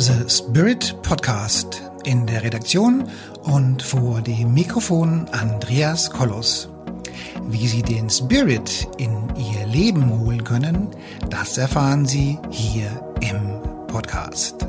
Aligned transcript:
The 0.00 0.30
Spirit 0.30 0.96
Podcast. 1.02 1.82
In 2.04 2.26
der 2.26 2.42
Redaktion 2.42 3.06
und 3.42 3.82
vor 3.82 4.22
dem 4.22 4.54
Mikrofon 4.54 5.26
Andreas 5.32 6.10
Kollos. 6.10 6.70
Wie 7.48 7.68
Sie 7.68 7.82
den 7.82 8.08
Spirit 8.08 8.88
in 8.96 9.10
Ihr 9.36 9.66
Leben 9.66 10.08
holen 10.18 10.42
können, 10.42 10.88
das 11.28 11.58
erfahren 11.58 12.06
Sie 12.06 12.38
hier 12.48 12.88
im 13.20 13.60
Podcast. 13.88 14.66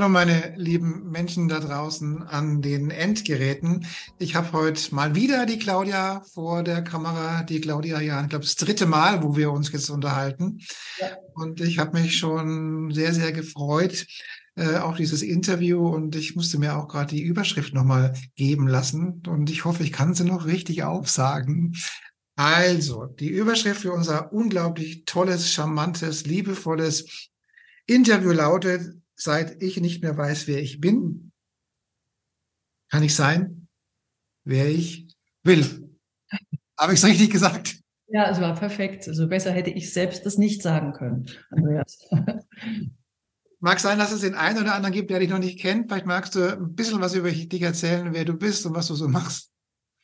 Hallo 0.00 0.08
meine 0.08 0.54
lieben 0.56 1.10
Menschen 1.10 1.46
da 1.48 1.60
draußen 1.60 2.22
an 2.22 2.62
den 2.62 2.90
Endgeräten. 2.90 3.84
Ich 4.18 4.34
habe 4.34 4.52
heute 4.52 4.94
mal 4.94 5.14
wieder 5.14 5.44
die 5.44 5.58
Claudia 5.58 6.22
vor 6.32 6.62
der 6.62 6.80
Kamera. 6.80 7.42
Die 7.42 7.60
Claudia 7.60 8.00
ja, 8.00 8.22
ich 8.22 8.30
glaube, 8.30 8.46
das 8.46 8.56
dritte 8.56 8.86
Mal, 8.86 9.22
wo 9.22 9.36
wir 9.36 9.52
uns 9.52 9.70
jetzt 9.70 9.90
unterhalten. 9.90 10.60
Ja. 10.98 11.08
Und 11.34 11.60
ich 11.60 11.78
habe 11.78 12.00
mich 12.00 12.16
schon 12.16 12.90
sehr, 12.92 13.12
sehr 13.12 13.30
gefreut 13.32 14.06
äh, 14.56 14.76
auf 14.76 14.96
dieses 14.96 15.20
Interview 15.20 15.86
und 15.86 16.16
ich 16.16 16.34
musste 16.34 16.58
mir 16.58 16.78
auch 16.78 16.88
gerade 16.88 17.14
die 17.14 17.22
Überschrift 17.22 17.74
nochmal 17.74 18.14
geben 18.36 18.68
lassen 18.68 19.22
und 19.28 19.50
ich 19.50 19.66
hoffe, 19.66 19.82
ich 19.82 19.92
kann 19.92 20.14
sie 20.14 20.24
noch 20.24 20.46
richtig 20.46 20.82
aufsagen. 20.82 21.76
Also, 22.36 23.04
die 23.04 23.28
Überschrift 23.28 23.82
für 23.82 23.92
unser 23.92 24.32
unglaublich 24.32 25.04
tolles, 25.04 25.52
charmantes, 25.52 26.24
liebevolles 26.24 27.28
Interview 27.86 28.30
lautet, 28.30 28.99
seit 29.20 29.62
ich 29.62 29.80
nicht 29.80 30.02
mehr 30.02 30.16
weiß, 30.16 30.48
wer 30.48 30.60
ich 30.60 30.80
bin, 30.80 31.32
kann 32.90 33.02
ich 33.02 33.14
sein, 33.14 33.68
wer 34.44 34.68
ich 34.68 35.08
will. 35.44 35.96
Habe 36.78 36.94
ich 36.94 37.00
es 37.00 37.06
richtig 37.06 37.30
gesagt? 37.30 37.78
Ja, 38.08 38.30
es 38.30 38.40
war 38.40 38.54
perfekt. 38.56 39.06
Also 39.06 39.28
besser 39.28 39.52
hätte 39.52 39.70
ich 39.70 39.92
selbst 39.92 40.26
das 40.26 40.38
nicht 40.38 40.62
sagen 40.62 40.92
können, 40.92 41.26
Andreas. 41.50 41.98
Mag 43.60 43.78
sein, 43.78 43.98
dass 43.98 44.10
es 44.10 44.22
den 44.22 44.34
einen 44.34 44.58
oder 44.58 44.74
anderen 44.74 44.94
gibt, 44.94 45.10
der 45.10 45.20
dich 45.20 45.28
noch 45.28 45.38
nicht 45.38 45.60
kennt. 45.60 45.88
Vielleicht 45.88 46.06
magst 46.06 46.34
du 46.34 46.56
ein 46.56 46.74
bisschen 46.74 47.00
was 47.02 47.14
über 47.14 47.30
dich 47.30 47.60
erzählen, 47.60 48.14
wer 48.14 48.24
du 48.24 48.32
bist 48.32 48.64
und 48.64 48.74
was 48.74 48.88
du 48.88 48.94
so 48.94 49.06
machst. 49.06 49.50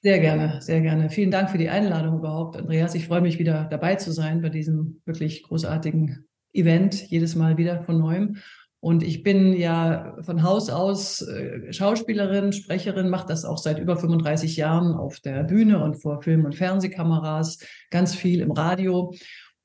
Sehr 0.02 0.20
gerne, 0.20 0.60
sehr 0.60 0.82
gerne. 0.82 1.08
Vielen 1.08 1.30
Dank 1.30 1.48
für 1.48 1.56
die 1.56 1.70
Einladung 1.70 2.18
überhaupt, 2.18 2.56
Andreas. 2.56 2.94
Ich 2.94 3.06
freue 3.06 3.22
mich 3.22 3.38
wieder 3.38 3.64
dabei 3.64 3.94
zu 3.94 4.12
sein 4.12 4.42
bei 4.42 4.50
diesem 4.50 5.00
wirklich 5.06 5.42
großartigen 5.42 6.28
Event, 6.52 7.08
jedes 7.08 7.34
Mal 7.34 7.56
wieder 7.56 7.82
von 7.82 7.98
neuem. 7.98 8.36
Und 8.80 9.02
ich 9.02 9.22
bin 9.22 9.54
ja 9.54 10.16
von 10.20 10.42
Haus 10.42 10.70
aus 10.70 11.22
äh, 11.22 11.72
Schauspielerin, 11.72 12.52
Sprecherin, 12.52 13.08
mache 13.08 13.26
das 13.26 13.44
auch 13.44 13.58
seit 13.58 13.78
über 13.78 13.96
35 13.96 14.56
Jahren 14.56 14.94
auf 14.94 15.20
der 15.20 15.44
Bühne 15.44 15.82
und 15.82 16.00
vor 16.00 16.22
Film- 16.22 16.44
und 16.44 16.54
Fernsehkameras, 16.54 17.58
ganz 17.90 18.14
viel 18.14 18.40
im 18.40 18.52
Radio 18.52 19.12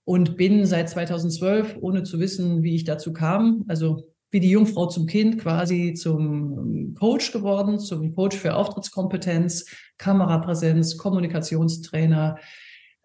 und 0.05 0.37
bin 0.37 0.65
seit 0.65 0.89
2012, 0.89 1.77
ohne 1.81 2.03
zu 2.03 2.19
wissen, 2.19 2.63
wie 2.63 2.75
ich 2.75 2.83
dazu 2.83 3.13
kam, 3.13 3.65
also 3.67 4.07
wie 4.31 4.39
die 4.39 4.49
Jungfrau 4.49 4.87
zum 4.87 5.07
Kind 5.07 5.39
quasi 5.39 5.93
zum 5.93 6.95
Coach 6.97 7.33
geworden, 7.33 7.79
zum 7.79 8.15
Coach 8.15 8.37
für 8.37 8.55
Auftrittskompetenz, 8.55 9.65
Kamerapräsenz, 9.97 10.97
Kommunikationstrainer. 10.97 12.37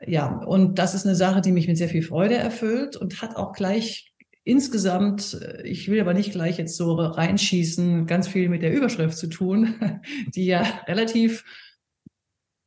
Ja, 0.06 0.38
und 0.46 0.78
das 0.78 0.94
ist 0.94 1.04
eine 1.04 1.16
Sache, 1.16 1.40
die 1.40 1.52
mich 1.52 1.66
mit 1.66 1.78
sehr 1.78 1.88
viel 1.88 2.02
Freude 2.02 2.36
erfüllt 2.36 2.96
und 2.96 3.22
hat 3.22 3.36
auch 3.36 3.52
gleich 3.52 4.12
insgesamt, 4.46 5.34
äh, 5.34 5.62
ich 5.62 5.88
will 5.88 6.00
aber 6.00 6.14
nicht 6.14 6.32
gleich 6.32 6.56
jetzt 6.56 6.76
so 6.76 6.94
reinschießen, 6.94 8.06
ganz 8.06 8.28
viel 8.28 8.48
mit 8.48 8.62
der 8.62 8.72
Überschrift 8.72 9.18
zu 9.18 9.26
tun, 9.26 9.74
die 10.34 10.46
ja 10.46 10.62
relativ 10.86 11.44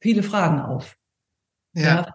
viele 0.01 0.21
Fragen 0.21 0.59
auf. 0.59 0.97
Ja. 1.73 2.13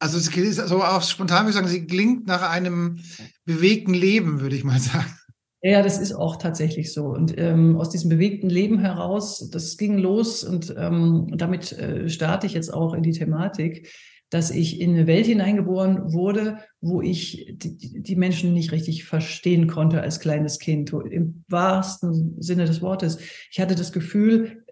Also 0.00 0.18
es 0.18 0.28
ist 0.28 0.68
so 0.68 0.82
auch 0.82 1.02
spontan 1.02 1.40
würde 1.40 1.50
ich 1.50 1.54
sagen, 1.56 1.68
sie 1.68 1.86
klingt 1.86 2.26
nach 2.26 2.48
einem 2.48 3.00
bewegten 3.44 3.94
Leben, 3.94 4.40
würde 4.40 4.56
ich 4.56 4.64
mal 4.64 4.80
sagen. 4.80 5.12
Ja, 5.60 5.82
das 5.82 5.98
ist 5.98 6.12
auch 6.12 6.36
tatsächlich 6.36 6.92
so. 6.92 7.06
Und 7.06 7.36
ähm, 7.36 7.76
aus 7.76 7.90
diesem 7.90 8.08
bewegten 8.08 8.48
Leben 8.48 8.78
heraus, 8.78 9.50
das 9.50 9.76
ging 9.76 9.98
los 9.98 10.44
und 10.44 10.72
ähm, 10.78 11.32
damit 11.36 11.72
äh, 11.72 12.08
starte 12.08 12.46
ich 12.46 12.54
jetzt 12.54 12.72
auch 12.72 12.94
in 12.94 13.02
die 13.02 13.12
Thematik 13.12 13.92
dass 14.30 14.50
ich 14.50 14.80
in 14.80 14.90
eine 14.90 15.06
Welt 15.06 15.26
hineingeboren 15.26 16.12
wurde, 16.12 16.58
wo 16.80 17.00
ich 17.00 17.54
die, 17.56 18.02
die, 18.02 18.16
Menschen 18.16 18.52
nicht 18.52 18.72
richtig 18.72 19.04
verstehen 19.04 19.66
konnte 19.66 20.00
als 20.02 20.20
kleines 20.20 20.58
Kind, 20.58 20.92
im 20.92 21.44
wahrsten 21.48 22.40
Sinne 22.40 22.66
des 22.66 22.82
Wortes. 22.82 23.18
Ich 23.50 23.58
hatte 23.58 23.74
das 23.74 23.92
Gefühl, 23.92 24.64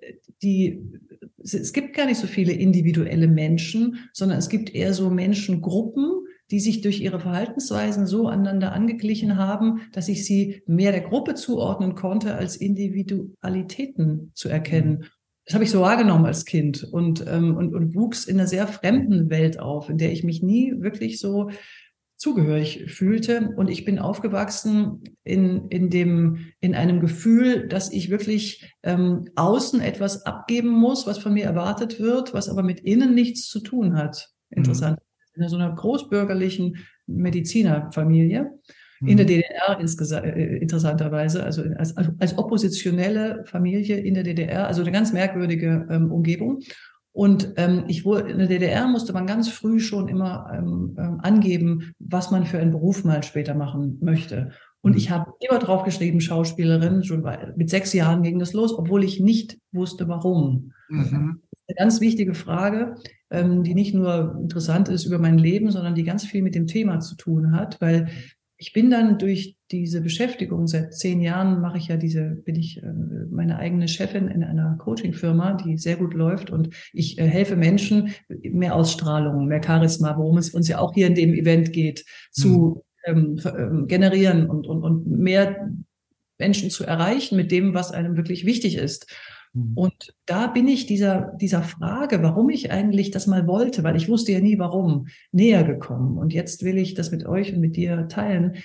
die, 0.43 0.83
es 1.43 1.73
gibt 1.73 1.97
gar 1.97 2.07
nicht 2.07 2.21
so 2.21 2.27
viele 2.27 2.53
individuelle 2.53 3.29
Menschen, 3.29 4.09
sondern 4.13 4.39
es 4.39 4.49
gibt 4.49 4.75
eher 4.75 4.93
so 4.93 5.11
Menschengruppen, 5.11 6.27
die 6.51 6.61
sich 6.61 6.81
durch 6.81 7.01
ihre 7.01 7.19
Verhaltensweisen 7.19 8.07
so 8.07 8.29
aneinander 8.29 8.73
angeglichen 8.73 9.37
haben, 9.37 9.81
dass 9.93 10.09
ich 10.09 10.25
sie 10.25 10.63
mehr 10.67 10.93
der 10.93 11.01
Gruppe 11.01 11.35
zuordnen 11.35 11.95
konnte, 11.95 12.35
als 12.37 12.57
Individualitäten 12.57 14.31
zu 14.35 14.49
erkennen. 14.49 15.07
Das 15.47 15.55
habe 15.55 15.65
ich 15.65 15.71
so 15.71 15.81
wahrgenommen 15.81 16.27
als 16.27 16.45
Kind 16.45 16.83
und, 16.83 17.25
ähm, 17.27 17.57
und, 17.57 17.75
und 17.75 17.95
wuchs 17.95 18.25
in 18.25 18.39
einer 18.39 18.49
sehr 18.49 18.67
fremden 18.67 19.31
Welt 19.31 19.61
auf, 19.61 19.89
in 19.89 19.97
der 19.97 20.13
ich 20.13 20.25
mich 20.25 20.43
nie 20.43 20.75
wirklich 20.79 21.21
so 21.21 21.51
zugehörig 22.17 22.91
fühlte. 22.93 23.53
Und 23.57 23.69
ich 23.69 23.85
bin 23.85 23.99
aufgewachsen 23.99 25.05
in, 25.23 25.69
in, 25.69 25.91
dem, 25.91 26.53
in 26.61 26.75
einem 26.75 27.01
Gefühl, 27.01 27.69
dass 27.69 27.93
ich 27.93 28.11
wirklich 28.11 28.73
ähm, 28.83 29.29
außen 29.37 29.81
etwas 29.81 30.27
abgeben 30.27 30.71
muss, 30.71 31.07
was 31.07 31.19
von 31.19 31.35
mir 31.35 31.45
erwartet 31.45 32.01
wird, 32.01 32.35
was 32.35 32.49
aber 32.49 32.63
mit 32.63 32.81
innen 32.81 33.15
nichts 33.15 33.49
zu 33.49 33.61
tun 33.61 33.97
hat. 33.97 34.29
Mhm. 34.51 34.59
Interessant. 34.59 34.99
Mhm. 35.35 35.43
In 35.43 35.49
so 35.49 35.57
einer 35.57 35.75
großbürgerlichen 35.75 36.79
Medizinerfamilie 37.07 38.51
in 39.01 39.17
der 39.17 39.27
mhm. 39.27 39.43
DDR 39.79 40.25
äh, 40.25 40.57
interessanterweise, 40.59 41.45
also 41.45 41.63
als, 41.77 41.97
als 41.97 42.39
oppositionelle 42.39 43.45
Familie 43.47 43.99
in 43.99 44.15
der 44.15 44.23
DDR, 44.23 44.67
also 44.67 44.83
eine 44.83 44.93
ganz 44.93 45.13
merkwürdige 45.13 45.87
ähm, 45.91 46.11
Umgebung. 46.11 46.61
Und 47.13 47.55
ähm, 47.57 47.85
ich 47.89 48.05
wurde 48.05 48.31
in 48.31 48.39
der 48.39 48.47
DDR 48.47 48.87
musste 48.87 49.15
man 49.15 49.27
ganz 49.27 49.49
früh 49.49 49.81
schon 49.81 50.09
immer 50.09 50.51
ähm, 50.53 50.95
ähm, 50.99 51.21
angeben, 51.23 51.93
was 51.99 52.31
man 52.31 52.45
für 52.45 52.59
einen 52.59 52.73
Beruf 52.73 53.05
mal 53.05 53.23
später 53.23 53.55
machen 53.55 53.99
möchte. 54.03 54.51
Und 54.83 54.93
mhm. 54.93 54.99
ich 54.99 55.11
habe 55.11 55.33
immer 55.41 55.59
drauf 55.59 55.83
geschrieben, 55.85 56.21
Schauspielerin, 56.21 57.05
schon 57.05 57.23
bei, 57.23 57.55
mit 57.57 57.71
sechs 57.71 57.95
Jahren 57.95 58.23
ging 58.23 58.39
das 58.39 58.53
los, 58.53 58.77
obwohl 58.79 59.03
ich 59.03 59.19
nicht 59.19 59.59
wusste, 59.73 60.09
warum. 60.09 60.73
Mhm. 60.91 61.41
Eine 61.69 61.77
ganz 61.77 62.01
wichtige 62.01 62.35
Frage, 62.35 62.97
ähm, 63.31 63.65
die 63.65 63.75
nicht 63.75 63.95
nur 63.95 64.39
interessant 64.41 64.89
ist 64.89 65.07
über 65.07 65.19
mein 65.19 65.39
Leben, 65.39 65.71
sondern 65.71 65.95
die 65.95 66.05
ganz 66.05 66.25
viel 66.25 66.43
mit 66.43 66.55
dem 66.55 66.67
Thema 66.67 67.01
zu 67.01 67.17
tun 67.17 67.53
hat, 67.53 67.81
weil 67.81 68.09
ich 68.59 68.73
bin 68.73 68.91
dann 68.91 69.19
durch 69.19 69.57
diese 69.71 70.01
Beschäftigung, 70.01 70.67
seit 70.67 70.95
zehn 70.95 71.21
Jahren 71.21 71.61
mache 71.61 71.79
ich 71.79 71.89
ja 71.89 71.97
diese, 71.97 72.43
bin 72.45 72.55
ich 72.57 72.83
äh, 72.83 72.87
meine 73.31 73.59
eigene 73.59 73.89
Chefin 73.89 74.29
in 74.29 74.43
einer 74.45 74.77
Coaching-Firma, 74.79 75.55
die 75.55 75.77
sehr 75.77 75.97
gut 75.97 76.15
läuft 76.15 76.51
und 76.51 76.71
ich 76.93 77.19
äh, 77.19 77.27
helfe 77.27 77.57
Menschen, 77.57 78.15
mehr 78.29 78.75
Ausstrahlung, 78.75 79.47
mehr 79.47 79.63
Charisma, 79.63 80.17
worum 80.17 80.39
es 80.39 80.51
uns 80.51 80.69
ja 80.69 80.79
auch 80.79 80.95
hier 80.95 81.09
in 81.09 81.15
dem 81.15 81.35
Event 81.35 81.73
geht, 81.73 82.05
zu 82.31 82.85
mhm. 83.07 83.39
ähm, 83.45 83.87
generieren 83.89 84.49
und, 84.49 84.67
und, 84.67 84.83
und 84.83 85.07
mehr 85.07 85.69
Menschen 86.39 86.71
zu 86.71 86.85
erreichen 86.85 87.37
mit 87.37 87.51
dem, 87.51 87.75
was 87.75 87.93
einem 87.93 88.17
wirklich 88.17 88.47
wichtig 88.47 88.77
ist. 88.77 89.07
Mhm. 89.57 89.73
Und 89.75 90.15
da 90.27 90.47
bin 90.47 90.69
ich 90.69 90.87
dieser, 90.87 91.33
dieser 91.41 91.63
Frage, 91.63 92.23
warum 92.23 92.51
ich 92.51 92.71
eigentlich 92.71 93.11
das 93.11 93.27
mal 93.27 93.47
wollte, 93.47 93.83
weil 93.83 93.97
ich 93.97 94.09
wusste 94.09 94.33
ja 94.33 94.41
nie 94.41 94.59
warum, 94.59 95.09
näher 95.33 95.65
gekommen. 95.65 96.19
Und 96.19 96.33
jetzt 96.33 96.63
will 96.63 96.77
ich 96.77 96.95
das 96.95 97.11
mit 97.11 97.27
euch 97.27 97.53
und 97.53 97.61
mit 97.61 97.77
dir 97.77 98.07
teilen. 98.09 98.57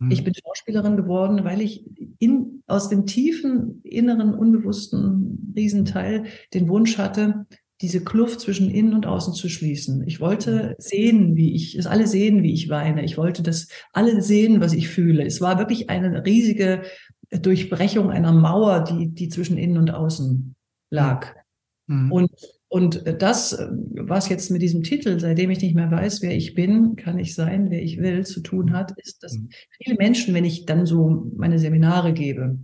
Mhm. 0.00 0.10
Ich 0.10 0.24
bin 0.24 0.34
Schauspielerin 0.34 0.96
geworden, 0.96 1.44
weil 1.44 1.60
ich 1.60 1.84
in, 2.18 2.62
aus 2.66 2.88
dem 2.88 3.06
tiefen, 3.06 3.80
inneren, 3.84 4.34
unbewussten 4.34 5.52
Riesenteil 5.56 6.24
den 6.52 6.68
Wunsch 6.68 6.98
hatte, 6.98 7.46
diese 7.80 8.04
Kluft 8.04 8.40
zwischen 8.40 8.70
innen 8.70 8.92
und 8.92 9.06
außen 9.06 9.32
zu 9.32 9.48
schließen. 9.48 10.06
Ich 10.06 10.20
wollte 10.20 10.70
mhm. 10.70 10.74
sehen, 10.78 11.36
wie 11.36 11.54
ich, 11.54 11.78
es 11.78 11.86
alle 11.86 12.06
sehen, 12.06 12.42
wie 12.42 12.52
ich 12.52 12.68
weine. 12.68 13.04
Ich 13.04 13.16
wollte, 13.16 13.42
dass 13.42 13.68
alle 13.92 14.20
sehen, 14.20 14.60
was 14.60 14.72
ich 14.72 14.88
fühle. 14.88 15.24
Es 15.24 15.40
war 15.40 15.58
wirklich 15.58 15.88
eine 15.88 16.26
riesige 16.26 16.82
Durchbrechung 17.30 18.10
einer 18.10 18.32
Mauer, 18.32 18.84
die, 18.84 19.08
die 19.08 19.28
zwischen 19.28 19.58
innen 19.58 19.78
und 19.78 19.90
außen 19.90 20.54
lag. 20.90 21.34
Mhm. 21.86 22.12
Und, 22.12 22.30
und 22.68 23.22
das, 23.22 23.58
was 23.94 24.28
jetzt 24.28 24.50
mit 24.50 24.62
diesem 24.62 24.82
Titel, 24.82 25.18
seitdem 25.18 25.50
ich 25.50 25.60
nicht 25.60 25.74
mehr 25.74 25.90
weiß, 25.90 26.22
wer 26.22 26.36
ich 26.36 26.54
bin, 26.54 26.96
kann 26.96 27.18
ich 27.18 27.34
sein, 27.34 27.70
wer 27.70 27.82
ich 27.82 27.98
will, 27.98 28.24
zu 28.26 28.40
tun 28.40 28.72
hat, 28.72 28.92
ist, 28.98 29.22
dass 29.22 29.34
mhm. 29.34 29.50
viele 29.70 29.96
Menschen, 29.96 30.34
wenn 30.34 30.44
ich 30.44 30.66
dann 30.66 30.86
so 30.86 31.30
meine 31.36 31.58
Seminare 31.58 32.12
gebe, 32.12 32.58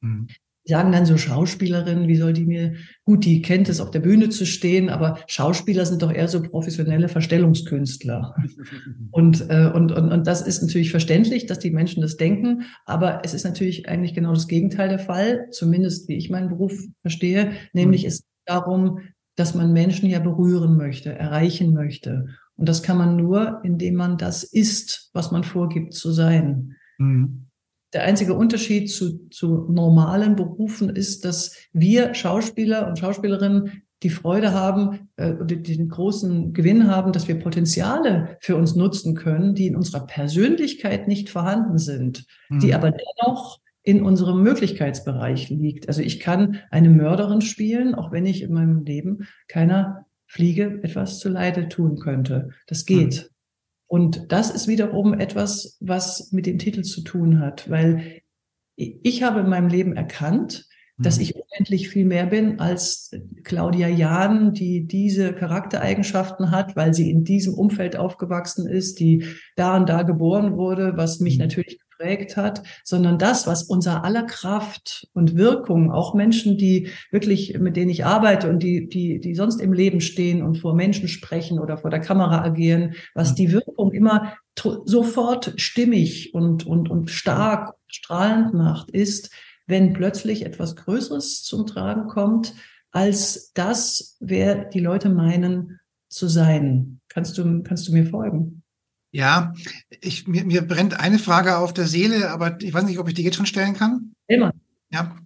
mhm 0.00 0.28
sagen 0.64 0.92
dann 0.92 1.06
so 1.06 1.16
Schauspielerinnen, 1.16 2.06
wie 2.06 2.16
soll 2.16 2.32
die 2.32 2.46
mir, 2.46 2.74
gut, 3.04 3.24
die 3.24 3.42
kennt 3.42 3.68
es 3.68 3.80
auf 3.80 3.90
der 3.90 4.00
Bühne 4.00 4.28
zu 4.28 4.46
stehen, 4.46 4.90
aber 4.90 5.18
Schauspieler 5.26 5.86
sind 5.86 6.02
doch 6.02 6.12
eher 6.12 6.28
so 6.28 6.42
professionelle 6.42 7.08
Verstellungskünstler. 7.08 8.34
Und, 9.10 9.50
äh, 9.50 9.70
und, 9.74 9.92
und, 9.92 10.10
und 10.10 10.26
das 10.26 10.40
ist 10.40 10.62
natürlich 10.62 10.90
verständlich, 10.90 11.44
dass 11.44 11.58
die 11.58 11.70
Menschen 11.70 12.00
das 12.00 12.16
denken, 12.16 12.62
aber 12.86 13.20
es 13.24 13.34
ist 13.34 13.44
natürlich 13.44 13.88
eigentlich 13.88 14.14
genau 14.14 14.32
das 14.32 14.48
Gegenteil 14.48 14.88
der 14.88 14.98
Fall, 14.98 15.48
zumindest 15.50 16.08
wie 16.08 16.16
ich 16.16 16.30
meinen 16.30 16.48
Beruf 16.48 16.72
verstehe, 17.02 17.52
nämlich 17.74 18.02
mhm. 18.02 18.08
es 18.08 18.24
darum, 18.46 19.00
dass 19.36 19.54
man 19.54 19.72
Menschen 19.72 20.08
ja 20.08 20.18
berühren 20.18 20.76
möchte, 20.76 21.12
erreichen 21.12 21.74
möchte. 21.74 22.26
Und 22.56 22.68
das 22.68 22.82
kann 22.82 22.96
man 22.96 23.16
nur, 23.16 23.60
indem 23.64 23.96
man 23.96 24.16
das 24.16 24.44
ist, 24.44 25.10
was 25.12 25.30
man 25.30 25.44
vorgibt 25.44 25.94
zu 25.94 26.10
sein. 26.12 26.76
Mhm. 26.98 27.48
Der 27.92 28.04
einzige 28.04 28.34
Unterschied 28.34 28.90
zu, 28.90 29.28
zu 29.28 29.66
normalen 29.68 30.36
Berufen 30.36 30.88
ist, 30.88 31.24
dass 31.24 31.56
wir 31.72 32.14
Schauspieler 32.14 32.88
und 32.88 32.98
Schauspielerinnen 32.98 33.82
die 34.02 34.10
Freude 34.10 34.52
haben, 34.52 35.10
äh, 35.16 35.34
den 35.44 35.88
großen 35.88 36.52
Gewinn 36.52 36.88
haben, 36.88 37.12
dass 37.12 37.28
wir 37.28 37.38
Potenziale 37.38 38.36
für 38.40 38.56
uns 38.56 38.74
nutzen 38.74 39.14
können, 39.14 39.54
die 39.54 39.66
in 39.66 39.76
unserer 39.76 40.06
Persönlichkeit 40.06 41.06
nicht 41.06 41.30
vorhanden 41.30 41.78
sind, 41.78 42.26
mhm. 42.48 42.60
die 42.60 42.74
aber 42.74 42.90
dennoch 42.90 43.60
in 43.84 44.02
unserem 44.02 44.42
Möglichkeitsbereich 44.42 45.50
liegt. 45.50 45.88
Also 45.88 46.02
ich 46.02 46.20
kann 46.20 46.58
eine 46.70 46.88
Mörderin 46.88 47.40
spielen, 47.40 47.94
auch 47.94 48.12
wenn 48.12 48.26
ich 48.26 48.42
in 48.42 48.52
meinem 48.52 48.84
Leben 48.84 49.26
keiner 49.48 50.06
Fliege 50.26 50.80
etwas 50.82 51.18
zu 51.18 51.28
Leide 51.28 51.68
tun 51.68 51.98
könnte. 51.98 52.50
Das 52.66 52.86
geht. 52.86 53.31
Und 53.92 54.32
das 54.32 54.50
ist 54.50 54.68
wiederum 54.68 55.12
etwas, 55.12 55.76
was 55.80 56.32
mit 56.32 56.46
dem 56.46 56.56
Titel 56.56 56.80
zu 56.80 57.02
tun 57.02 57.40
hat, 57.40 57.68
weil 57.68 58.22
ich 58.74 59.22
habe 59.22 59.40
in 59.40 59.50
meinem 59.50 59.68
Leben 59.68 59.94
erkannt, 59.94 60.66
dass 60.96 61.16
mhm. 61.16 61.22
ich 61.24 61.34
unendlich 61.36 61.90
viel 61.90 62.06
mehr 62.06 62.24
bin 62.24 62.58
als 62.58 63.10
Claudia 63.44 63.88
Jahn, 63.88 64.54
die 64.54 64.86
diese 64.86 65.34
Charaktereigenschaften 65.34 66.50
hat, 66.50 66.74
weil 66.74 66.94
sie 66.94 67.10
in 67.10 67.22
diesem 67.22 67.52
Umfeld 67.52 67.96
aufgewachsen 67.96 68.66
ist, 68.66 68.98
die 68.98 69.26
da 69.56 69.76
und 69.76 69.90
da 69.90 70.04
geboren 70.04 70.56
wurde, 70.56 70.96
was 70.96 71.20
mich 71.20 71.36
mhm. 71.36 71.42
natürlich 71.42 71.78
geprägt 72.02 72.36
hat, 72.36 72.62
sondern 72.84 73.18
das, 73.18 73.46
was 73.46 73.62
unser 73.62 74.04
aller 74.04 74.24
Kraft 74.24 75.08
und 75.12 75.36
Wirkung, 75.36 75.92
auch 75.92 76.14
Menschen, 76.14 76.58
die 76.58 76.88
wirklich, 77.10 77.58
mit 77.58 77.76
denen 77.76 77.90
ich 77.90 78.04
arbeite 78.04 78.48
und 78.48 78.62
die, 78.62 78.88
die, 78.88 79.20
die 79.20 79.34
sonst 79.34 79.60
im 79.60 79.72
Leben 79.72 80.00
stehen 80.00 80.42
und 80.42 80.58
vor 80.58 80.74
Menschen 80.74 81.08
sprechen 81.08 81.60
oder 81.60 81.78
vor 81.78 81.90
der 81.90 82.00
Kamera 82.00 82.42
agieren, 82.42 82.94
was 83.14 83.32
mhm. 83.32 83.36
die 83.36 83.52
Wirkung 83.52 83.92
immer 83.92 84.34
sofort 84.84 85.54
stimmig 85.56 86.34
und, 86.34 86.66
und, 86.66 86.90
und 86.90 87.10
stark, 87.10 87.74
strahlend 87.86 88.52
macht, 88.54 88.90
ist, 88.90 89.30
wenn 89.66 89.92
plötzlich 89.92 90.44
etwas 90.44 90.76
Größeres 90.76 91.42
zum 91.42 91.66
Tragen 91.66 92.08
kommt, 92.08 92.54
als 92.90 93.52
das, 93.54 94.16
wer 94.20 94.66
die 94.66 94.80
Leute 94.80 95.08
meinen 95.08 95.78
zu 96.08 96.28
sein. 96.28 97.00
Kannst 97.08 97.38
du, 97.38 97.62
kannst 97.62 97.88
du 97.88 97.92
mir 97.92 98.04
folgen? 98.04 98.61
Ja, 99.12 99.52
ich, 100.00 100.26
mir, 100.26 100.44
mir 100.44 100.62
brennt 100.62 100.98
eine 100.98 101.18
Frage 101.18 101.58
auf 101.58 101.74
der 101.74 101.86
Seele, 101.86 102.30
aber 102.30 102.60
ich 102.62 102.72
weiß 102.72 102.84
nicht, 102.84 102.98
ob 102.98 103.08
ich 103.08 103.14
die 103.14 103.22
jetzt 103.22 103.36
schon 103.36 103.46
stellen 103.46 103.74
kann. 103.74 104.14
Immer. 104.26 104.52
Ja. 104.90 105.16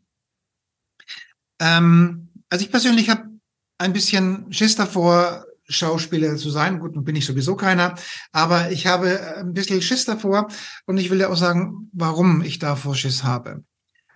Ähm, 1.60 2.28
also 2.50 2.64
ich 2.64 2.70
persönlich 2.70 3.08
habe 3.08 3.30
ein 3.78 3.92
bisschen 3.92 4.52
Schiss 4.52 4.74
davor, 4.74 5.46
Schauspieler 5.68 6.36
zu 6.36 6.50
sein. 6.50 6.80
Gut, 6.80 6.94
nun 6.94 7.04
bin 7.04 7.16
ich 7.16 7.26
sowieso 7.26 7.56
keiner, 7.56 7.94
aber 8.32 8.70
ich 8.70 8.86
habe 8.86 9.36
ein 9.36 9.52
bisschen 9.52 9.82
Schiss 9.82 10.04
davor 10.04 10.48
und 10.86 10.98
ich 10.98 11.10
will 11.10 11.20
ja 11.20 11.28
auch 11.28 11.36
sagen, 11.36 11.90
warum 11.92 12.42
ich 12.42 12.58
davor 12.58 12.94
Schiss 12.94 13.24
habe. 13.24 13.64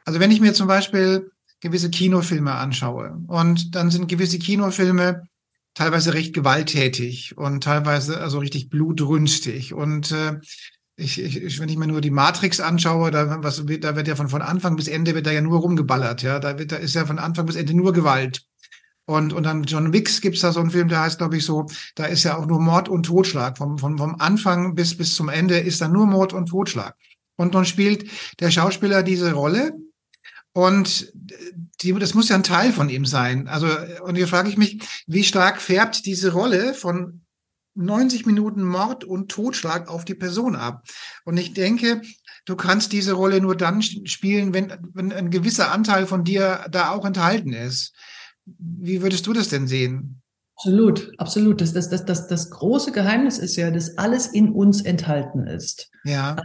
Also 0.05 0.21
wenn 0.21 0.31
ich 0.31 0.41
mir 0.41 0.55
zum 0.55 0.67
Beispiel 0.67 1.31
gewisse 1.61 1.91
Kinofilme 1.91 2.55
anschaue 2.55 3.21
und 3.27 3.75
dann 3.75 3.91
sind 3.91 4.09
gewisse 4.09 4.39
Kinofilme 4.39 5.29
teilweise 5.81 6.13
recht 6.13 6.35
gewalttätig 6.35 7.39
und 7.39 7.65
teilweise 7.65 8.21
also 8.21 8.39
richtig 8.39 8.69
blutrünstig 8.69 9.73
und 9.73 10.13
äh, 10.13 10.39
ich, 10.97 11.19
ich, 11.19 11.59
wenn 11.59 11.71
ich 11.71 11.79
mir 11.79 11.87
nur 11.87 12.03
die 12.03 12.11
Matrix 12.11 12.61
anschaue, 12.61 13.11
da, 13.11 13.43
was, 13.43 13.65
da 13.81 13.97
wird 13.97 14.07
ja 14.07 14.15
von, 14.15 14.29
von 14.29 14.43
Anfang 14.43 14.77
bis 14.77 14.89
Ende 14.89 15.15
wird 15.15 15.27
da 15.27 15.31
ja 15.31 15.41
nur 15.41 15.59
rumgeballert, 15.61 16.21
ja, 16.21 16.39
da 16.39 16.59
wird, 16.59 16.73
da 16.73 16.77
ist 16.77 16.95
ja 16.95 17.07
von 17.07 17.19
Anfang 17.19 17.47
bis 17.47 17.57
Ende 17.57 17.73
nur 17.73 17.95
Gewalt. 17.95 18.43
Und, 19.07 19.33
und 19.33 19.45
dann 19.45 19.63
John 19.63 19.95
Wicks 19.95 20.21
gibt's 20.21 20.43
da 20.43 20.53
so 20.53 20.61
einen 20.61 20.71
Film, 20.71 20.89
der 20.89 21.01
heißt, 21.01 21.17
glaube 21.17 21.39
ich, 21.39 21.47
so, 21.47 21.65
da 21.95 22.05
ist 22.05 22.25
ja 22.25 22.37
auch 22.37 22.45
nur 22.45 22.61
Mord 22.61 22.91
und 22.91 23.07
Totschlag. 23.07 23.57
Vom, 23.57 23.79
vom, 23.79 23.97
vom 23.97 24.17
Anfang 24.21 24.75
bis, 24.75 24.97
bis 24.97 25.15
zum 25.15 25.31
Ende 25.31 25.59
ist 25.59 25.81
da 25.81 25.89
nur 25.89 26.07
Mord 26.07 26.35
und 26.35 26.51
Totschlag. 26.51 26.95
Und 27.37 27.55
dann 27.55 27.65
spielt 27.65 28.05
der 28.39 28.51
Schauspieler 28.51 29.03
diese 29.03 29.33
Rolle 29.33 29.73
und 30.53 31.13
die, 31.83 31.93
das 31.95 32.15
muss 32.15 32.29
ja 32.29 32.37
ein 32.37 32.43
Teil 32.43 32.73
von 32.73 32.89
ihm 32.89 33.07
sein. 33.07 33.49
Also, 33.49 33.69
und 34.05 34.17
hier 34.17 34.29
frage 34.29 34.49
ich 34.49 34.57
mich, 34.57 34.83
wie 35.07 35.25
stark 35.25 35.61
färbt 35.61 36.07
diese 36.07 36.33
Rolle 36.33 36.75
von 36.75 37.23
90 37.75 38.27
Minuten 38.27 38.65
Mord 38.65 39.05
und 39.05 39.31
Totschlag 39.31 39.89
auf 39.89 40.05
die 40.05 40.15
Person 40.15 40.57
ab? 40.57 40.85
Und 41.25 41.37
ich 41.37 41.55
denke, 41.55 42.03
du 42.47 42.57
kannst 42.57 42.93
diese 42.93 43.13
Rolle 43.13 43.41
nur 43.41 43.57
dann 43.57 43.81
spielen, 43.83 44.53
wenn, 44.53 44.73
wenn 44.93 45.13
ein 45.13 45.31
gewisser 45.31 45.71
Anteil 45.71 46.07
von 46.07 46.25
dir 46.25 46.67
da 46.71 46.91
auch 46.91 47.05
enthalten 47.05 47.53
ist. 47.53 47.95
Wie 48.45 49.03
würdest 49.03 49.27
du 49.27 49.33
das 49.33 49.49
denn 49.49 49.69
sehen? 49.69 50.21
Absolut, 50.57 51.13
absolut. 51.19 51.61
Das, 51.61 51.73
das, 51.73 51.89
das, 51.89 52.05
das, 52.05 52.27
das 52.27 52.51
große 52.51 52.93
Geheimnis 52.93 53.39
ist 53.39 53.57
ja, 53.57 53.71
dass 53.71 53.97
alles 53.97 54.27
in 54.27 54.51
uns 54.51 54.83
enthalten 54.83 55.47
ist. 55.47 55.91
Ja 56.05 56.37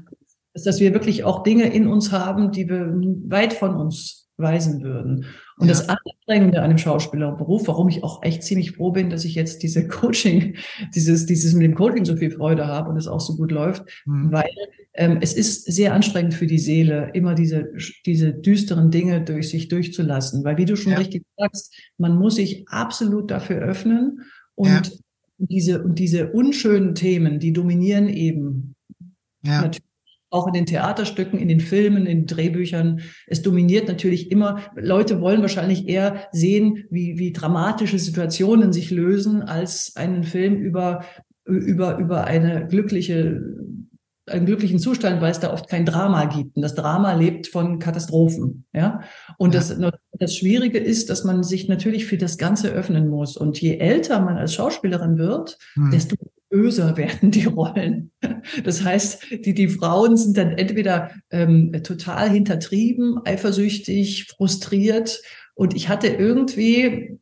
ist, 0.56 0.66
dass 0.66 0.80
wir 0.80 0.94
wirklich 0.94 1.24
auch 1.24 1.44
Dinge 1.44 1.72
in 1.72 1.88
uns 1.88 2.12
haben, 2.12 2.52
die 2.52 2.69
wir 2.69 2.94
weit 3.28 3.54
von 3.54 3.75
uns 3.75 4.25
weisen 4.38 4.81
würden. 4.81 5.25
Und 5.57 5.68
ja. 5.68 5.74
das 5.74 5.88
Anstrengende 5.88 6.62
an 6.62 6.69
dem 6.69 6.78
Schauspielerberuf, 6.78 7.68
warum 7.68 7.88
ich 7.88 8.04
auch 8.04 8.22
echt 8.24 8.44
ziemlich 8.44 8.74
froh 8.74 8.92
bin, 8.92 9.10
dass 9.10 9.24
ich 9.24 9.36
jetzt 9.36 9.63
diese 9.63 9.88
Coaching, 9.88 10.57
dieses, 10.94 11.25
dieses 11.25 11.54
mit 11.54 11.63
dem 11.63 11.75
Coaching 11.75 12.06
so 12.06 12.18
viel 12.18 12.31
Freude 12.31 12.68
habe 12.68 12.90
und 12.90 12.98
es 12.98 13.07
auch 13.07 13.22
so 13.22 13.36
gut 13.36 13.52
läuft, 13.52 13.84
mhm. 14.06 14.31
weil 14.31 14.50
ähm, 14.94 15.19
es 15.22 15.34
ist 15.34 15.66
sehr 15.66 15.94
anstrengend 15.94 16.34
für 16.34 16.48
die 16.48 16.60
Seele, 16.60 17.12
immer 17.13 17.36
diese, 17.36 17.69
diese 18.06 18.34
düsteren 18.34 18.92
Dinge 18.92 19.22
durch 19.22 19.50
sich 19.50 19.68
durchzulassen. 19.68 20.44
Weil 20.44 20.58
wie 20.58 20.66
du 20.66 20.75
schon 20.75 20.94
ja. 20.94 20.98
richtig 20.98 21.24
sagst, 21.38 21.74
man 21.98 22.18
muss 22.18 22.36
sich 22.36 22.68
absolut 22.68 23.31
dafür 23.31 23.58
öffnen 23.58 24.22
und 24.56 24.68
ja. 24.68 24.81
diese, 25.38 25.84
und 25.84 26.00
diese 26.00 26.31
unschönen 26.31 26.96
Themen, 26.96 27.40
die 27.40 27.54
dominieren 27.54 28.10
eben 28.10 28.75
natürlich 29.44 29.84
auch 30.30 30.48
in 30.48 30.54
den 30.54 30.66
Theaterstücken, 30.66 31.39
in 31.39 31.48
den 31.48 31.60
Filmen, 31.60 32.06
in 32.06 32.06
den 32.06 32.25
Drehbüchern. 32.25 33.01
Es 33.27 33.42
dominiert 33.42 33.88
natürlich 33.88 34.31
immer, 34.31 34.60
Leute 34.75 35.22
wollen 35.22 35.42
wahrscheinlich 35.42 35.88
eher 35.88 36.27
sehen, 36.31 36.86
wie, 36.89 37.18
wie 37.18 37.31
dramatische 37.31 38.00
Situationen 38.00 38.74
sich 38.74 38.92
lösen, 38.92 39.42
als 39.42 39.95
einen 39.95 40.24
Film 40.24 40.56
über, 40.56 41.06
über, 41.45 41.98
über 41.98 42.25
eine 42.25 42.68
glückliche 42.68 43.42
einen 44.27 44.45
glücklichen 44.45 44.80
Zustand, 44.80 45.22
weil 45.22 45.31
es 45.31 45.39
da 45.39 45.54
oft 45.54 45.69
kein 45.69 45.86
Drama 45.86 46.25
gibt. 46.25 46.56
Und 46.56 46.63
das 46.63 46.74
Drama 46.74 47.13
lebt 47.13 47.48
von 47.48 47.77
Katastrophen. 47.77 48.66
Ja. 48.74 49.01
Und 49.38 49.54
ja. 49.54 49.60
Das, 49.60 49.77
das 50.13 50.36
Schwierige 50.36 50.80
ist, 50.80 51.10
dass 51.10 51.24
man 51.24 51.44
sich 51.44 51.68
natürlich 51.68 52.06
für 52.06 52.18
das 52.18 52.38
Ganze 52.38 52.69
öffnen 52.69 53.07
muss. 53.07 53.38
Und 53.38 53.62
je 53.62 53.77
älter 53.77 54.19
man 54.22 54.38
als 54.38 54.56
Schauspielerin 54.56 55.18
wird, 55.18 55.60
hm. 55.75 55.92
desto 55.92 56.16
böser 56.56 56.96
werden 56.96 57.31
die 57.31 57.46
Rollen. 57.46 58.12
Das 58.63 58.84
heißt, 58.84 59.46
die, 59.46 59.53
die 59.53 59.68
Frauen 59.68 60.15
sind 60.15 60.38
dann 60.38 60.51
entweder 60.51 61.12
ähm, 61.30 61.74
total 61.84 62.30
hintertrieben, 62.30 63.20
eifersüchtig, 63.25 64.27
frustriert. 64.27 65.22
Und 65.53 65.75
ich 65.75 65.89
hatte 65.89 66.08
irgendwie 66.08 67.20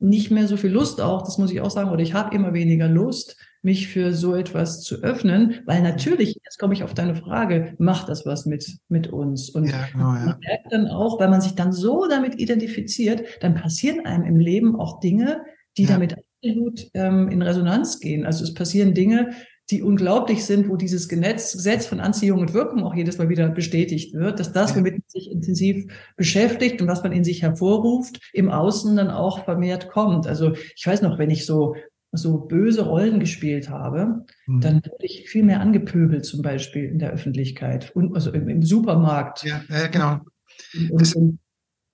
nicht 0.00 0.32
mehr 0.32 0.48
so 0.48 0.56
viel 0.56 0.70
Lust 0.70 1.00
auch, 1.00 1.22
das 1.22 1.38
muss 1.38 1.52
ich 1.52 1.60
auch 1.60 1.70
sagen, 1.70 1.90
oder 1.90 2.02
ich 2.02 2.12
habe 2.12 2.34
immer 2.34 2.52
weniger 2.52 2.88
Lust, 2.88 3.36
mich 3.62 3.88
für 3.88 4.12
so 4.12 4.34
etwas 4.34 4.82
zu 4.82 4.96
öffnen, 4.96 5.60
weil 5.64 5.80
natürlich, 5.80 6.38
jetzt 6.44 6.58
komme 6.58 6.74
ich 6.74 6.82
auf 6.82 6.92
deine 6.92 7.14
Frage, 7.14 7.74
macht 7.78 8.10
das 8.10 8.26
was 8.26 8.44
mit, 8.44 8.78
mit 8.88 9.06
uns? 9.06 9.48
Und 9.48 9.70
ja, 9.70 9.86
genau, 9.90 10.12
ja. 10.12 10.26
man 10.26 10.38
merkt 10.40 10.70
dann 10.70 10.88
auch, 10.88 11.18
weil 11.18 11.30
man 11.30 11.40
sich 11.40 11.54
dann 11.54 11.72
so 11.72 12.06
damit 12.06 12.38
identifiziert, 12.38 13.22
dann 13.40 13.54
passieren 13.54 14.04
einem 14.04 14.24
im 14.24 14.38
Leben 14.38 14.78
auch 14.78 15.00
Dinge, 15.00 15.44
die 15.78 15.84
ja. 15.84 15.90
damit 15.90 16.16
absolut 16.44 16.90
ähm, 16.94 17.28
in 17.28 17.42
Resonanz 17.42 18.00
gehen. 18.00 18.26
Also 18.26 18.44
es 18.44 18.54
passieren 18.54 18.94
Dinge, 18.94 19.30
die 19.70 19.82
unglaublich 19.82 20.44
sind, 20.44 20.68
wo 20.68 20.76
dieses 20.76 21.08
Gesetz 21.08 21.86
von 21.86 22.00
Anziehung 22.00 22.40
und 22.40 22.52
Wirkung 22.52 22.84
auch 22.84 22.94
jedes 22.94 23.16
Mal 23.16 23.30
wieder 23.30 23.48
bestätigt 23.48 24.12
wird, 24.12 24.38
dass 24.38 24.52
das, 24.52 24.76
womit 24.76 24.94
man 24.94 25.02
sich 25.06 25.30
intensiv 25.30 25.86
beschäftigt 26.16 26.82
und 26.82 26.88
was 26.88 27.02
man 27.02 27.12
in 27.12 27.24
sich 27.24 27.42
hervorruft, 27.42 28.20
im 28.34 28.50
Außen 28.50 28.94
dann 28.96 29.10
auch 29.10 29.44
vermehrt 29.44 29.88
kommt. 29.88 30.26
Also 30.26 30.54
ich 30.76 30.86
weiß 30.86 31.00
noch, 31.02 31.18
wenn 31.18 31.30
ich 31.30 31.46
so 31.46 31.76
so 32.16 32.38
böse 32.38 32.82
Rollen 32.82 33.18
gespielt 33.18 33.70
habe, 33.70 34.24
mhm. 34.46 34.60
dann 34.60 34.76
wurde 34.76 35.04
ich 35.04 35.28
viel 35.28 35.42
mehr 35.42 35.60
angepöbelt, 35.60 36.24
zum 36.24 36.42
Beispiel 36.42 36.84
in 36.84 37.00
der 37.00 37.10
Öffentlichkeit 37.10 37.90
und 37.96 38.14
also 38.14 38.30
im, 38.30 38.48
im 38.48 38.62
Supermarkt. 38.62 39.42
Ja, 39.42 39.62
äh, 39.68 39.88
genau. 39.88 40.20
Und, 40.92 41.16
und 41.16 41.38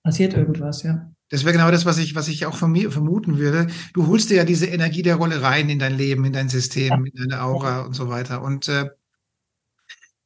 passiert 0.03 0.35
irgendwas, 0.35 0.83
ja. 0.83 1.11
Das 1.31 1.45
wäre 1.45 1.53
genau 1.53 1.71
das, 1.71 1.85
was 1.85 1.97
ich, 1.97 2.13
was 2.13 2.27
ich 2.27 2.45
auch 2.45 2.55
von 2.55 2.71
mir 2.71 2.91
vermuten 2.91 3.37
würde. 3.37 3.67
Du 3.93 4.07
holst 4.07 4.29
dir 4.29 4.35
ja 4.35 4.43
diese 4.43 4.65
Energie 4.67 5.01
der 5.01 5.15
Rolle 5.15 5.41
rein 5.41 5.69
in 5.69 5.79
dein 5.79 5.97
Leben, 5.97 6.25
in 6.25 6.33
dein 6.33 6.49
System, 6.49 7.05
in 7.05 7.13
deine 7.15 7.41
Aura 7.41 7.81
und 7.85 7.93
so 7.93 8.09
weiter. 8.09 8.41
Und 8.41 8.67
äh, 8.67 8.89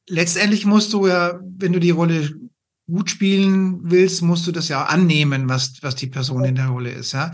letztendlich 0.08 0.66
musst 0.66 0.92
du 0.92 1.06
ja, 1.06 1.40
wenn 1.42 1.72
du 1.72 1.78
die 1.78 1.90
Rolle 1.90 2.34
gut 2.88 3.10
spielen 3.10 3.80
willst, 3.82 4.22
musst 4.22 4.46
du 4.46 4.52
das 4.52 4.68
ja 4.68 4.84
annehmen, 4.84 5.48
was, 5.48 5.74
was 5.82 5.96
die 5.96 6.06
Person 6.06 6.44
in 6.44 6.54
der 6.54 6.68
Rolle 6.68 6.90
ist, 6.90 7.12
ja. 7.12 7.32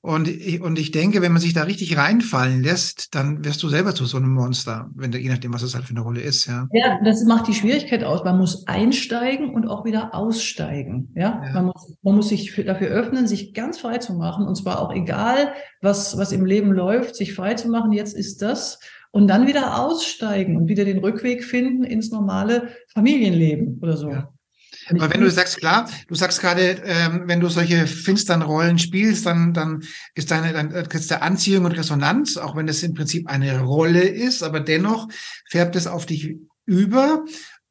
Und 0.00 0.26
ich, 0.26 0.60
und 0.60 0.78
ich 0.78 0.90
denke, 0.90 1.22
wenn 1.22 1.32
man 1.32 1.40
sich 1.40 1.54
da 1.54 1.62
richtig 1.64 1.96
reinfallen 1.96 2.62
lässt, 2.62 3.14
dann 3.14 3.44
wirst 3.44 3.62
du 3.62 3.68
selber 3.68 3.94
zu 3.94 4.06
so 4.06 4.16
einem 4.16 4.32
Monster, 4.32 4.90
wenn 4.94 5.12
du, 5.12 5.18
je 5.18 5.28
nachdem, 5.28 5.52
was 5.52 5.62
es 5.62 5.74
halt 5.74 5.84
für 5.84 5.90
eine 5.90 6.00
Rolle 6.00 6.20
ist, 6.20 6.46
ja. 6.46 6.66
Ja, 6.72 6.98
das 7.04 7.24
macht 7.24 7.46
die 7.46 7.54
Schwierigkeit 7.54 8.02
aus. 8.02 8.24
Man 8.24 8.38
muss 8.38 8.66
einsteigen 8.66 9.54
und 9.54 9.68
auch 9.68 9.84
wieder 9.84 10.14
aussteigen, 10.14 11.12
ja. 11.14 11.42
ja. 11.44 11.52
Man, 11.52 11.66
muss, 11.66 11.96
man 12.02 12.16
muss 12.16 12.28
sich 12.30 12.50
für, 12.50 12.64
dafür 12.64 12.88
öffnen, 12.88 13.28
sich 13.28 13.54
ganz 13.54 13.78
frei 13.78 13.98
zu 13.98 14.14
machen 14.14 14.46
und 14.46 14.56
zwar 14.56 14.80
auch 14.80 14.92
egal, 14.92 15.52
was, 15.80 16.18
was 16.18 16.32
im 16.32 16.44
Leben 16.44 16.72
läuft, 16.72 17.14
sich 17.14 17.34
frei 17.34 17.54
zu 17.54 17.68
machen. 17.68 17.92
Jetzt 17.92 18.16
ist 18.16 18.42
das 18.42 18.80
und 19.10 19.28
dann 19.28 19.46
wieder 19.46 19.80
aussteigen 19.80 20.56
und 20.56 20.68
wieder 20.68 20.84
den 20.84 20.98
Rückweg 20.98 21.44
finden 21.44 21.84
ins 21.84 22.10
normale 22.10 22.68
Familienleben 22.88 23.78
oder 23.80 23.96
so. 23.96 24.10
Ja. 24.10 24.32
Aber 24.90 25.12
wenn 25.12 25.20
du 25.20 25.30
sagst, 25.30 25.58
klar, 25.58 25.90
du 26.06 26.14
sagst 26.14 26.40
gerade, 26.40 26.82
ähm, 26.84 27.22
wenn 27.26 27.40
du 27.40 27.48
solche 27.48 27.86
finsteren 27.86 28.42
Rollen 28.42 28.78
spielst, 28.78 29.26
dann, 29.26 29.52
dann 29.52 29.82
ist 30.14 30.30
deine, 30.30 30.52
dann 30.52 30.70
ist 30.70 31.10
der 31.10 31.22
Anziehung 31.22 31.64
und 31.64 31.72
Resonanz, 31.72 32.36
auch 32.36 32.56
wenn 32.56 32.68
es 32.68 32.82
im 32.82 32.94
Prinzip 32.94 33.28
eine 33.28 33.60
Rolle 33.60 34.02
ist, 34.02 34.42
aber 34.42 34.60
dennoch 34.60 35.08
färbt 35.48 35.76
es 35.76 35.86
auf 35.86 36.06
dich 36.06 36.36
über 36.66 37.24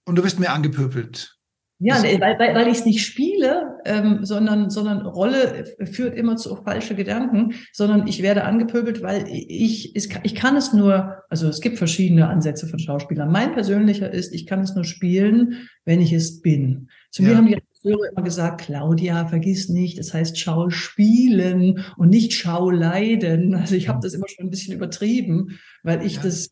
und 0.06 0.16
du 0.16 0.24
wirst 0.24 0.39
mehr 0.39 0.54
angepöbelt. 0.54 1.37
Ja, 1.79 2.01
weil, 2.01 2.19
weil, 2.19 2.55
weil 2.55 2.67
ich 2.67 2.79
es 2.79 2.86
nicht 2.86 3.05
spiele, 3.05 3.77
ähm, 3.86 4.25
sondern, 4.25 4.72
sondern 4.72 5.05
Rolle 5.05 5.65
führt 5.91 6.15
immer 6.15 6.36
zu 6.36 6.55
falsche 6.55 6.96
Gedanken, 6.96 7.53
sondern 7.72 8.07
ich 8.07 8.24
werde 8.24 8.46
angepöbelt, 8.46 9.03
weil 9.03 9.27
ich, 9.27 9.96
ich, 9.96 10.10
ich 10.24 10.34
kann 10.34 10.55
es 10.55 10.74
nur, 10.74 11.17
also 11.29 11.48
es 11.48 11.62
gibt 11.62 11.77
verschiedene 11.77 12.29
Ansätze 12.29 12.65
von 12.65 12.79
Schauspielern. 12.79 13.31
Mein 13.31 13.53
persönlicher 13.53 14.12
ist, 14.12 14.34
ich 14.34 14.48
kann 14.48 14.62
es 14.62 14.74
nur 14.74 14.86
spielen, 14.86 15.69
wenn 15.86 16.01
ich 16.01 16.13
es 16.13 16.41
bin. 16.41 16.89
Zu 17.12 17.22
ja. 17.22 17.29
mir 17.29 17.38
haben 17.38 17.48
die 17.48 17.53
Regisseure 17.53 18.10
immer 18.12 18.24
gesagt, 18.24 18.62
Claudia, 18.62 19.27
vergiss 19.27 19.69
nicht, 19.69 20.00
es 20.00 20.15
heißt 20.15 20.39
Schauspielen 20.39 21.86
und 21.96 22.10
nicht 22.10 22.34
Schauleiden. 22.34 23.53
Also 23.53 23.75
ich 23.75 23.88
habe 23.88 24.00
das 24.01 24.15
immer 24.15 24.27
schon 24.27 24.48
ein 24.48 24.51
bisschen 24.51 24.74
übertrieben, 24.74 25.60
weil 25.84 26.03
ich 26.03 26.15
ja. 26.15 26.24
das 26.24 26.50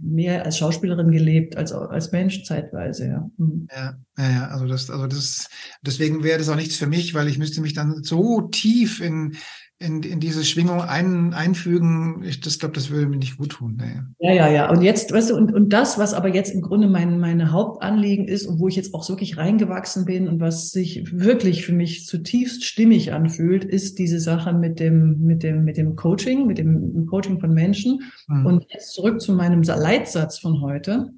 mehr 0.00 0.44
als 0.44 0.58
Schauspielerin 0.58 1.10
gelebt 1.10 1.56
als 1.56 1.72
als 1.72 2.12
Mensch 2.12 2.44
zeitweise, 2.44 3.06
ja. 3.06 3.30
Mhm. 3.36 3.68
Ja, 3.74 3.98
ja, 4.18 4.48
also 4.48 4.66
das, 4.66 4.90
also 4.90 5.06
das, 5.06 5.48
deswegen 5.82 6.22
wäre 6.22 6.38
das 6.38 6.48
auch 6.48 6.56
nichts 6.56 6.76
für 6.76 6.86
mich, 6.86 7.14
weil 7.14 7.28
ich 7.28 7.38
müsste 7.38 7.60
mich 7.60 7.74
dann 7.74 8.02
so 8.02 8.42
tief 8.42 9.00
in 9.00 9.36
in, 9.80 10.02
in 10.02 10.18
diese 10.18 10.44
Schwingung 10.44 10.80
ein, 10.80 11.32
einfügen, 11.34 12.22
ich 12.24 12.40
das 12.40 12.58
glaube, 12.58 12.74
das 12.74 12.90
würde 12.90 13.06
mir 13.06 13.16
nicht 13.16 13.36
gut 13.36 13.50
tun. 13.50 13.80
Nee. 13.80 14.00
Ja, 14.18 14.34
ja, 14.34 14.50
ja. 14.50 14.70
Und 14.70 14.82
jetzt, 14.82 15.12
weißt 15.12 15.30
du, 15.30 15.36
und, 15.36 15.54
und 15.54 15.72
das, 15.72 15.98
was 15.98 16.14
aber 16.14 16.34
jetzt 16.34 16.50
im 16.50 16.62
Grunde 16.62 16.88
mein 16.88 17.20
meine 17.20 17.52
Hauptanliegen 17.52 18.26
ist 18.26 18.46
und 18.46 18.58
wo 18.58 18.66
ich 18.66 18.74
jetzt 18.74 18.92
auch 18.92 19.08
wirklich 19.08 19.36
reingewachsen 19.36 20.04
bin 20.04 20.26
und 20.26 20.40
was 20.40 20.70
sich 20.70 21.04
wirklich 21.12 21.64
für 21.64 21.72
mich 21.72 22.06
zutiefst 22.06 22.64
stimmig 22.64 23.12
anfühlt, 23.12 23.64
ist 23.64 24.00
diese 24.00 24.18
Sache 24.18 24.52
mit 24.52 24.80
dem, 24.80 25.20
mit 25.20 25.44
dem, 25.44 25.64
mit 25.64 25.76
dem 25.76 25.94
Coaching, 25.94 26.46
mit 26.46 26.58
dem 26.58 27.06
Coaching 27.06 27.38
von 27.38 27.54
Menschen. 27.54 28.02
Mhm. 28.26 28.46
Und 28.46 28.66
jetzt 28.70 28.92
zurück 28.94 29.20
zu 29.20 29.32
meinem 29.32 29.62
Leitsatz 29.62 30.40
von 30.40 30.60
heute. 30.60 31.12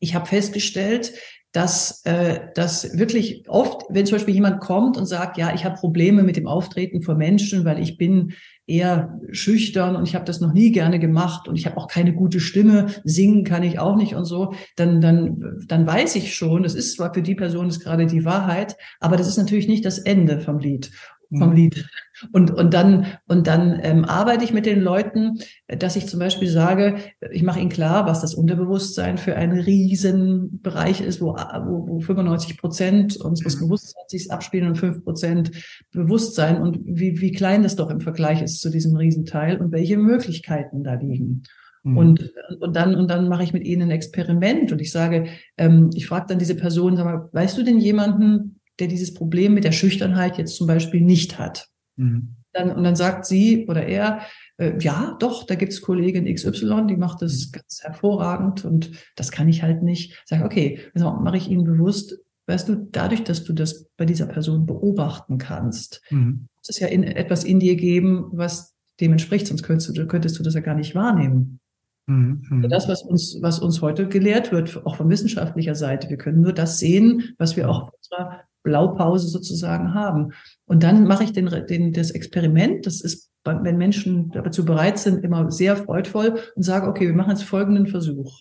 Ich 0.00 0.14
habe 0.14 0.26
festgestellt, 0.26 1.12
dass 1.54 2.04
äh, 2.04 2.40
dass 2.56 2.98
wirklich 2.98 3.48
oft, 3.48 3.82
wenn 3.88 4.06
zum 4.06 4.16
Beispiel 4.16 4.34
jemand 4.34 4.60
kommt 4.60 4.96
und 4.96 5.06
sagt, 5.06 5.38
ja, 5.38 5.54
ich 5.54 5.64
habe 5.64 5.76
Probleme 5.76 6.24
mit 6.24 6.36
dem 6.36 6.48
Auftreten 6.48 7.00
vor 7.00 7.14
Menschen, 7.14 7.64
weil 7.64 7.78
ich 7.78 7.96
bin 7.96 8.32
eher 8.66 9.20
schüchtern 9.30 9.94
und 9.94 10.08
ich 10.08 10.16
habe 10.16 10.24
das 10.24 10.40
noch 10.40 10.52
nie 10.52 10.72
gerne 10.72 10.98
gemacht 10.98 11.46
und 11.46 11.54
ich 11.54 11.64
habe 11.66 11.76
auch 11.76 11.86
keine 11.86 12.12
gute 12.12 12.40
Stimme, 12.40 12.86
singen 13.04 13.44
kann 13.44 13.62
ich 13.62 13.78
auch 13.78 13.94
nicht 13.94 14.16
und 14.16 14.24
so, 14.24 14.52
dann 14.74 15.00
dann 15.00 15.64
dann 15.68 15.86
weiß 15.86 16.16
ich 16.16 16.34
schon, 16.34 16.64
das 16.64 16.74
ist 16.74 16.96
zwar 16.96 17.14
für 17.14 17.22
die 17.22 17.36
Person 17.36 17.68
ist 17.68 17.80
gerade 17.80 18.06
die 18.06 18.24
Wahrheit, 18.24 18.76
aber 18.98 19.16
das 19.16 19.28
ist 19.28 19.36
natürlich 19.36 19.68
nicht 19.68 19.84
das 19.84 19.98
Ende 19.98 20.40
vom 20.40 20.58
Lied 20.58 20.90
vom 21.38 21.50
mhm. 21.50 21.56
Lied. 21.56 21.88
Und, 22.32 22.50
und 22.52 22.72
dann, 22.72 23.06
und 23.26 23.46
dann 23.46 23.80
ähm, 23.82 24.04
arbeite 24.04 24.44
ich 24.44 24.52
mit 24.52 24.66
den 24.66 24.80
Leuten, 24.80 25.38
dass 25.66 25.96
ich 25.96 26.06
zum 26.06 26.20
Beispiel 26.20 26.48
sage, 26.48 26.96
ich 27.32 27.42
mache 27.42 27.60
ihnen 27.60 27.70
klar, 27.70 28.06
was 28.06 28.20
das 28.20 28.34
Unterbewusstsein 28.34 29.18
für 29.18 29.36
ein 29.36 29.52
Riesenbereich 29.52 31.00
ist, 31.00 31.20
wo, 31.20 31.34
wo, 31.34 31.88
wo 31.88 32.00
95 32.00 32.58
Prozent 32.58 33.16
unseres 33.16 33.56
mhm. 33.56 33.66
Bewusstseins 33.66 34.10
sich 34.10 34.30
abspielen 34.30 34.68
und 34.68 34.76
5 34.76 35.04
Prozent 35.04 35.50
Bewusstsein 35.92 36.60
und 36.60 36.78
wie, 36.84 37.20
wie 37.20 37.32
klein 37.32 37.62
das 37.62 37.76
doch 37.76 37.90
im 37.90 38.00
Vergleich 38.00 38.42
ist 38.42 38.60
zu 38.60 38.70
diesem 38.70 38.96
Riesenteil 38.96 39.60
und 39.60 39.72
welche 39.72 39.96
Möglichkeiten 39.96 40.84
da 40.84 40.94
liegen. 40.94 41.42
Mhm. 41.82 41.96
Und, 41.96 42.32
und 42.60 42.76
dann, 42.76 42.94
und 42.94 43.10
dann 43.10 43.28
mache 43.28 43.42
ich 43.42 43.52
mit 43.52 43.64
ihnen 43.64 43.82
ein 43.82 43.90
Experiment 43.90 44.70
und 44.70 44.80
ich 44.80 44.92
sage, 44.92 45.26
ähm, 45.58 45.90
ich 45.94 46.06
frage 46.06 46.26
dann 46.28 46.38
diese 46.38 46.54
Person, 46.54 46.96
sag 46.96 47.04
mal, 47.04 47.28
weißt 47.32 47.58
du 47.58 47.64
denn 47.64 47.78
jemanden, 47.78 48.60
der 48.78 48.88
dieses 48.88 49.14
Problem 49.14 49.54
mit 49.54 49.64
der 49.64 49.72
Schüchternheit 49.72 50.38
jetzt 50.38 50.56
zum 50.56 50.66
Beispiel 50.66 51.00
nicht 51.00 51.38
hat. 51.38 51.68
Mhm. 51.96 52.36
Dann, 52.52 52.70
und 52.70 52.84
dann 52.84 52.94
sagt 52.94 53.26
sie 53.26 53.66
oder 53.66 53.84
er, 53.84 54.20
äh, 54.58 54.78
ja, 54.78 55.16
doch, 55.18 55.44
da 55.44 55.56
gibt's 55.56 55.80
Kollegin 55.80 56.32
XY, 56.32 56.86
die 56.88 56.96
macht 56.96 57.20
das 57.20 57.48
mhm. 57.48 57.52
ganz 57.52 57.80
hervorragend 57.82 58.64
und 58.64 58.92
das 59.16 59.32
kann 59.32 59.48
ich 59.48 59.62
halt 59.62 59.82
nicht. 59.82 60.22
Sag, 60.24 60.44
okay, 60.44 60.80
also 60.94 61.10
mache 61.10 61.36
ich 61.36 61.48
Ihnen 61.48 61.64
bewusst, 61.64 62.18
weißt 62.46 62.68
du, 62.68 62.88
dadurch, 62.90 63.24
dass 63.24 63.44
du 63.44 63.52
das 63.52 63.86
bei 63.96 64.04
dieser 64.04 64.26
Person 64.26 64.66
beobachten 64.66 65.38
kannst, 65.38 66.02
mhm. 66.10 66.48
muss 66.56 66.68
es 66.68 66.78
ja 66.78 66.88
in, 66.88 67.02
etwas 67.02 67.44
in 67.44 67.58
dir 67.58 67.76
geben, 67.76 68.28
was 68.32 68.74
dem 69.00 69.12
entspricht, 69.12 69.46
sonst 69.46 69.62
könntest 69.64 69.96
du, 69.96 70.06
könntest 70.06 70.38
du 70.38 70.42
das 70.42 70.54
ja 70.54 70.60
gar 70.60 70.76
nicht 70.76 70.94
wahrnehmen. 70.94 71.60
Mhm. 72.06 72.44
mhm. 72.48 72.68
Das, 72.68 72.88
was 72.88 73.02
uns, 73.02 73.38
was 73.40 73.58
uns 73.58 73.80
heute 73.80 74.08
gelehrt 74.08 74.52
wird, 74.52 74.84
auch 74.86 74.96
von 74.96 75.08
wissenschaftlicher 75.08 75.74
Seite. 75.74 76.08
Wir 76.08 76.18
können 76.18 76.40
nur 76.40 76.52
das 76.52 76.78
sehen, 76.78 77.34
was 77.38 77.56
wir 77.56 77.68
auch 77.68 77.92
unserer 77.92 78.42
Blaupause 78.64 79.28
sozusagen 79.28 79.94
haben. 79.94 80.32
Und 80.66 80.82
dann 80.82 81.04
mache 81.04 81.22
ich 81.22 81.32
den, 81.32 81.48
den, 81.68 81.92
das 81.92 82.10
Experiment, 82.10 82.86
das 82.86 83.00
ist, 83.00 83.30
wenn 83.44 83.76
Menschen 83.76 84.32
dazu 84.32 84.64
bereit 84.64 84.98
sind, 84.98 85.22
immer 85.22 85.52
sehr 85.52 85.76
freudvoll 85.76 86.40
und 86.56 86.62
sage, 86.62 86.88
okay, 86.88 87.06
wir 87.06 87.14
machen 87.14 87.30
jetzt 87.30 87.44
folgenden 87.44 87.86
Versuch. 87.86 88.40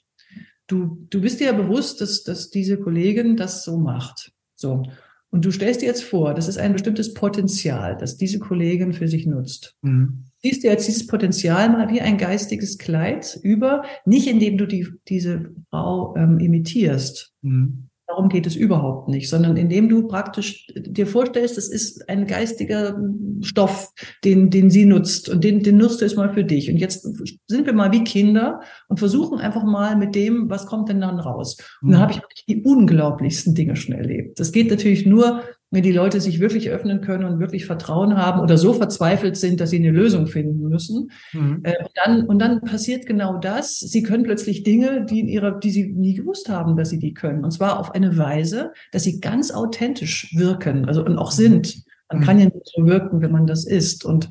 Du, 0.66 1.06
du 1.10 1.22
bist 1.22 1.40
dir 1.40 1.48
ja 1.48 1.54
bewusst, 1.54 2.02
dass, 2.02 2.24
dass 2.24 2.50
diese 2.50 2.80
Kollegin 2.80 3.36
das 3.36 3.64
so 3.64 3.78
macht. 3.78 4.32
So. 4.56 4.84
Und 5.30 5.44
du 5.44 5.52
stellst 5.52 5.82
dir 5.82 5.88
jetzt 5.88 6.04
vor, 6.04 6.34
das 6.34 6.48
ist 6.48 6.58
ein 6.58 6.74
bestimmtes 6.74 7.14
Potenzial, 7.14 7.98
das 7.98 8.18
diese 8.18 8.40
Kollegin 8.40 8.94
für 8.94 9.08
sich 9.08 9.26
nutzt. 9.26 9.76
Mhm. 9.82 10.26
Siehst 10.44 10.64
du 10.64 10.68
jetzt 10.68 10.88
dieses 10.88 11.08
Potenzial 11.08 11.70
mal 11.70 11.90
wie 11.90 12.02
ein 12.02 12.18
geistiges 12.18 12.78
Kleid 12.78 13.40
über, 13.42 13.84
nicht 14.06 14.28
indem 14.28 14.58
du 14.58 14.68
die, 14.68 14.88
diese 15.08 15.52
Frau 15.70 16.16
ähm, 16.16 16.40
imitierst, 16.40 17.34
mhm. 17.42 17.90
Darum 18.08 18.28
geht 18.28 18.46
es 18.46 18.56
überhaupt 18.56 19.08
nicht, 19.08 19.30
sondern 19.30 19.56
indem 19.56 19.88
du 19.88 20.08
praktisch 20.08 20.68
dir 20.76 21.08
vorstellst, 21.08 21.58
es 21.58 21.70
ist 21.70 22.10
ein 22.10 22.28
geistiger 22.28 23.00
Stoff, 23.42 23.92
den, 24.26 24.50
den 24.50 24.70
sie 24.70 24.86
nutzt 24.86 25.30
und 25.30 25.44
den, 25.44 25.64
den 25.64 25.78
nutzt 25.78 26.02
du 26.02 26.06
jetzt 26.06 26.18
mal 26.18 26.34
für 26.34 26.44
dich. 26.44 26.70
Und 26.70 26.78
jetzt 26.78 27.08
sind 27.48 27.66
wir 27.66 27.74
mal 27.74 27.92
wie 27.94 28.04
Kinder 28.04 28.62
und 28.90 29.00
versuchen 29.00 29.40
einfach 29.40 29.64
mal 29.64 29.96
mit 29.96 30.16
dem, 30.16 30.50
was 30.50 30.66
kommt 30.66 30.90
denn 30.90 31.00
dann 31.00 31.20
raus? 31.20 31.58
Und 31.82 31.92
dann 31.92 32.02
mhm. 32.02 32.04
habe 32.04 32.14
ich 32.14 32.46
die 32.46 32.64
unglaublichsten 32.64 33.56
Dinge 33.56 33.76
schon 33.78 33.96
erlebt. 33.96 34.40
Das 34.40 34.52
geht 34.52 34.70
natürlich 34.70 35.06
nur, 35.06 35.42
wenn 35.74 35.82
die 35.82 35.92
Leute 35.92 36.22
sich 36.22 36.40
wirklich 36.40 36.70
öffnen 36.70 37.02
können 37.02 37.26
und 37.26 37.40
wirklich 37.40 37.66
Vertrauen 37.66 38.16
haben 38.16 38.42
oder 38.42 38.60
so 38.60 38.74
verzweifelt 38.74 39.36
sind, 39.36 39.60
dass 39.60 39.72
sie 39.72 39.80
eine 39.80 39.90
Lösung 39.90 40.28
finden 40.28 40.70
müssen. 40.70 41.10
Mhm. 41.34 41.62
Äh, 41.64 41.74
und, 41.80 41.90
dann, 41.96 42.26
und 42.28 42.40
dann 42.40 42.62
passiert 42.62 43.08
genau 43.08 43.40
das. 43.40 43.80
Sie 43.80 44.04
können 44.04 44.24
plötzlich 44.24 44.62
Dinge, 44.62 45.04
die 45.04 45.20
in 45.20 45.28
ihrer, 45.28 45.60
die 45.60 45.72
sie 45.72 45.92
nie 45.92 46.14
gewusst 46.14 46.48
haben, 46.48 46.78
dass 46.78 46.92
sie 46.92 47.00
die 47.00 47.16
können. 47.16 47.44
Und 47.44 47.50
zwar 47.50 47.80
auf 47.80 47.90
eine 47.96 48.20
Weise, 48.20 48.72
dass 48.92 49.04
sie 49.04 49.20
ganz 49.20 49.50
authentisch 49.50 50.36
wirken, 50.38 50.86
also 50.86 51.04
und 51.04 51.18
auch 51.18 51.32
sind. 51.32 51.84
Man 52.08 52.22
mhm. 52.22 52.24
kann 52.24 52.40
ja 52.40 52.46
nicht 52.46 52.72
so 52.76 52.86
wirken, 52.86 53.22
wenn 53.22 53.32
man 53.32 53.48
das 53.48 53.66
ist. 53.66 54.06
Und, 54.06 54.30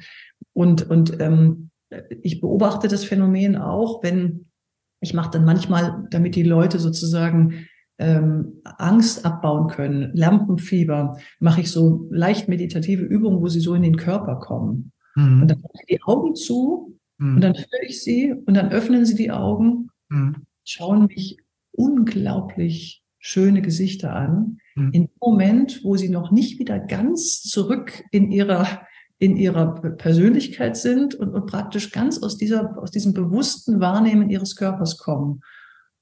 und, 0.53 0.89
und 0.89 1.21
ähm, 1.21 1.71
ich 2.23 2.41
beobachte 2.41 2.87
das 2.87 3.03
Phänomen 3.03 3.57
auch, 3.57 4.05
wenn 4.05 4.47
ich 5.01 5.13
mache 5.13 5.33
dann 5.33 5.45
manchmal, 5.45 6.07
damit 6.11 6.37
die 6.37 6.45
Leute 6.45 6.79
sozusagen 6.79 7.67
ähm, 8.03 8.61
Angst 8.65 9.25
abbauen 9.25 9.69
können, 9.69 10.11
Lampenfieber, 10.15 11.19
mache 11.39 11.61
ich 11.61 11.71
so 11.71 12.09
leicht 12.11 12.49
meditative 12.49 13.05
Übungen, 13.05 13.41
wo 13.41 13.49
sie 13.49 13.61
so 13.61 13.75
in 13.75 13.83
den 13.83 13.97
Körper 13.97 14.37
kommen. 14.37 14.93
Mhm. 15.15 15.43
Und 15.43 15.51
dann 15.51 15.61
mache 15.61 15.73
ich 15.81 15.87
die 15.87 16.03
Augen 16.03 16.35
zu 16.35 16.99
mhm. 17.19 17.37
und 17.37 17.41
dann 17.41 17.55
führe 17.55 17.85
ich 17.87 18.03
sie 18.03 18.33
und 18.33 18.55
dann 18.55 18.71
öffnen 18.71 19.07
sie 19.07 19.15
die 19.15 19.31
Augen, 19.31 19.91
mhm. 20.09 20.37
schauen 20.65 21.07
mich 21.07 21.39
unglaublich 21.71 23.05
schöne 23.19 23.63
Gesichter 23.63 24.15
an. 24.15 24.59
Mhm. 24.75 24.91
In 24.93 25.03
dem 25.05 25.17
Moment, 25.21 25.81
wo 25.85 25.97
sie 25.97 26.09
noch 26.09 26.33
nicht 26.33 26.59
wieder 26.59 26.81
ganz 26.81 27.43
zurück 27.43 28.03
in 28.11 28.33
ihrer 28.33 28.67
in 29.19 29.37
ihrer 29.37 29.77
Persönlichkeit 29.99 30.77
sind 30.77 31.15
und, 31.15 31.33
und 31.33 31.47
praktisch 31.47 31.93
ganz 31.93 32.21
aus 32.21 32.39
dieser, 32.39 32.77
aus 32.77 32.91
diesem 32.91 33.15
bewussten 33.15 33.79
Wahrnehmen 33.79 34.31
ihres 34.31 34.57
Körpers 34.57 34.99
kommen. 34.99 35.43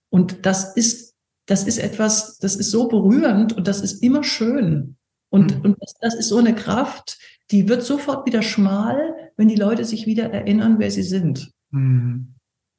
Und 0.09 0.47
das 0.47 0.75
ist 0.75 1.10
das 1.51 1.65
ist 1.65 1.79
etwas, 1.79 2.39
das 2.39 2.55
ist 2.55 2.71
so 2.71 2.87
berührend 2.87 3.57
und 3.57 3.67
das 3.67 3.81
ist 3.81 4.05
immer 4.05 4.23
schön. 4.23 4.97
Und, 5.31 5.59
mhm. 5.59 5.65
und 5.65 5.77
das, 5.81 5.95
das, 6.01 6.15
ist 6.15 6.29
so 6.29 6.39
eine 6.39 6.55
Kraft, 6.55 7.19
die 7.51 7.69
wird 7.69 7.83
sofort 7.83 8.25
wieder 8.25 8.43
schmal, 8.43 9.15
wenn 9.37 9.49
die 9.49 9.57
Leute 9.57 9.85
sich 9.85 10.07
wieder 10.07 10.33
erinnern, 10.33 10.77
wer 10.79 10.93
sie 10.93 11.03
sind. 11.03 11.51
Mhm. 11.73 12.35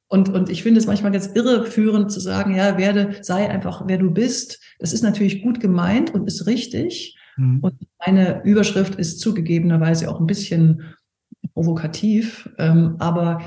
Und, 0.08 0.30
und 0.30 0.48
ich 0.48 0.62
finde 0.62 0.80
es 0.80 0.86
manchmal 0.86 1.12
ganz 1.12 1.26
irreführend 1.34 2.10
zu 2.10 2.20
sagen, 2.20 2.54
ja, 2.54 2.78
werde, 2.78 3.16
sei 3.20 3.48
einfach, 3.48 3.84
wer 3.86 3.98
du 3.98 4.10
bist. 4.10 4.58
Das 4.78 4.94
ist 4.94 5.02
natürlich 5.02 5.42
gut 5.42 5.60
gemeint 5.60 6.14
und 6.14 6.26
ist 6.26 6.46
richtig. 6.46 7.16
Mhm. 7.36 7.60
Und 7.60 7.74
meine 8.04 8.42
Überschrift 8.42 8.94
ist 8.94 9.20
zugegebenerweise 9.20 10.10
auch 10.10 10.18
ein 10.18 10.26
bisschen 10.26 10.94
provokativ, 11.52 12.48
ähm, 12.56 12.96
aber 12.98 13.42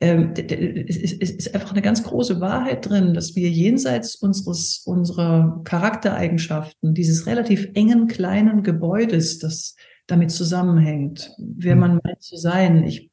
ähm, 0.00 0.32
es 0.36 1.12
ist 1.12 1.54
einfach 1.54 1.72
eine 1.72 1.82
ganz 1.82 2.04
große 2.04 2.40
Wahrheit 2.40 2.88
drin, 2.88 3.14
dass 3.14 3.34
wir 3.34 3.50
jenseits 3.50 4.14
unseres, 4.14 4.82
unserer 4.86 5.60
Charaktereigenschaften, 5.64 6.94
dieses 6.94 7.26
relativ 7.26 7.68
engen 7.74 8.06
kleinen 8.06 8.62
Gebäudes, 8.62 9.38
das 9.38 9.74
damit 10.06 10.30
zusammenhängt, 10.30 11.32
wer 11.38 11.74
mhm. 11.74 11.80
man 11.80 12.00
meint 12.04 12.22
zu 12.22 12.36
sein, 12.36 12.84
ich, 12.84 13.10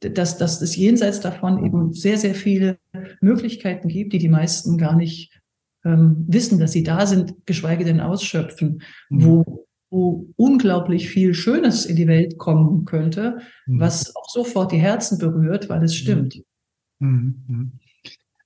dass, 0.00 0.38
dass 0.38 0.62
es 0.62 0.76
jenseits 0.76 1.20
davon 1.20 1.64
eben 1.64 1.92
sehr, 1.92 2.16
sehr 2.16 2.34
viele 2.34 2.78
Möglichkeiten 3.20 3.88
gibt, 3.88 4.12
die 4.12 4.18
die 4.18 4.28
meisten 4.28 4.78
gar 4.78 4.94
nicht 4.94 5.40
ähm, 5.84 6.24
wissen, 6.28 6.60
dass 6.60 6.72
sie 6.72 6.84
da 6.84 7.06
sind, 7.06 7.34
geschweige 7.44 7.84
denn 7.84 8.00
ausschöpfen, 8.00 8.82
mhm. 9.10 9.24
wo 9.24 9.66
wo 9.92 10.26
unglaublich 10.36 11.10
viel 11.10 11.34
Schönes 11.34 11.84
in 11.84 11.96
die 11.96 12.08
Welt 12.08 12.38
kommen 12.38 12.86
könnte, 12.86 13.42
mhm. 13.66 13.78
was 13.78 14.16
auch 14.16 14.28
sofort 14.30 14.72
die 14.72 14.78
Herzen 14.78 15.18
berührt, 15.18 15.68
weil 15.68 15.84
es 15.84 15.94
stimmt. 15.94 16.42
Mhm. 16.98 17.44
mhm. 17.46 17.72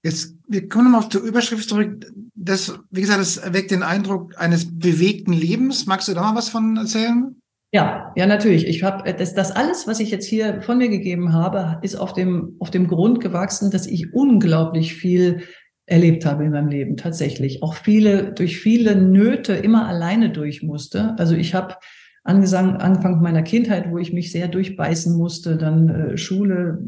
Jetzt, 0.02 0.36
wir 0.46 0.68
kommen 0.68 0.92
mal 0.92 0.98
auf 0.98 1.08
die 1.08 1.18
Überschrift 1.18 1.68
zurück. 1.68 2.06
Das, 2.36 2.78
wie 2.90 3.00
gesagt, 3.00 3.20
das 3.20 3.38
erweckt 3.38 3.72
den 3.72 3.82
Eindruck 3.82 4.38
eines 4.38 4.78
bewegten 4.78 5.32
Lebens. 5.32 5.86
Magst 5.86 6.06
du 6.06 6.14
da 6.14 6.22
mal 6.22 6.36
was 6.36 6.48
von 6.48 6.76
erzählen? 6.76 7.34
Ja, 7.72 8.12
ja, 8.14 8.26
natürlich. 8.26 8.68
Ich 8.68 8.84
habe 8.84 9.12
das, 9.12 9.34
das 9.34 9.50
alles, 9.50 9.88
was 9.88 9.98
ich 9.98 10.12
jetzt 10.12 10.26
hier 10.26 10.62
von 10.62 10.78
mir 10.78 10.88
gegeben 10.88 11.32
habe, 11.32 11.80
ist 11.82 11.96
auf 11.96 12.12
dem 12.12 12.54
auf 12.60 12.70
dem 12.70 12.86
Grund 12.86 13.20
gewachsen, 13.20 13.72
dass 13.72 13.88
ich 13.88 14.14
unglaublich 14.14 14.94
viel 14.94 15.42
erlebt 15.86 16.26
habe 16.26 16.44
in 16.44 16.50
meinem 16.50 16.68
Leben 16.68 16.96
tatsächlich. 16.96 17.62
Auch 17.62 17.74
viele, 17.74 18.32
durch 18.32 18.58
viele 18.58 18.96
Nöte 18.96 19.54
immer 19.54 19.86
alleine 19.86 20.30
durch 20.30 20.62
musste. 20.62 21.14
Also 21.18 21.34
ich 21.34 21.54
habe 21.54 21.76
angefangen, 22.24 22.76
Anfang 22.76 23.22
meiner 23.22 23.42
Kindheit, 23.42 23.90
wo 23.90 23.98
ich 23.98 24.12
mich 24.12 24.32
sehr 24.32 24.48
durchbeißen 24.48 25.16
musste, 25.16 25.56
dann 25.56 25.88
äh, 25.88 26.18
Schule, 26.18 26.82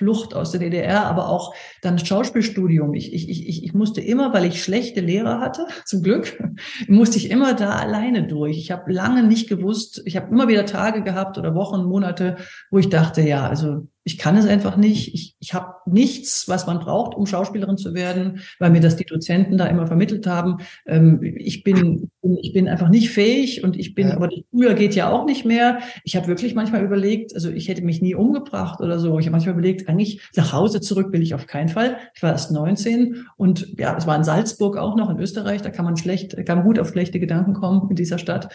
Flucht 0.00 0.34
aus 0.34 0.50
der 0.50 0.60
DDR, 0.60 1.04
aber 1.04 1.28
auch 1.28 1.54
dann 1.82 1.98
Schauspielstudium. 1.98 2.94
Ich, 2.94 3.12
ich, 3.12 3.28
ich, 3.28 3.64
ich 3.64 3.74
musste 3.74 4.00
immer, 4.00 4.32
weil 4.32 4.46
ich 4.46 4.62
schlechte 4.62 5.02
Lehrer 5.02 5.40
hatte, 5.40 5.66
zum 5.84 6.02
Glück, 6.02 6.42
musste 6.88 7.18
ich 7.18 7.30
immer 7.30 7.52
da 7.52 7.72
alleine 7.72 8.26
durch. 8.26 8.56
Ich 8.56 8.70
habe 8.70 8.90
lange 8.90 9.22
nicht 9.22 9.48
gewusst, 9.48 10.00
ich 10.06 10.16
habe 10.16 10.30
immer 10.30 10.48
wieder 10.48 10.64
Tage 10.64 11.02
gehabt 11.02 11.36
oder 11.36 11.54
Wochen, 11.54 11.84
Monate, 11.84 12.36
wo 12.70 12.78
ich 12.78 12.88
dachte, 12.88 13.20
ja, 13.20 13.46
also 13.46 13.88
ich 14.04 14.18
kann 14.18 14.36
es 14.36 14.46
einfach 14.46 14.76
nicht. 14.76 15.14
Ich, 15.14 15.36
ich 15.40 15.54
habe 15.54 15.74
nichts, 15.86 16.48
was 16.48 16.66
man 16.66 16.78
braucht, 16.78 17.14
um 17.14 17.26
Schauspielerin 17.26 17.76
zu 17.76 17.94
werden, 17.94 18.40
weil 18.58 18.70
mir 18.70 18.80
das 18.80 18.96
die 18.96 19.04
Dozenten 19.04 19.58
da 19.58 19.66
immer 19.66 19.86
vermittelt 19.86 20.26
haben. 20.26 20.58
Ähm, 20.86 21.20
ich 21.22 21.62
bin 21.64 22.10
ich 22.42 22.52
bin 22.52 22.68
einfach 22.68 22.88
nicht 22.88 23.10
fähig 23.10 23.64
und 23.64 23.78
ich 23.78 23.94
bin, 23.94 24.08
ja. 24.08 24.14
aber 24.14 24.28
das 24.28 24.40
früher 24.50 24.74
geht 24.74 24.94
ja 24.94 25.10
auch 25.10 25.24
nicht 25.24 25.44
mehr. 25.44 25.80
Ich 26.04 26.16
habe 26.16 26.26
wirklich 26.26 26.54
manchmal 26.54 26.84
überlegt, 26.84 27.34
also 27.34 27.50
ich 27.50 27.68
hätte 27.68 27.82
mich 27.82 28.02
nie 28.02 28.14
umgebracht 28.14 28.80
oder 28.80 28.98
so. 28.98 29.18
Ich 29.18 29.26
habe 29.26 29.32
manchmal 29.32 29.54
überlegt, 29.54 29.88
eigentlich 29.88 30.20
nach 30.36 30.52
Hause 30.52 30.80
zurück 30.80 31.12
will 31.12 31.22
ich 31.22 31.34
auf 31.34 31.46
keinen 31.46 31.68
Fall. 31.68 31.96
Ich 32.14 32.22
war 32.22 32.32
erst 32.32 32.52
19 32.52 33.26
und 33.36 33.78
ja, 33.78 33.96
es 33.96 34.06
war 34.06 34.16
in 34.16 34.24
Salzburg 34.24 34.76
auch 34.76 34.96
noch 34.96 35.10
in 35.10 35.18
Österreich. 35.18 35.62
Da 35.62 35.70
kann 35.70 35.84
man 35.84 35.96
schlecht, 35.96 36.36
kann 36.46 36.58
man 36.58 36.66
gut 36.66 36.78
auf 36.78 36.88
schlechte 36.88 37.20
Gedanken 37.20 37.54
kommen 37.54 37.88
in 37.90 37.96
dieser 37.96 38.18
Stadt. 38.18 38.48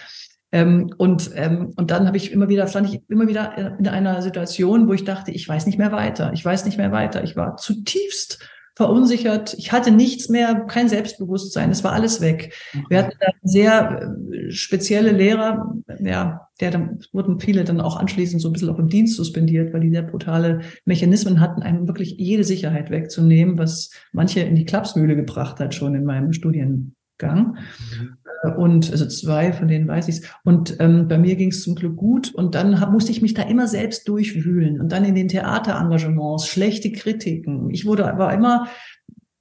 Ähm, 0.55 0.89
und, 0.97 1.31
ähm, 1.35 1.73
und 1.75 1.91
dann 1.91 2.07
habe 2.07 2.15
ich 2.15 2.31
immer 2.31 2.47
wieder, 2.47 2.65
stand 2.67 2.87
ich 2.87 3.01
immer 3.09 3.27
wieder 3.27 3.77
in 3.77 3.89
einer 3.89 4.21
Situation, 4.21 4.87
wo 4.87 4.93
ich 4.93 5.03
dachte, 5.03 5.31
ich 5.31 5.45
weiß 5.45 5.65
nicht 5.65 5.77
mehr 5.77 5.91
weiter, 5.91 6.31
ich 6.33 6.45
weiß 6.45 6.63
nicht 6.63 6.77
mehr 6.77 6.93
weiter. 6.93 7.25
Ich 7.25 7.35
war 7.35 7.57
zutiefst 7.57 8.39
verunsichert. 8.73 9.53
Ich 9.55 9.73
hatte 9.73 9.91
nichts 9.91 10.29
mehr, 10.29 10.61
kein 10.61 10.87
Selbstbewusstsein. 10.87 11.71
Es 11.71 11.83
war 11.83 11.91
alles 11.91 12.21
weg. 12.21 12.53
Okay. 12.73 12.85
Wir 12.87 12.97
hatten 12.99 13.17
sehr 13.43 14.15
äh, 14.31 14.49
spezielle 14.49 15.11
Lehrer, 15.11 15.75
ja, 15.99 16.47
der 16.61 16.71
dann 16.71 16.99
wurden 17.11 17.41
viele 17.41 17.65
dann 17.65 17.81
auch 17.81 17.97
anschließend 17.97 18.41
so 18.41 18.47
ein 18.47 18.53
bisschen 18.53 18.69
auch 18.69 18.79
im 18.79 18.87
Dienst 18.87 19.17
suspendiert, 19.17 19.73
weil 19.73 19.81
die 19.81 19.91
sehr 19.91 20.03
brutale 20.03 20.61
Mechanismen 20.85 21.41
hatten, 21.41 21.63
einem 21.63 21.85
wirklich 21.89 22.15
jede 22.17 22.45
Sicherheit 22.45 22.91
wegzunehmen, 22.91 23.57
was 23.57 23.91
manche 24.13 24.39
in 24.39 24.55
die 24.55 24.65
Klapsmühle 24.65 25.17
gebracht 25.17 25.59
hat 25.59 25.75
schon 25.75 25.95
in 25.95 26.05
meinem 26.05 26.31
Studiengang. 26.31 26.93
Mhm 27.19 28.17
und 28.47 28.91
also 28.91 29.07
zwei, 29.07 29.53
von 29.53 29.67
denen 29.67 29.87
weiß 29.87 30.07
ich 30.07 30.17
es. 30.17 30.21
Und 30.43 30.77
ähm, 30.79 31.07
bei 31.07 31.17
mir 31.17 31.35
ging 31.35 31.49
es 31.49 31.63
zum 31.63 31.75
Glück 31.75 31.95
gut. 31.95 32.33
Und 32.33 32.55
dann 32.55 32.79
hab, 32.79 32.91
musste 32.91 33.11
ich 33.11 33.21
mich 33.21 33.33
da 33.33 33.43
immer 33.43 33.67
selbst 33.67 34.07
durchwühlen. 34.07 34.79
Und 34.79 34.91
dann 34.91 35.05
in 35.05 35.15
den 35.15 35.27
Theaterengagements, 35.27 36.47
schlechte 36.47 36.91
Kritiken. 36.91 37.69
Ich 37.71 37.85
wurde 37.85 38.07
aber 38.11 38.33
immer 38.33 38.67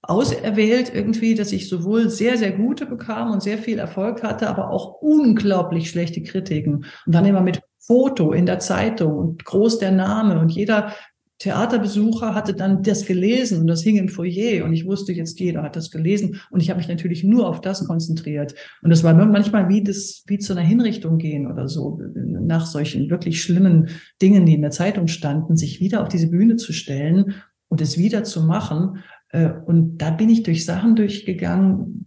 auserwählt 0.02 0.92
irgendwie, 0.94 1.34
dass 1.34 1.52
ich 1.52 1.68
sowohl 1.68 2.10
sehr, 2.10 2.36
sehr 2.36 2.52
gute 2.52 2.86
bekam 2.86 3.30
und 3.30 3.42
sehr 3.42 3.58
viel 3.58 3.78
Erfolg 3.78 4.22
hatte, 4.22 4.48
aber 4.48 4.70
auch 4.70 5.00
unglaublich 5.00 5.90
schlechte 5.90 6.22
Kritiken. 6.22 6.84
Und 7.06 7.14
dann 7.14 7.24
immer 7.24 7.40
mit 7.40 7.60
Foto 7.78 8.32
in 8.32 8.46
der 8.46 8.58
Zeitung 8.58 9.16
und 9.16 9.44
groß 9.44 9.78
der 9.78 9.92
Name 9.92 10.38
und 10.38 10.50
jeder 10.50 10.92
Theaterbesucher 11.38 12.34
hatte 12.34 12.54
dann 12.54 12.82
das 12.82 13.04
gelesen 13.04 13.60
und 13.60 13.66
das 13.66 13.82
hing 13.82 13.96
im 13.96 14.08
Foyer 14.08 14.64
und 14.64 14.72
ich 14.72 14.86
wusste 14.86 15.12
jetzt, 15.12 15.38
jeder 15.40 15.62
hat 15.62 15.74
das 15.74 15.90
gelesen 15.90 16.40
und 16.50 16.62
ich 16.62 16.70
habe 16.70 16.78
mich 16.78 16.88
natürlich 16.88 17.24
nur 17.24 17.48
auf 17.48 17.60
das 17.60 17.84
konzentriert. 17.86 18.54
Und 18.82 18.90
das 18.90 19.02
war 19.02 19.14
manchmal 19.14 19.68
wie 19.68 19.82
das, 19.82 20.22
wie 20.26 20.38
zu 20.38 20.52
einer 20.52 20.62
Hinrichtung 20.62 21.18
gehen 21.18 21.50
oder 21.50 21.68
so, 21.68 22.00
nach 22.14 22.66
solchen 22.66 23.10
wirklich 23.10 23.42
schlimmen 23.42 23.88
Dingen, 24.22 24.46
die 24.46 24.54
in 24.54 24.62
der 24.62 24.70
Zeitung 24.70 25.08
standen, 25.08 25.56
sich 25.56 25.80
wieder 25.80 26.02
auf 26.02 26.08
diese 26.08 26.28
Bühne 26.28 26.56
zu 26.56 26.72
stellen 26.72 27.34
und 27.68 27.80
es 27.80 27.98
wieder 27.98 28.22
zu 28.22 28.42
machen. 28.42 28.98
Äh, 29.30 29.50
und 29.66 29.98
da 29.98 30.10
bin 30.10 30.30
ich 30.30 30.44
durch 30.44 30.64
Sachen 30.64 30.94
durchgegangen, 30.94 32.06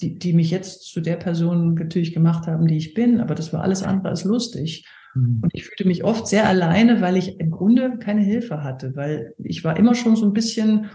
die, 0.00 0.18
die 0.18 0.32
mich 0.32 0.50
jetzt 0.50 0.84
zu 0.84 1.00
der 1.00 1.16
Person 1.16 1.74
natürlich 1.74 2.12
gemacht 2.12 2.46
haben, 2.46 2.66
die 2.66 2.76
ich 2.76 2.94
bin, 2.94 3.20
aber 3.20 3.34
das 3.34 3.52
war 3.52 3.62
alles 3.62 3.82
andere 3.82 4.08
als 4.08 4.24
lustig. 4.24 4.84
Mhm. 5.18 5.40
Und 5.42 5.50
ich 5.52 5.64
fühlte 5.64 5.86
mich 5.86 6.04
oft 6.04 6.26
sehr 6.26 6.48
alleine, 6.48 7.00
weil 7.00 7.16
ich 7.16 7.40
im 7.40 7.50
Grunde 7.50 7.98
keine 7.98 8.22
Hilfe 8.22 8.62
hatte, 8.62 8.94
weil 8.96 9.34
ich 9.38 9.64
war 9.64 9.76
immer 9.76 9.94
schon 9.94 10.16
so 10.16 10.26
ein 10.26 10.32
bisschen 10.32 10.90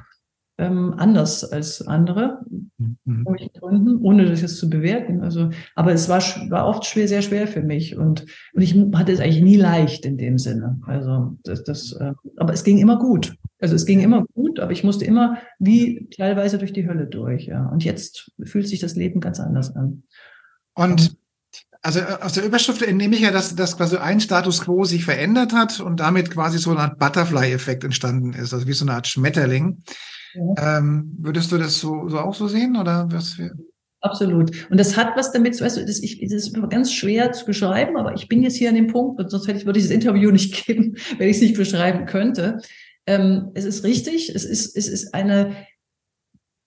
ähm, 0.59 0.93
anders 0.97 1.43
als 1.43 1.86
andere, 1.88 2.41
mhm. 2.77 3.25
Gründen, 3.59 3.97
ohne 4.03 4.25
das 4.25 4.41
jetzt 4.41 4.57
zu 4.57 4.69
bewerten. 4.69 5.21
Also, 5.21 5.49
aber 5.75 5.93
es 5.93 6.09
war, 6.09 6.21
war 6.49 6.67
oft 6.67 6.86
schwer, 6.86 7.07
sehr 7.07 7.23
schwer 7.23 7.47
für 7.47 7.63
mich 7.63 7.97
und, 7.97 8.25
und 8.53 8.62
ich 8.62 8.75
hatte 8.93 9.12
es 9.12 9.19
eigentlich 9.19 9.41
nie 9.41 9.55
leicht 9.55 10.05
in 10.05 10.17
dem 10.17 10.38
Sinne. 10.38 10.79
Also, 10.86 11.38
das, 11.43 11.63
das, 11.63 11.93
äh, 11.93 12.13
aber 12.38 12.53
es 12.53 12.63
ging 12.63 12.77
immer 12.77 12.99
gut. 12.99 13.36
Also 13.59 13.75
es 13.75 13.86
ging 13.86 14.01
immer 14.01 14.25
gut, 14.33 14.59
aber 14.59 14.73
ich 14.73 14.83
musste 14.83 15.05
immer 15.05 15.38
wie 15.57 16.09
teilweise 16.15 16.57
durch 16.57 16.73
die 16.73 16.86
Hölle 16.86 17.07
durch. 17.07 17.45
Ja. 17.45 17.69
Und 17.69 17.83
jetzt 17.86 18.31
fühlt 18.43 18.67
sich 18.67 18.79
das 18.79 18.95
Leben 18.95 19.21
ganz 19.21 19.39
anders 19.39 19.73
an. 19.75 20.03
Und 20.75 21.15
also 21.84 22.00
äh, 22.00 22.17
aus 22.22 22.34
der 22.34 22.46
Überschrift 22.46 22.82
entnehme 22.82 23.15
ich 23.15 23.22
ja, 23.22 23.32
dass, 23.32 23.56
dass 23.56 23.78
quasi 23.78 23.98
ein 23.98 24.19
Status 24.19 24.62
quo 24.62 24.86
sich 24.86 25.06
verändert 25.06 25.54
hat 25.54 25.80
und 25.80 26.00
damit 26.00 26.32
quasi 26.32 26.58
so 26.58 26.72
eine 26.72 26.80
Art 26.80 26.98
Butterfly-Effekt 26.98 27.84
entstanden 27.84 28.34
ist, 28.34 28.54
also 28.54 28.67
wie 28.67 28.74
so 28.74 28.86
eine 28.86 28.96
Art 28.96 29.08
Schmetterling. 29.08 29.84
Ja. 30.34 30.80
Ähm, 30.80 31.15
würdest 31.19 31.52
du 31.52 31.58
das 31.58 31.80
so, 31.80 32.10
so 32.10 32.19
auch 32.19 32.34
so 32.34 32.48
sehen 32.48 32.76
oder 32.78 33.08
was? 33.12 33.38
Wir 33.38 33.52
Absolut. 34.04 34.69
Und 34.69 34.78
das 34.78 34.98
hat 34.98 35.15
was 35.15 35.32
damit, 35.32 35.60
weißt 35.60 35.78
du, 35.78 35.86
das, 35.86 36.04
ich, 36.04 36.19
das 36.19 36.34
ist 36.34 36.69
ganz 36.69 36.91
schwer 36.91 37.32
zu 37.32 37.46
beschreiben, 37.46 37.96
aber 37.96 38.13
ich 38.13 38.28
bin 38.28 38.43
jetzt 38.43 38.58
hier 38.58 38.67
an 38.67 38.76
dem 38.76 38.88
Punkt, 38.88 39.17
und 39.17 39.30
sonst 39.30 39.48
hätte 39.48 39.60
ich, 39.60 39.65
würde 39.65 39.80
ich 39.80 39.86
das 39.86 39.93
Interview 39.93 40.30
nicht 40.32 40.65
geben, 40.65 40.98
wenn 41.17 41.30
ich 41.30 41.38
es 41.38 41.41
nicht 41.41 41.56
beschreiben 41.56 42.06
könnte. 42.06 42.60
Ähm, 43.08 43.52
es 43.54 43.63
ist 43.63 43.86
richtig, 43.86 44.30
es 44.36 44.43
ist, 44.43 44.76
es 44.76 44.89
ist 44.89 45.13
eine, 45.13 45.56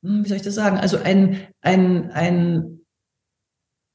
hm, 0.03 0.25
wie 0.25 0.29
soll 0.29 0.39
ich 0.39 0.45
das 0.45 0.55
sagen, 0.55 0.79
also 0.79 0.97
ein, 0.97 1.41
ein, 1.61 2.11
ein 2.11 2.81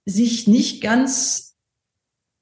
sich 0.05 0.47
nicht 0.47 0.81
ganz 0.81 1.55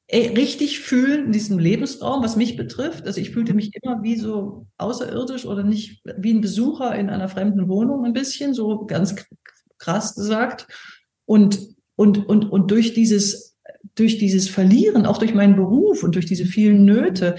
äh, 0.08 0.30
richtig 0.30 0.80
fühlen 0.80 1.28
in 1.28 1.32
diesem 1.32 1.60
Lebensraum, 1.60 2.24
was 2.24 2.36
mich 2.36 2.58
betrifft. 2.58 3.06
Also 3.06 3.22
ich 3.22 3.30
fühlte 3.30 3.54
mich 3.54 3.72
immer 3.80 4.02
wie 4.02 4.16
so 4.16 4.66
außerirdisch 4.78 5.46
oder 5.46 5.64
nicht 5.64 6.02
wie 6.18 6.34
ein 6.34 6.42
Besucher 6.42 6.96
in 6.96 7.10
einer 7.10 7.30
fremden 7.30 7.68
Wohnung 7.68 8.06
ein 8.06 8.14
bisschen, 8.14 8.54
so 8.54 8.86
ganz 8.86 9.16
krass 9.78 10.16
gesagt. 10.16 10.68
Und, 11.26 11.76
und, 11.96 12.28
und, 12.28 12.46
und 12.46 12.72
durch 12.72 12.94
dieses, 12.94 13.58
durch 13.96 14.18
dieses 14.18 14.50
Verlieren, 14.50 15.06
auch 15.06 15.20
durch 15.20 15.34
meinen 15.34 15.56
Beruf 15.56 16.04
und 16.04 16.16
durch 16.16 16.26
diese 16.26 16.46
vielen 16.46 16.86
Nöte, 16.86 17.36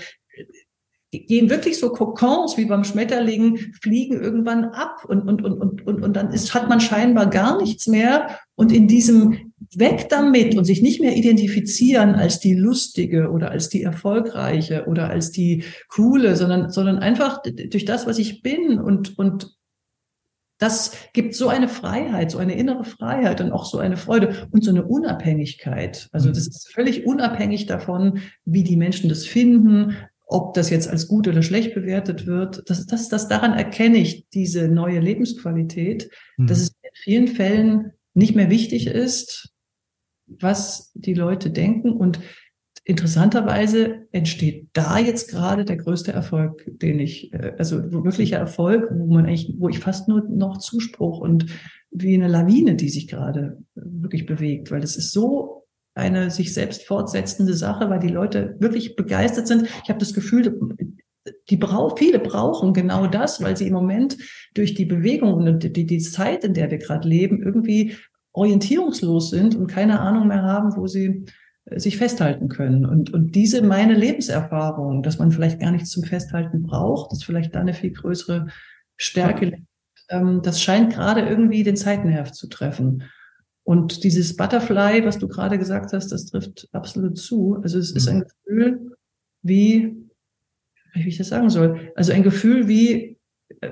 gehen 1.10 1.50
wirklich 1.50 1.78
so 1.78 1.90
Kokons 1.90 2.56
wie 2.56 2.66
beim 2.66 2.84
Schmetterling, 2.84 3.58
fliegen 3.82 4.20
irgendwann 4.20 4.66
ab 4.66 5.04
und, 5.08 5.22
und, 5.28 5.42
und, 5.42 5.60
und, 5.60 5.86
und, 5.86 6.04
und 6.04 6.12
dann 6.14 6.32
ist, 6.32 6.54
hat 6.54 6.68
man 6.68 6.80
scheinbar 6.80 7.28
gar 7.28 7.60
nichts 7.60 7.88
mehr. 7.88 8.38
Und 8.54 8.70
in 8.70 8.86
diesem 8.86 9.49
weg 9.76 10.08
damit 10.08 10.56
und 10.56 10.64
sich 10.64 10.82
nicht 10.82 11.00
mehr 11.00 11.16
identifizieren 11.16 12.14
als 12.14 12.40
die 12.40 12.54
lustige 12.54 13.30
oder 13.30 13.50
als 13.50 13.68
die 13.68 13.82
erfolgreiche 13.82 14.86
oder 14.86 15.10
als 15.10 15.30
die 15.30 15.64
coole, 15.88 16.36
sondern, 16.36 16.70
sondern 16.70 16.98
einfach 16.98 17.40
durch 17.42 17.84
das, 17.84 18.06
was 18.06 18.18
ich 18.18 18.42
bin 18.42 18.80
und, 18.80 19.16
und 19.18 19.56
das 20.58 20.92
gibt 21.14 21.34
so 21.34 21.48
eine 21.48 21.68
Freiheit, 21.68 22.32
so 22.32 22.38
eine 22.38 22.54
innere 22.54 22.84
Freiheit 22.84 23.40
und 23.40 23.50
auch 23.50 23.64
so 23.64 23.78
eine 23.78 23.96
Freude 23.96 24.48
und 24.50 24.62
so 24.62 24.70
eine 24.70 24.84
Unabhängigkeit. 24.84 26.08
Also 26.12 26.28
das 26.28 26.44
mhm. 26.44 26.50
ist 26.50 26.72
völlig 26.72 27.06
unabhängig 27.06 27.66
davon, 27.66 28.20
wie 28.44 28.62
die 28.62 28.76
Menschen 28.76 29.08
das 29.08 29.24
finden, 29.24 29.96
ob 30.26 30.54
das 30.54 30.70
jetzt 30.70 30.88
als 30.88 31.08
gut 31.08 31.26
oder 31.26 31.42
schlecht 31.42 31.74
bewertet 31.74 32.26
wird, 32.26 32.62
das, 32.66 32.86
das, 32.86 33.08
das 33.08 33.26
daran 33.26 33.52
erkenne 33.52 33.98
ich 33.98 34.28
diese 34.28 34.68
neue 34.68 35.00
Lebensqualität, 35.00 36.10
mhm. 36.36 36.46
dass 36.46 36.58
es 36.60 36.68
in 36.68 36.90
vielen 36.94 37.28
Fällen 37.28 37.92
nicht 38.14 38.36
mehr 38.36 38.50
wichtig 38.50 38.86
ist, 38.86 39.50
was 40.38 40.92
die 40.94 41.14
Leute 41.14 41.50
denken 41.50 41.92
und 41.92 42.20
interessanterweise 42.84 44.06
entsteht 44.10 44.68
da 44.72 44.98
jetzt 44.98 45.30
gerade 45.30 45.64
der 45.64 45.76
größte 45.76 46.12
Erfolg, 46.12 46.64
den 46.66 46.98
ich, 46.98 47.32
äh, 47.32 47.54
also 47.58 47.92
wirklicher 47.92 48.38
Erfolg, 48.38 48.88
wo 48.92 49.12
man 49.12 49.26
eigentlich, 49.26 49.54
wo 49.58 49.68
ich 49.68 49.78
fast 49.78 50.08
nur 50.08 50.22
noch 50.28 50.58
Zuspruch 50.58 51.20
und 51.20 51.46
wie 51.90 52.14
eine 52.14 52.28
Lawine, 52.28 52.76
die 52.76 52.88
sich 52.88 53.08
gerade 53.08 53.58
wirklich 53.74 54.26
bewegt, 54.26 54.70
weil 54.70 54.82
es 54.82 54.96
ist 54.96 55.12
so 55.12 55.66
eine 55.94 56.30
sich 56.30 56.54
selbst 56.54 56.84
fortsetzende 56.84 57.54
Sache, 57.54 57.90
weil 57.90 57.98
die 57.98 58.08
Leute 58.08 58.56
wirklich 58.60 58.96
begeistert 58.96 59.48
sind. 59.48 59.66
Ich 59.82 59.88
habe 59.88 59.98
das 59.98 60.14
Gefühl, 60.14 60.56
die 61.48 61.56
brau 61.56 61.94
viele 61.96 62.18
brauchen 62.18 62.72
genau 62.72 63.06
das, 63.06 63.42
weil 63.42 63.56
sie 63.56 63.66
im 63.66 63.74
Moment 63.74 64.16
durch 64.54 64.74
die 64.74 64.84
Bewegung 64.84 65.34
und 65.34 65.76
die, 65.76 65.86
die 65.86 65.98
Zeit, 65.98 66.44
in 66.44 66.54
der 66.54 66.70
wir 66.70 66.78
gerade 66.78 67.06
leben, 67.06 67.42
irgendwie 67.42 67.96
orientierungslos 68.32 69.30
sind 69.30 69.56
und 69.56 69.66
keine 69.66 70.00
Ahnung 70.00 70.28
mehr 70.28 70.42
haben, 70.42 70.76
wo 70.76 70.86
sie 70.86 71.24
äh, 71.64 71.78
sich 71.78 71.96
festhalten 71.96 72.48
können. 72.48 72.84
Und, 72.84 73.12
und 73.12 73.34
diese 73.34 73.62
meine 73.62 73.94
Lebenserfahrung, 73.94 75.02
dass 75.02 75.18
man 75.18 75.32
vielleicht 75.32 75.60
gar 75.60 75.72
nichts 75.72 75.90
zum 75.90 76.04
Festhalten 76.04 76.62
braucht, 76.62 77.12
dass 77.12 77.22
vielleicht 77.22 77.54
da 77.54 77.60
eine 77.60 77.74
viel 77.74 77.92
größere 77.92 78.46
Stärke 78.96 79.64
ähm, 80.10 80.42
das 80.42 80.60
scheint 80.60 80.92
gerade 80.92 81.22
irgendwie 81.22 81.62
den 81.62 81.76
Zeitenheft 81.76 82.34
zu 82.34 82.48
treffen. 82.48 83.04
Und 83.62 84.04
dieses 84.04 84.36
Butterfly, 84.36 85.04
was 85.04 85.18
du 85.18 85.28
gerade 85.28 85.58
gesagt 85.58 85.92
hast, 85.92 86.08
das 86.08 86.26
trifft 86.26 86.68
absolut 86.72 87.16
zu. 87.16 87.58
Also 87.62 87.78
es 87.78 87.92
ist 87.92 88.08
ein 88.08 88.18
mhm. 88.18 88.24
Gefühl 88.24 88.96
wie, 89.42 89.96
wie 90.92 91.08
ich 91.08 91.16
das 91.16 91.28
sagen 91.28 91.48
soll, 91.48 91.92
also 91.94 92.12
ein 92.12 92.22
Gefühl 92.22 92.68
wie, 92.68 93.16
äh, 93.60 93.70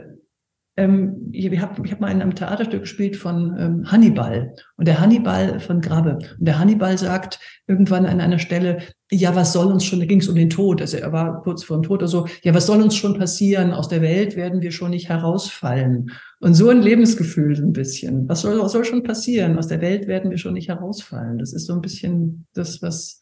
ähm, 0.79 1.29
ich 1.33 1.47
habe 1.61 1.83
hab 1.91 2.01
mal 2.01 2.11
in 2.11 2.23
einem 2.23 2.37
Theaterstück 2.37 2.83
gespielt 2.83 3.17
von 3.17 3.57
ähm, 3.59 3.91
Hannibal 3.91 4.55
und 4.77 4.87
der 4.87 5.01
Hannibal 5.01 5.59
von 5.59 5.81
Grabbe. 5.81 6.19
Und 6.39 6.47
der 6.47 6.59
Hannibal 6.59 6.97
sagt 6.97 7.41
irgendwann 7.67 8.07
an 8.07 8.21
einer 8.21 8.39
Stelle, 8.39 8.79
ja, 9.11 9.35
was 9.35 9.53
soll 9.53 9.73
uns 9.73 9.85
schon, 9.85 9.99
da 9.99 10.07
ging 10.07 10.21
es 10.21 10.29
um 10.29 10.37
den 10.37 10.51
Tod, 10.51 10.81
also 10.81 10.97
er 10.97 11.13
war 11.13 11.43
kurz 11.43 11.65
vor 11.65 11.79
dem 11.79 11.83
Tod 11.83 12.01
oder 12.01 12.09
so, 12.09 12.27
ja, 12.45 12.55
was 12.55 12.67
soll 12.67 12.81
uns 12.81 12.95
schon 12.95 13.19
passieren? 13.19 13.73
Aus 13.73 13.89
der 13.89 14.03
Welt 14.03 14.37
werden 14.37 14.63
wir 14.63 14.71
schon 14.71 14.91
nicht 14.91 15.09
herausfallen. 15.09 16.13
Und 16.39 16.55
so 16.55 16.69
ein 16.69 16.81
Lebensgefühl 16.81 17.57
so 17.57 17.65
ein 17.65 17.73
bisschen. 17.73 18.29
Was 18.29 18.43
soll, 18.43 18.61
was 18.61 18.73
soll 18.73 18.85
schon 18.85 19.03
passieren? 19.03 19.59
Aus 19.59 19.67
der 19.67 19.81
Welt 19.81 20.07
werden 20.07 20.31
wir 20.31 20.39
schon 20.39 20.55
nicht 20.55 20.69
herausfallen. 20.69 21.39
Das 21.39 21.53
ist 21.53 21.67
so 21.67 21.73
ein 21.73 21.81
bisschen 21.81 22.47
das, 22.55 22.81
was, 22.83 23.21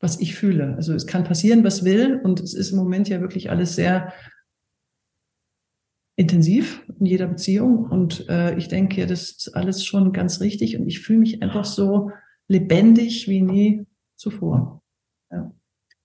was 0.00 0.20
ich 0.20 0.34
fühle. 0.34 0.74
Also 0.74 0.92
es 0.92 1.06
kann 1.06 1.22
passieren, 1.22 1.62
was 1.62 1.84
will. 1.84 2.20
Und 2.24 2.40
es 2.40 2.52
ist 2.52 2.72
im 2.72 2.78
Moment 2.78 3.08
ja 3.08 3.20
wirklich 3.20 3.50
alles 3.50 3.76
sehr 3.76 4.12
intensiv 6.16 6.82
in 6.98 7.06
jeder 7.06 7.26
Beziehung. 7.26 7.84
Und 7.84 8.28
äh, 8.28 8.56
ich 8.56 8.68
denke, 8.68 9.06
das 9.06 9.30
ist 9.30 9.54
alles 9.54 9.84
schon 9.84 10.12
ganz 10.12 10.40
richtig. 10.40 10.76
Und 10.76 10.86
ich 10.86 11.00
fühle 11.00 11.20
mich 11.20 11.42
einfach 11.42 11.64
so 11.64 12.10
lebendig 12.48 13.28
wie 13.28 13.42
nie 13.42 13.86
zuvor. 14.16 14.82
Ja. 15.30 15.52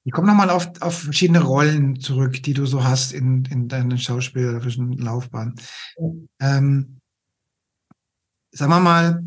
Ich 0.03 0.11
komme 0.11 0.27
nochmal 0.27 0.49
auf, 0.49 0.69
auf 0.81 0.99
verschiedene 0.99 1.41
Rollen 1.41 1.99
zurück, 1.99 2.41
die 2.43 2.53
du 2.53 2.65
so 2.65 2.83
hast 2.83 3.13
in, 3.13 3.45
in 3.45 3.67
deiner 3.67 3.97
schauspielerischen 3.97 4.93
Laufbahn. 4.93 5.55
Ähm, 6.39 6.99
sagen 8.51 8.71
wir 8.71 8.79
mal, 8.79 9.23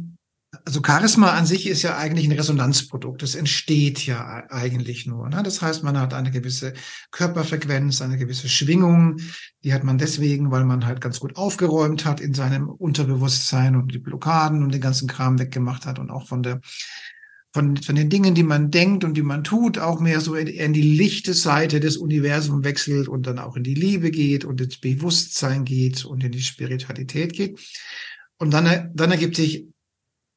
also 0.64 0.80
Charisma 0.84 1.32
an 1.32 1.46
sich 1.46 1.66
ist 1.66 1.82
ja 1.82 1.96
eigentlich 1.96 2.26
ein 2.26 2.36
Resonanzprodukt. 2.36 3.22
Es 3.22 3.34
entsteht 3.34 4.04
ja 4.06 4.44
eigentlich 4.50 5.06
nur. 5.06 5.28
Ne? 5.28 5.42
Das 5.42 5.62
heißt, 5.62 5.82
man 5.82 5.98
hat 5.98 6.14
eine 6.14 6.30
gewisse 6.30 6.74
Körperfrequenz, 7.10 8.02
eine 8.02 8.18
gewisse 8.18 8.48
Schwingung. 8.48 9.18
Die 9.62 9.72
hat 9.72 9.84
man 9.84 9.98
deswegen, 9.98 10.50
weil 10.50 10.64
man 10.64 10.86
halt 10.86 11.00
ganz 11.00 11.20
gut 11.20 11.36
aufgeräumt 11.36 12.04
hat 12.04 12.20
in 12.20 12.34
seinem 12.34 12.68
Unterbewusstsein 12.68 13.76
und 13.76 13.94
die 13.94 13.98
Blockaden 13.98 14.62
und 14.62 14.72
den 14.72 14.80
ganzen 14.80 15.08
Kram 15.08 15.38
weggemacht 15.38 15.86
hat 15.86 15.98
und 15.98 16.10
auch 16.10 16.26
von 16.26 16.42
der 16.42 16.60
von, 17.54 17.76
von 17.76 17.94
den 17.94 18.10
Dingen, 18.10 18.34
die 18.34 18.42
man 18.42 18.72
denkt 18.72 19.04
und 19.04 19.14
die 19.14 19.22
man 19.22 19.44
tut, 19.44 19.78
auch 19.78 20.00
mehr 20.00 20.20
so 20.20 20.34
in, 20.34 20.48
in 20.48 20.72
die 20.72 20.82
lichte 20.82 21.34
Seite 21.34 21.78
des 21.78 21.96
Universums 21.96 22.64
wechselt 22.64 23.06
und 23.06 23.28
dann 23.28 23.38
auch 23.38 23.54
in 23.54 23.62
die 23.62 23.74
Liebe 23.74 24.10
geht 24.10 24.44
und 24.44 24.60
ins 24.60 24.78
Bewusstsein 24.78 25.64
geht 25.64 26.04
und 26.04 26.24
in 26.24 26.32
die 26.32 26.42
Spiritualität 26.42 27.32
geht. 27.32 27.60
Und 28.38 28.52
dann, 28.52 28.90
dann 28.92 29.12
ergibt 29.12 29.36
sich 29.36 29.68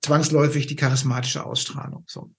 zwangsläufig 0.08 0.68
die 0.68 0.76
charismatische 0.76 1.46
Ausstrahlung. 1.46 2.06
So. 2.08 2.32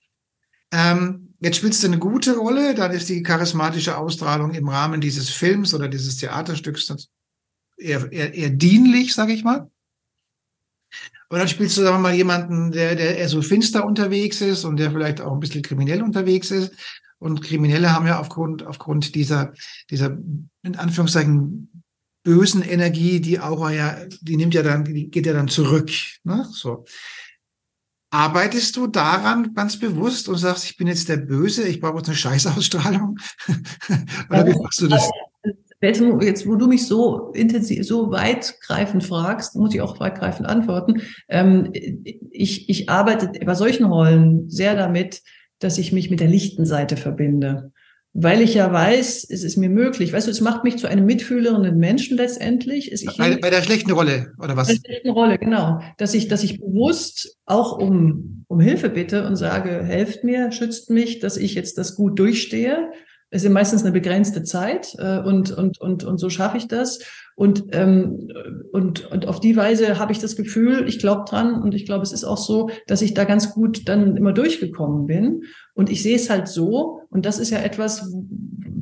Ähm, 0.73 1.35
jetzt 1.41 1.59
spielst 1.59 1.83
du 1.83 1.87
eine 1.87 1.99
gute 1.99 2.37
Rolle, 2.37 2.75
dann 2.75 2.93
ist 2.93 3.09
die 3.09 3.23
charismatische 3.23 3.97
Ausstrahlung 3.97 4.55
im 4.55 4.69
Rahmen 4.69 5.01
dieses 5.01 5.31
Films 5.31 5.75
oder 5.75 5.89
dieses 5.89 6.17
Theaterstücks 6.17 7.09
eher, 7.77 8.11
eher, 8.11 8.35
eher 8.35 8.51
dienlich, 8.51 9.15
sage 9.15 9.33
ich 9.33 9.45
mal. 9.45 9.71
Und 11.31 11.39
dann 11.39 11.49
spielst 11.49 11.77
du, 11.77 11.83
sagen 11.83 11.97
wir 11.97 12.01
mal, 12.01 12.15
jemanden, 12.15 12.73
der, 12.73 12.95
der 12.95 13.19
eher 13.19 13.29
so 13.29 13.43
finster 13.43 13.85
unterwegs 13.85 14.41
ist 14.41 14.65
und 14.65 14.79
der 14.79 14.91
vielleicht 14.91 15.21
auch 15.21 15.33
ein 15.33 15.41
bisschen 15.41 15.63
kriminell 15.63 16.03
unterwegs 16.03 16.51
ist. 16.51 16.73
Und 17.19 17.43
Kriminelle 17.43 17.93
haben 17.93 18.07
ja 18.07 18.19
aufgrund, 18.19 18.65
aufgrund 18.65 19.15
dieser, 19.15 19.53
dieser, 19.91 20.17
in 20.63 20.77
Anführungszeichen, 20.77 21.83
bösen 22.23 22.63
Energie, 22.63 23.21
die 23.21 23.41
Aura 23.41 23.73
ja, 23.73 23.97
die 24.21 24.37
nimmt 24.37 24.55
ja 24.55 24.63
dann, 24.63 24.85
die 24.85 25.11
geht 25.11 25.27
ja 25.27 25.33
dann 25.33 25.49
zurück. 25.49 25.91
Ne? 26.25 26.47
So. 26.51 26.85
Arbeitest 28.11 28.77
du 28.77 28.87
daran 28.87 29.55
ganz 29.55 29.79
bewusst 29.79 30.29
und 30.29 30.37
sagst, 30.37 30.65
ich 30.65 30.77
bin 30.77 30.87
jetzt 30.87 31.09
der 31.09 31.19
Böse, 31.19 31.69
ich 31.69 31.81
brauche 31.81 31.99
jetzt 31.99 32.09
eine 32.09 32.17
Scheißausstrahlung? 32.17 33.19
Oder 34.31 34.47
wie 34.47 34.59
machst 34.59 34.81
du 34.81 34.89
das? 34.89 35.11
Jetzt, 35.81 36.47
wo 36.47 36.57
du 36.57 36.67
mich 36.67 36.87
so 36.87 37.31
intensiv, 37.33 37.87
so 37.87 38.11
weitgreifend 38.11 39.05
fragst, 39.05 39.55
muss 39.55 39.75
ich 39.75 39.81
auch 39.81 40.01
weitgreifend 40.01 40.49
antworten. 40.49 41.03
Ähm, 41.29 41.71
ich, 41.73 42.69
ich 42.69 42.89
arbeite 42.89 43.31
bei 43.45 43.55
solchen 43.55 43.85
Rollen 43.85 44.51
sehr 44.51 44.75
damit, 44.75 45.23
dass 45.61 45.79
ich 45.79 45.93
mich 45.93 46.11
mit 46.11 46.21
der 46.21 46.29
lichten 46.29 46.65
Seite 46.65 46.97
verbinde 46.97 47.73
weil 48.21 48.41
ich 48.41 48.55
ja 48.55 48.73
weiß, 48.73 49.29
es 49.31 49.45
ist 49.45 49.57
mir 49.57 49.69
möglich. 49.69 50.13
Weißt 50.13 50.27
du, 50.27 50.33
es 50.33 50.41
macht 50.41 50.65
mich 50.65 50.77
zu 50.77 50.89
einem 50.89 51.07
mitfühlenden 51.07 51.79
Menschen 51.79 52.17
letztendlich. 52.17 52.93
Bei, 53.17 53.37
bei, 53.37 53.49
der 53.49 53.63
schlechten 53.63 53.93
Rolle, 53.93 54.33
oder 54.43 54.57
was? 54.57 54.67
Bei 54.67 54.75
der 54.75 54.81
schlechten 54.81 55.11
Rolle, 55.11 55.39
genau. 55.39 55.81
Dass 55.99 56.15
ich, 56.15 56.27
dass 56.27 56.43
ich 56.43 56.59
bewusst 56.59 57.39
auch 57.47 57.79
um, 57.79 58.45
um 58.49 58.59
Hilfe 58.59 58.89
bitte 58.89 59.25
und 59.25 59.37
sage, 59.37 59.85
helft 59.85 60.25
mir, 60.25 60.51
schützt 60.51 60.91
mich, 60.91 61.21
dass 61.21 61.37
ich 61.37 61.55
jetzt 61.55 61.79
das 61.79 61.95
gut 61.95 62.19
durchstehe. 62.19 62.91
Es 63.31 63.45
ist 63.45 63.51
meistens 63.51 63.83
eine 63.83 63.93
begrenzte 63.93 64.43
Zeit 64.43 64.97
äh, 64.99 65.21
und, 65.21 65.53
und, 65.53 65.81
und, 65.81 66.03
und 66.03 66.19
so 66.19 66.29
schaffe 66.29 66.57
ich 66.57 66.67
das. 66.67 66.99
Und, 67.39 67.67
ähm, 67.71 68.33
und, 68.73 69.09
und 69.13 69.29
auf 69.29 69.39
die 69.39 69.55
Weise 69.55 70.01
habe 70.01 70.11
ich 70.11 70.19
das 70.19 70.35
Gefühl, 70.35 70.89
ich 70.89 70.99
glaube 70.99 71.25
dran 71.25 71.63
und 71.63 71.73
ich 71.73 71.87
glaube, 71.87 72.03
es 72.03 72.11
ist 72.11 72.25
auch 72.25 72.37
so, 72.37 72.69
dass 72.89 73.01
ich 73.01 73.15
da 73.15 73.23
ganz 73.23 73.55
gut 73.55 73.89
dann 73.89 74.17
immer 74.17 74.33
durchgekommen 74.33 75.07
bin. 75.07 75.45
Und 75.73 75.89
ich 75.89 76.03
sehe 76.03 76.17
es 76.17 76.31
halt 76.31 76.49
so, 76.49 77.03
und 77.11 77.27
das 77.27 77.39
ist 77.39 77.51
ja 77.51 77.61
etwas, 77.61 78.13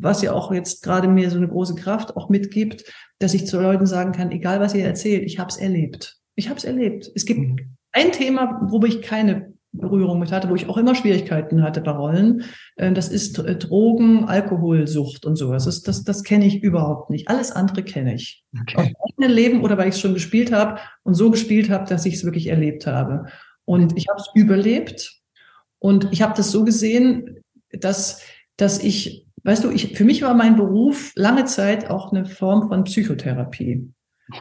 was 0.00 0.22
ja 0.22 0.32
auch 0.32 0.52
jetzt 0.52 0.82
gerade 0.82 1.06
mir 1.06 1.28
so 1.28 1.36
eine 1.36 1.48
große 1.48 1.74
Kraft 1.74 2.16
auch 2.16 2.30
mitgibt, 2.30 2.90
dass 3.18 3.34
ich 3.34 3.46
zu 3.46 3.60
Leuten 3.60 3.84
sagen 3.84 4.12
kann, 4.12 4.30
egal 4.30 4.58
was 4.58 4.74
ihr 4.74 4.86
erzählt, 4.86 5.24
ich 5.24 5.38
habe 5.38 5.50
es 5.50 5.58
erlebt. 5.58 6.16
Ich 6.34 6.48
habe 6.48 6.56
es 6.56 6.64
erlebt. 6.64 7.12
Es 7.14 7.26
gibt 7.26 7.40
mhm. 7.40 7.76
ein 7.92 8.10
Thema, 8.10 8.62
wo 8.70 8.82
ich 8.86 9.02
keine 9.02 9.52
Berührung 9.78 10.18
mit 10.18 10.32
hatte, 10.32 10.48
wo 10.48 10.54
ich 10.54 10.68
auch 10.68 10.76
immer 10.76 10.94
Schwierigkeiten 10.94 11.62
hatte 11.62 11.80
bei 11.80 11.90
Rollen. 11.90 12.44
Äh, 12.76 12.92
das 12.92 13.08
ist 13.08 13.34
Drogen, 13.34 14.24
Alkoholsucht 14.24 15.26
und 15.26 15.36
sowas. 15.36 15.64
Das, 15.64 15.82
das, 15.82 16.04
das 16.04 16.22
kenne 16.22 16.46
ich 16.46 16.62
überhaupt 16.62 17.10
nicht. 17.10 17.28
Alles 17.28 17.52
andere 17.52 17.82
kenne 17.82 18.14
ich. 18.14 18.44
Okay. 18.60 18.94
Aus 18.98 19.10
meinem 19.16 19.32
Leben 19.32 19.62
oder 19.62 19.78
weil 19.78 19.88
ich 19.88 19.94
es 19.94 20.00
schon 20.00 20.14
gespielt 20.14 20.52
habe 20.52 20.80
und 21.02 21.14
so 21.14 21.30
gespielt 21.30 21.70
habe, 21.70 21.88
dass 21.88 22.06
ich 22.06 22.14
es 22.14 22.24
wirklich 22.24 22.48
erlebt 22.48 22.86
habe. 22.86 23.26
Und 23.64 23.96
ich 23.96 24.06
habe 24.08 24.20
es 24.20 24.30
überlebt. 24.34 25.20
Und 25.78 26.08
ich 26.12 26.22
habe 26.22 26.34
das 26.36 26.50
so 26.50 26.64
gesehen, 26.64 27.40
dass, 27.70 28.22
dass 28.56 28.82
ich, 28.82 29.26
weißt 29.44 29.64
du, 29.64 29.70
ich, 29.70 29.96
für 29.96 30.04
mich 30.04 30.22
war 30.22 30.34
mein 30.34 30.56
Beruf 30.56 31.12
lange 31.14 31.44
Zeit 31.44 31.90
auch 31.90 32.12
eine 32.12 32.26
Form 32.26 32.68
von 32.68 32.84
Psychotherapie. 32.84 33.92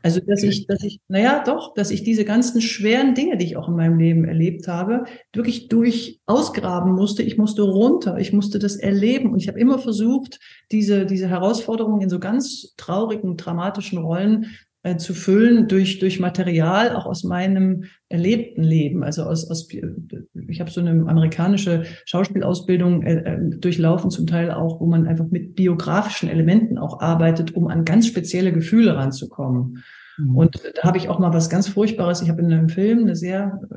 Also, 0.02 0.20
dass 0.20 0.42
ich, 0.42 0.66
dass 0.66 0.84
ich, 0.84 1.00
naja, 1.08 1.44
doch, 1.46 1.74
dass 1.74 1.92
ich 1.92 2.04
diese 2.04 2.26
ganzen 2.26 2.62
schweren 2.62 3.14
Dinge, 3.14 3.38
die 3.38 3.46
ich 3.46 3.58
auch 3.58 3.68
in 3.68 3.76
meinem 3.76 4.00
Leben 4.00 4.26
erlebt 4.26 4.68
habe, 4.68 5.06
wirklich 5.32 5.68
durch 5.68 6.20
ausgraben 6.26 6.94
musste. 6.94 7.22
Ich 7.22 7.38
musste 7.38 7.62
runter, 7.62 8.18
ich 8.18 8.34
musste 8.34 8.58
das 8.58 8.78
erleben. 8.78 9.32
Und 9.32 9.42
ich 9.42 9.48
habe 9.48 9.60
immer 9.60 9.78
versucht, 9.78 10.40
diese, 10.72 11.06
diese 11.06 11.28
Herausforderungen 11.28 12.02
in 12.02 12.10
so 12.10 12.20
ganz 12.20 12.74
traurigen, 12.78 13.38
dramatischen 13.38 14.00
Rollen 14.00 14.48
äh, 14.86 14.98
zu 14.98 15.16
füllen 15.16 15.68
durch, 15.68 15.98
durch 15.98 16.20
Material, 16.20 16.96
auch 16.96 17.08
aus 17.08 17.24
meinem 17.24 17.86
erlebten 18.08 18.62
Leben. 18.62 19.04
Also 19.04 19.24
aus, 19.24 19.50
aus 19.50 19.68
ich 19.68 20.60
habe 20.60 20.70
so 20.70 20.80
eine 20.80 21.10
amerikanische 21.10 21.86
Schauspielausbildung 22.06 23.02
äh, 23.02 23.16
äh, 23.16 23.58
durchlaufen, 23.58 24.12
zum 24.12 24.28
Teil 24.28 24.52
auch, 24.52 24.80
wo 24.80 24.86
man 24.86 25.08
einfach 25.08 25.26
mit 25.32 25.56
biografischen 25.56 26.30
Elementen 26.30 26.78
auch 26.78 27.00
arbeitet, 27.00 27.56
um 27.56 27.68
an 27.68 27.84
ganz 27.84 28.06
spezielle 28.06 28.54
Gefühle 28.54 28.96
ranzukommen. 28.96 29.84
Mhm. 30.20 30.36
Und 30.36 30.62
da 30.76 30.84
habe 30.84 31.00
ich 31.00 31.10
auch 31.10 31.18
mal 31.18 31.34
was 31.34 31.50
ganz 31.50 31.68
Furchtbares. 31.68 32.22
Ich 32.22 32.30
habe 32.30 32.44
in 32.44 32.54
einem 32.54 32.70
Film 32.70 33.00
eine 33.00 33.16
sehr 33.16 33.60
äh, 33.72 33.76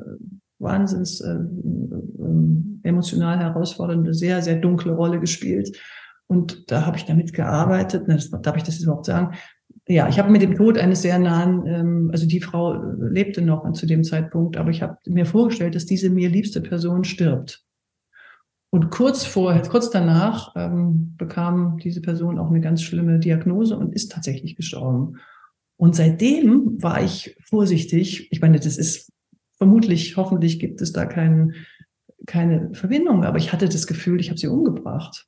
wahnsinns 0.58 1.22
äh, 1.22 1.30
äh, 1.32 2.86
emotional 2.86 3.38
herausfordernde, 3.38 4.12
sehr, 4.12 4.42
sehr 4.42 4.56
dunkle 4.56 4.92
Rolle 4.92 5.20
gespielt. 5.20 5.74
Und 6.26 6.70
da 6.70 6.84
habe 6.84 6.98
ich 6.98 7.06
damit 7.06 7.32
gearbeitet, 7.32 8.06
darf 8.42 8.56
ich 8.58 8.62
das 8.62 8.80
überhaupt 8.80 9.06
sagen? 9.06 9.34
Ja, 9.90 10.06
ich 10.06 10.18
habe 10.18 10.30
mit 10.30 10.42
dem 10.42 10.54
Tod 10.54 10.76
eines 10.76 11.00
sehr 11.00 11.18
nahen, 11.18 11.66
ähm, 11.66 12.10
also 12.12 12.26
die 12.26 12.42
Frau 12.42 12.74
lebte 12.74 13.40
noch 13.40 13.72
zu 13.72 13.86
dem 13.86 14.04
Zeitpunkt, 14.04 14.58
aber 14.58 14.70
ich 14.70 14.82
habe 14.82 14.98
mir 15.06 15.24
vorgestellt, 15.24 15.74
dass 15.74 15.86
diese 15.86 16.10
mir 16.10 16.28
liebste 16.28 16.60
Person 16.60 17.04
stirbt. 17.04 17.64
Und 18.70 18.90
kurz 18.90 19.24
vor, 19.24 19.58
kurz 19.62 19.88
danach 19.88 20.54
ähm, 20.56 21.14
bekam 21.16 21.78
diese 21.78 22.02
Person 22.02 22.38
auch 22.38 22.50
eine 22.50 22.60
ganz 22.60 22.82
schlimme 22.82 23.18
Diagnose 23.18 23.78
und 23.78 23.94
ist 23.94 24.12
tatsächlich 24.12 24.56
gestorben. 24.56 25.16
Und 25.78 25.96
seitdem 25.96 26.82
war 26.82 27.02
ich 27.02 27.34
vorsichtig. 27.42 28.30
Ich 28.30 28.42
meine, 28.42 28.60
das 28.60 28.76
ist 28.76 29.10
vermutlich, 29.56 30.18
hoffentlich 30.18 30.58
gibt 30.58 30.82
es 30.82 30.92
da 30.92 31.06
kein, 31.06 31.54
keine 32.26 32.74
Verbindung, 32.74 33.24
aber 33.24 33.38
ich 33.38 33.54
hatte 33.54 33.70
das 33.70 33.86
Gefühl, 33.86 34.20
ich 34.20 34.28
habe 34.28 34.38
sie 34.38 34.48
umgebracht. 34.48 35.26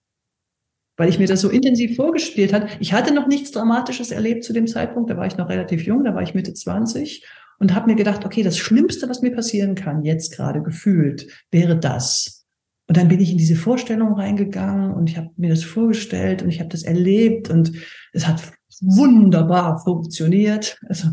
Weil 1.00 1.08
ich 1.08 1.18
mir 1.18 1.26
das 1.26 1.40
so 1.40 1.48
intensiv 1.48 1.96
vorgespielt 1.96 2.52
hat. 2.52 2.68
Ich 2.78 2.92
hatte 2.92 3.14
noch 3.14 3.26
nichts 3.26 3.52
Dramatisches 3.52 4.10
erlebt 4.10 4.44
zu 4.44 4.52
dem 4.52 4.66
Zeitpunkt, 4.66 5.08
da 5.08 5.16
war 5.16 5.26
ich 5.26 5.38
noch 5.38 5.48
relativ 5.48 5.86
jung, 5.86 6.04
da 6.04 6.14
war 6.14 6.20
ich 6.20 6.34
Mitte 6.34 6.52
20 6.52 7.24
und 7.58 7.74
habe 7.74 7.90
mir 7.90 7.96
gedacht, 7.96 8.26
okay, 8.26 8.42
das 8.42 8.58
Schlimmste, 8.58 9.08
was 9.08 9.22
mir 9.22 9.34
passieren 9.34 9.74
kann, 9.74 10.04
jetzt 10.04 10.36
gerade 10.36 10.62
gefühlt, 10.62 11.26
wäre 11.50 11.78
das. 11.78 12.44
Und 12.86 12.98
dann 12.98 13.08
bin 13.08 13.18
ich 13.18 13.32
in 13.32 13.38
diese 13.38 13.56
Vorstellung 13.56 14.12
reingegangen 14.12 14.92
und 14.92 15.08
ich 15.08 15.16
habe 15.16 15.30
mir 15.38 15.48
das 15.48 15.64
vorgestellt 15.64 16.42
und 16.42 16.50
ich 16.50 16.60
habe 16.60 16.68
das 16.68 16.82
erlebt 16.82 17.48
und 17.48 17.72
es 18.12 18.26
hat 18.26 18.42
wunderbar 18.82 19.80
funktioniert. 19.82 20.78
Also 20.86 21.08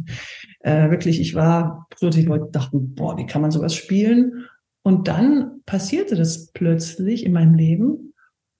äh, 0.59 0.89
wirklich, 0.89 1.21
ich 1.21 1.33
war 1.33 1.87
plötzlich 1.97 2.25
Leute 2.25 2.49
dachten, 2.51 2.93
boah, 2.93 3.17
wie 3.17 3.25
kann 3.25 3.41
man 3.41 3.51
sowas 3.51 3.73
spielen? 3.73 4.47
Und 4.83 5.07
dann 5.07 5.61
passierte 5.65 6.17
das 6.17 6.51
plötzlich 6.51 7.25
in 7.25 7.31
meinem 7.31 7.53
Leben. 7.53 8.13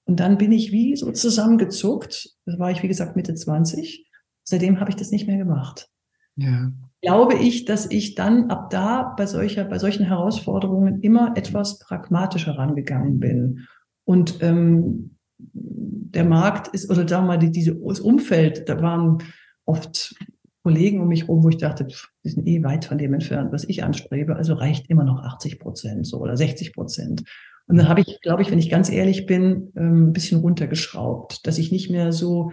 Und 0.08 0.20
dann 0.20 0.38
bin 0.38 0.52
ich 0.54 0.72
wie 0.72 0.96
so 0.96 1.12
zusammengezuckt. 1.12 2.30
Da 2.46 2.58
war 2.58 2.72
ich, 2.72 2.82
wie 2.82 2.88
gesagt, 2.88 3.16
Mitte 3.16 3.36
20. 3.36 4.10
Seitdem 4.44 4.80
habe 4.80 4.90
ich 4.90 4.96
das 4.96 5.12
nicht 5.12 5.28
mehr 5.28 5.38
gemacht. 5.38 5.90
Ja. 6.38 6.72
Glaube 7.02 7.36
ich, 7.36 7.66
dass 7.66 7.92
ich 7.92 8.16
dann 8.16 8.50
ab 8.50 8.70
da 8.70 9.14
bei 9.18 9.26
solcher, 9.26 9.66
bei 9.66 9.78
solchen 9.78 10.06
Herausforderungen 10.06 11.02
immer 11.02 11.36
etwas 11.36 11.80
pragmatischer 11.80 12.58
rangegangen 12.58 13.20
bin. 13.20 13.68
Und 14.06 14.42
ähm, 14.42 15.18
der 15.38 16.24
Markt 16.24 16.70
ist, 16.70 16.90
oder 16.90 17.08
sagen 17.08 17.26
wir 17.26 17.36
mal, 17.36 17.40
die, 17.40 17.52
dieses 17.52 18.00
Umfeld, 18.00 18.70
da 18.70 18.82
waren 18.82 19.18
oft 19.66 20.16
Kollegen 20.64 21.02
um 21.02 21.10
mich 21.10 21.24
herum, 21.24 21.44
wo 21.44 21.50
ich 21.50 21.58
dachte, 21.58 21.86
die 22.24 22.30
sind 22.30 22.48
eh 22.48 22.64
weit 22.64 22.86
von 22.86 22.98
dem 22.98 23.14
entfernt, 23.14 23.52
was 23.52 23.66
ich 23.66 23.84
anstrebe. 23.84 24.36
Also 24.36 24.54
reicht 24.54 24.90
immer 24.90 25.04
noch 25.04 25.22
80 25.22 25.60
Prozent 25.60 26.08
so 26.08 26.20
oder 26.20 26.38
60 26.38 26.74
Prozent. 26.74 27.24
Und 27.68 27.78
dann 27.78 27.90
habe 27.90 28.02
ich, 28.02 28.20
glaube 28.22 28.42
ich, 28.42 28.52
wenn 28.52 28.60
ich 28.60 28.70
ganz 28.70 28.90
ehrlich 28.90 29.26
bin, 29.26 29.72
ähm, 29.76 30.10
ein 30.10 30.14
bisschen 30.14 30.40
runtergeschraubt, 30.40 31.46
dass 31.46 31.58
ich 31.58 31.72
nicht 31.72 31.90
mehr 31.90 32.14
so 32.14 32.52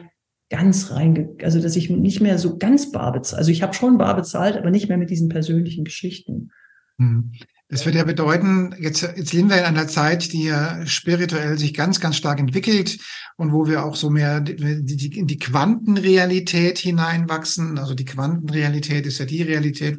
ganz 0.50 0.90
reinge, 0.90 1.36
also 1.42 1.60
dass 1.60 1.76
ich 1.76 1.88
nicht 1.90 2.20
mehr 2.20 2.38
so 2.38 2.58
ganz 2.58 2.92
bar 2.92 3.12
bezahlt. 3.12 3.38
Also 3.38 3.50
ich 3.50 3.62
habe 3.62 3.74
schon 3.74 3.98
bar 3.98 4.16
bezahlt, 4.16 4.56
aber 4.56 4.70
nicht 4.70 4.88
mehr 4.88 4.98
mit 4.98 5.10
diesen 5.10 5.28
persönlichen 5.28 5.84
Geschichten. 5.84 6.50
Hm. 6.98 7.32
Das 7.68 7.86
würde 7.86 7.98
ja 7.98 8.04
bedeuten, 8.04 8.74
jetzt, 8.78 9.02
jetzt 9.02 9.32
leben 9.32 9.48
wir 9.48 9.56
in 9.58 9.64
einer 9.64 9.88
Zeit, 9.88 10.32
die 10.32 10.44
ja 10.44 10.84
spirituell 10.86 11.58
sich 11.58 11.72
ganz, 11.72 11.98
ganz 11.98 12.16
stark 12.16 12.38
entwickelt 12.38 12.98
und 13.36 13.52
wo 13.52 13.66
wir 13.66 13.84
auch 13.84 13.96
so 13.96 14.10
mehr 14.10 14.40
die, 14.40 14.84
die, 14.84 15.18
in 15.18 15.26
die 15.26 15.38
Quantenrealität 15.38 16.78
hineinwachsen. 16.78 17.78
Also 17.78 17.94
die 17.94 18.04
Quantenrealität 18.04 19.06
ist 19.06 19.18
ja 19.18 19.24
die 19.24 19.42
Realität, 19.42 19.98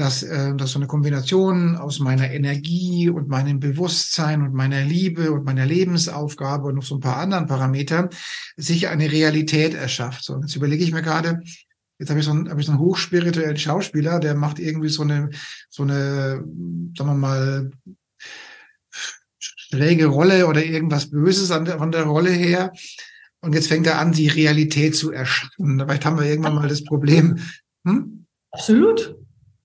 dass, 0.00 0.22
äh, 0.22 0.54
dass 0.56 0.72
so 0.72 0.78
eine 0.78 0.86
Kombination 0.86 1.76
aus 1.76 2.00
meiner 2.00 2.30
Energie 2.30 3.10
und 3.10 3.28
meinem 3.28 3.60
Bewusstsein 3.60 4.40
und 4.40 4.54
meiner 4.54 4.82
Liebe 4.82 5.30
und 5.30 5.44
meiner 5.44 5.66
Lebensaufgabe 5.66 6.68
und 6.68 6.76
noch 6.76 6.82
so 6.82 6.96
ein 6.96 7.00
paar 7.00 7.18
anderen 7.18 7.46
Parametern 7.46 8.08
sich 8.56 8.88
eine 8.88 9.12
Realität 9.12 9.74
erschafft. 9.74 10.24
So, 10.24 10.40
jetzt 10.40 10.56
überlege 10.56 10.82
ich 10.82 10.92
mir 10.92 11.02
gerade, 11.02 11.42
Jetzt 11.98 12.08
habe 12.08 12.20
ich 12.20 12.24
so 12.24 12.32
einen, 12.32 12.48
habe 12.48 12.58
ich 12.58 12.66
so 12.66 12.72
einen 12.72 12.80
hochspirituellen 12.80 13.58
Schauspieler, 13.58 14.20
der 14.20 14.34
macht 14.34 14.58
irgendwie 14.58 14.88
so 14.88 15.02
eine, 15.02 15.28
so 15.68 15.82
eine, 15.82 16.42
sagen 16.96 17.10
wir 17.10 17.14
mal, 17.14 17.70
schräge 19.38 20.06
Rolle 20.06 20.46
oder 20.46 20.64
irgendwas 20.64 21.10
Böses 21.10 21.50
an 21.50 21.66
der, 21.66 21.76
von 21.76 21.92
der 21.92 22.04
Rolle 22.04 22.30
her. 22.30 22.72
Und 23.42 23.54
jetzt 23.54 23.68
fängt 23.68 23.86
er 23.86 23.98
an, 23.98 24.12
die 24.12 24.28
Realität 24.28 24.96
zu 24.96 25.12
erschaffen. 25.12 25.78
Vielleicht 25.78 26.06
haben 26.06 26.18
wir 26.18 26.24
irgendwann 26.24 26.54
mal 26.54 26.68
das 26.68 26.84
Problem. 26.84 27.38
Hm? 27.86 28.24
Absolut. 28.50 29.14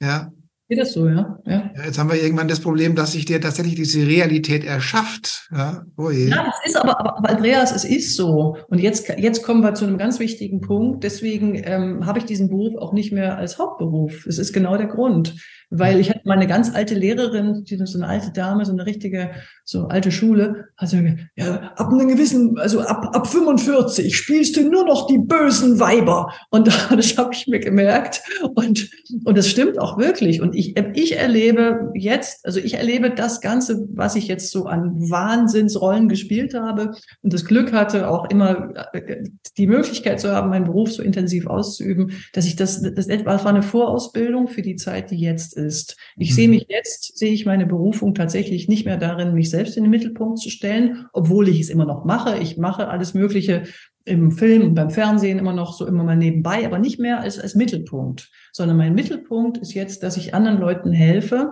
Ja. 0.06 0.32
Geht 0.68 0.80
das 0.80 0.94
so, 0.94 1.08
ja? 1.08 1.40
ja? 1.46 1.72
ja? 1.76 1.86
Jetzt 1.86 2.00
haben 2.00 2.10
wir 2.10 2.22
irgendwann 2.22 2.48
das 2.48 2.60
Problem, 2.60 2.96
dass 2.96 3.12
sich 3.12 3.26
dir 3.26 3.40
tatsächlich 3.40 3.76
diese 3.76 4.08
Realität 4.08 4.64
erschafft. 4.64 5.48
Ja, 5.52 5.84
oh 5.96 6.10
je. 6.10 6.30
ja 6.30 6.52
es 6.64 6.72
ist 6.72 6.76
aber, 6.76 7.00
aber, 7.00 7.18
aber, 7.18 7.30
Andreas, 7.30 7.72
es 7.72 7.86
ist 7.86 8.16
so. 8.16 8.58
Und 8.68 8.80
jetzt, 8.80 9.08
jetzt 9.18 9.44
kommen 9.44 9.62
wir 9.62 9.76
zu 9.76 9.86
einem 9.86 10.00
ganz 10.00 10.20
wichtigen 10.20 10.62
Punkt. 10.62 11.04
Deswegen 11.04 11.62
ähm, 11.64 12.08
habe 12.08 12.18
ich 12.18 12.26
diesen 12.26 12.50
Beruf 12.50 12.76
auch 12.78 12.94
nicht 12.94 13.12
mehr 13.12 13.38
als 13.38 13.60
Hauptberuf. 13.60 14.26
Es 14.26 14.40
ist 14.40 14.54
genau 14.54 14.76
der 14.76 14.88
Grund. 14.88 15.36
Weil 15.70 16.00
ich 16.00 16.10
hatte 16.10 16.22
mal 16.26 16.36
eine 16.36 16.48
ganz 16.48 16.74
alte 16.74 16.96
Lehrerin, 16.96 17.64
die 17.64 17.78
so 17.86 17.98
eine 17.98 18.08
alte 18.08 18.32
Dame, 18.32 18.66
so 18.66 18.72
eine 18.72 18.86
richtige, 18.86 19.32
so 19.64 19.88
alte 19.88 20.12
Schule, 20.12 20.66
hat 20.78 20.90
sie 20.90 21.02
gesagt, 21.02 21.28
ja, 21.36 21.74
ab 21.76 21.92
einem 21.92 22.08
gewissen, 22.08 22.58
also 22.58 22.82
ab, 22.82 23.16
ab 23.16 23.28
45 23.28 24.16
spielst 24.16 24.58
du 24.58 24.70
nur 24.70 24.86
noch 24.86 25.08
die 25.08 25.18
bösen 25.18 25.80
Weiber. 25.80 26.32
Und 26.50 26.68
das 26.92 27.18
habe 27.18 27.34
ich 27.34 27.48
mir 27.48 27.60
gemerkt. 27.60 28.22
Und, 28.56 28.90
und 29.24 29.38
das 29.38 29.50
stimmt 29.50 29.80
auch 29.80 29.98
wirklich. 29.98 30.42
Und 30.42 30.56
ich, 30.56 30.78
ich 30.94 31.18
erlebe 31.18 31.92
jetzt, 31.96 32.46
also 32.46 32.60
ich 32.60 32.76
erlebe 32.76 33.12
das 33.12 33.42
Ganze, 33.42 33.88
was 33.94 34.16
ich 34.16 34.28
jetzt 34.28 34.52
so 34.52 34.66
an 34.66 35.10
Wahnsinnsrollen 35.10 36.10
gespielt 36.10 36.54
habe 36.54 36.96
und 37.22 37.34
das 37.34 37.46
Glück 37.46 37.74
hatte, 37.74 38.10
auch 38.10 38.30
immer 38.30 38.74
äh, 38.94 39.24
die 39.58 39.68
Möglichkeit 39.68 40.20
zu 40.20 40.32
haben, 40.32 40.50
meinen 40.50 40.66
Beruf 40.66 40.92
so 40.92 41.04
intensiv 41.04 41.48
auszuüben, 41.48 42.12
dass 42.34 42.46
ich 42.46 42.56
das, 42.56 42.82
das 42.82 43.08
war 43.08 43.46
eine 43.46 43.64
Vorausbildung 43.64 44.48
für 44.48 44.62
die 44.62 44.76
Zeit, 44.76 45.12
die 45.12 45.20
jetzt 45.20 45.55
ist. 45.56 45.98
Ich 46.18 46.32
mhm. 46.32 46.36
sehe 46.36 46.50
mich 46.50 46.66
jetzt, 46.70 47.18
sehe 47.18 47.32
ich 47.32 47.46
meine 47.46 47.66
Berufung 47.66 48.14
tatsächlich 48.14 48.68
nicht 48.68 48.86
mehr 48.86 48.98
darin, 48.98 49.34
mich 49.34 49.50
selbst 49.50 49.78
in 49.78 49.84
den 49.84 49.92
Mittelpunkt 49.92 50.40
zu 50.40 50.50
stellen, 50.50 51.08
obwohl 51.14 51.50
ich 51.50 51.60
es 51.60 51.70
immer 51.70 51.86
noch 51.86 52.06
mache. 52.06 52.38
Ich 52.40 52.58
mache 52.58 52.88
alles 52.88 53.14
Mögliche 53.14 53.64
im 54.06 54.32
Film 54.32 54.62
und 54.64 54.76
beim 54.76 54.92
Fernsehen 54.92 55.40
immer 55.40 55.54
noch 55.54 55.74
so 55.74 55.88
immer 55.88 56.04
mal 56.04 56.16
nebenbei, 56.16 56.66
aber 56.66 56.78
nicht 56.78 57.00
mehr 57.00 57.22
als, 57.22 57.40
als 57.40 57.56
Mittelpunkt, 57.56 58.30
sondern 58.52 58.78
mein 58.78 58.94
Mittelpunkt 58.94 59.58
ist 59.58 59.74
jetzt, 59.74 60.04
dass 60.04 60.18
ich 60.18 60.34
anderen 60.34 60.60
Leuten 60.60 60.92
helfe, 60.92 61.52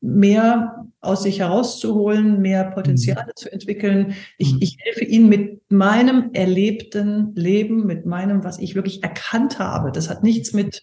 mehr 0.00 0.86
aus 1.00 1.22
sich 1.22 1.40
herauszuholen, 1.40 2.40
mehr 2.40 2.64
Potenziale 2.64 3.28
mhm. 3.28 3.36
zu 3.36 3.52
entwickeln. 3.52 4.14
Ich, 4.38 4.52
mhm. 4.52 4.58
ich 4.60 4.76
helfe 4.80 5.04
ihnen 5.04 5.28
mit 5.28 5.62
meinem 5.70 6.30
erlebten 6.32 7.34
Leben, 7.34 7.86
mit 7.86 8.06
meinem, 8.06 8.44
was 8.44 8.58
ich 8.58 8.74
wirklich 8.74 9.02
erkannt 9.02 9.58
habe. 9.58 9.92
Das 9.92 10.10
hat 10.10 10.22
nichts 10.22 10.52
mit 10.52 10.82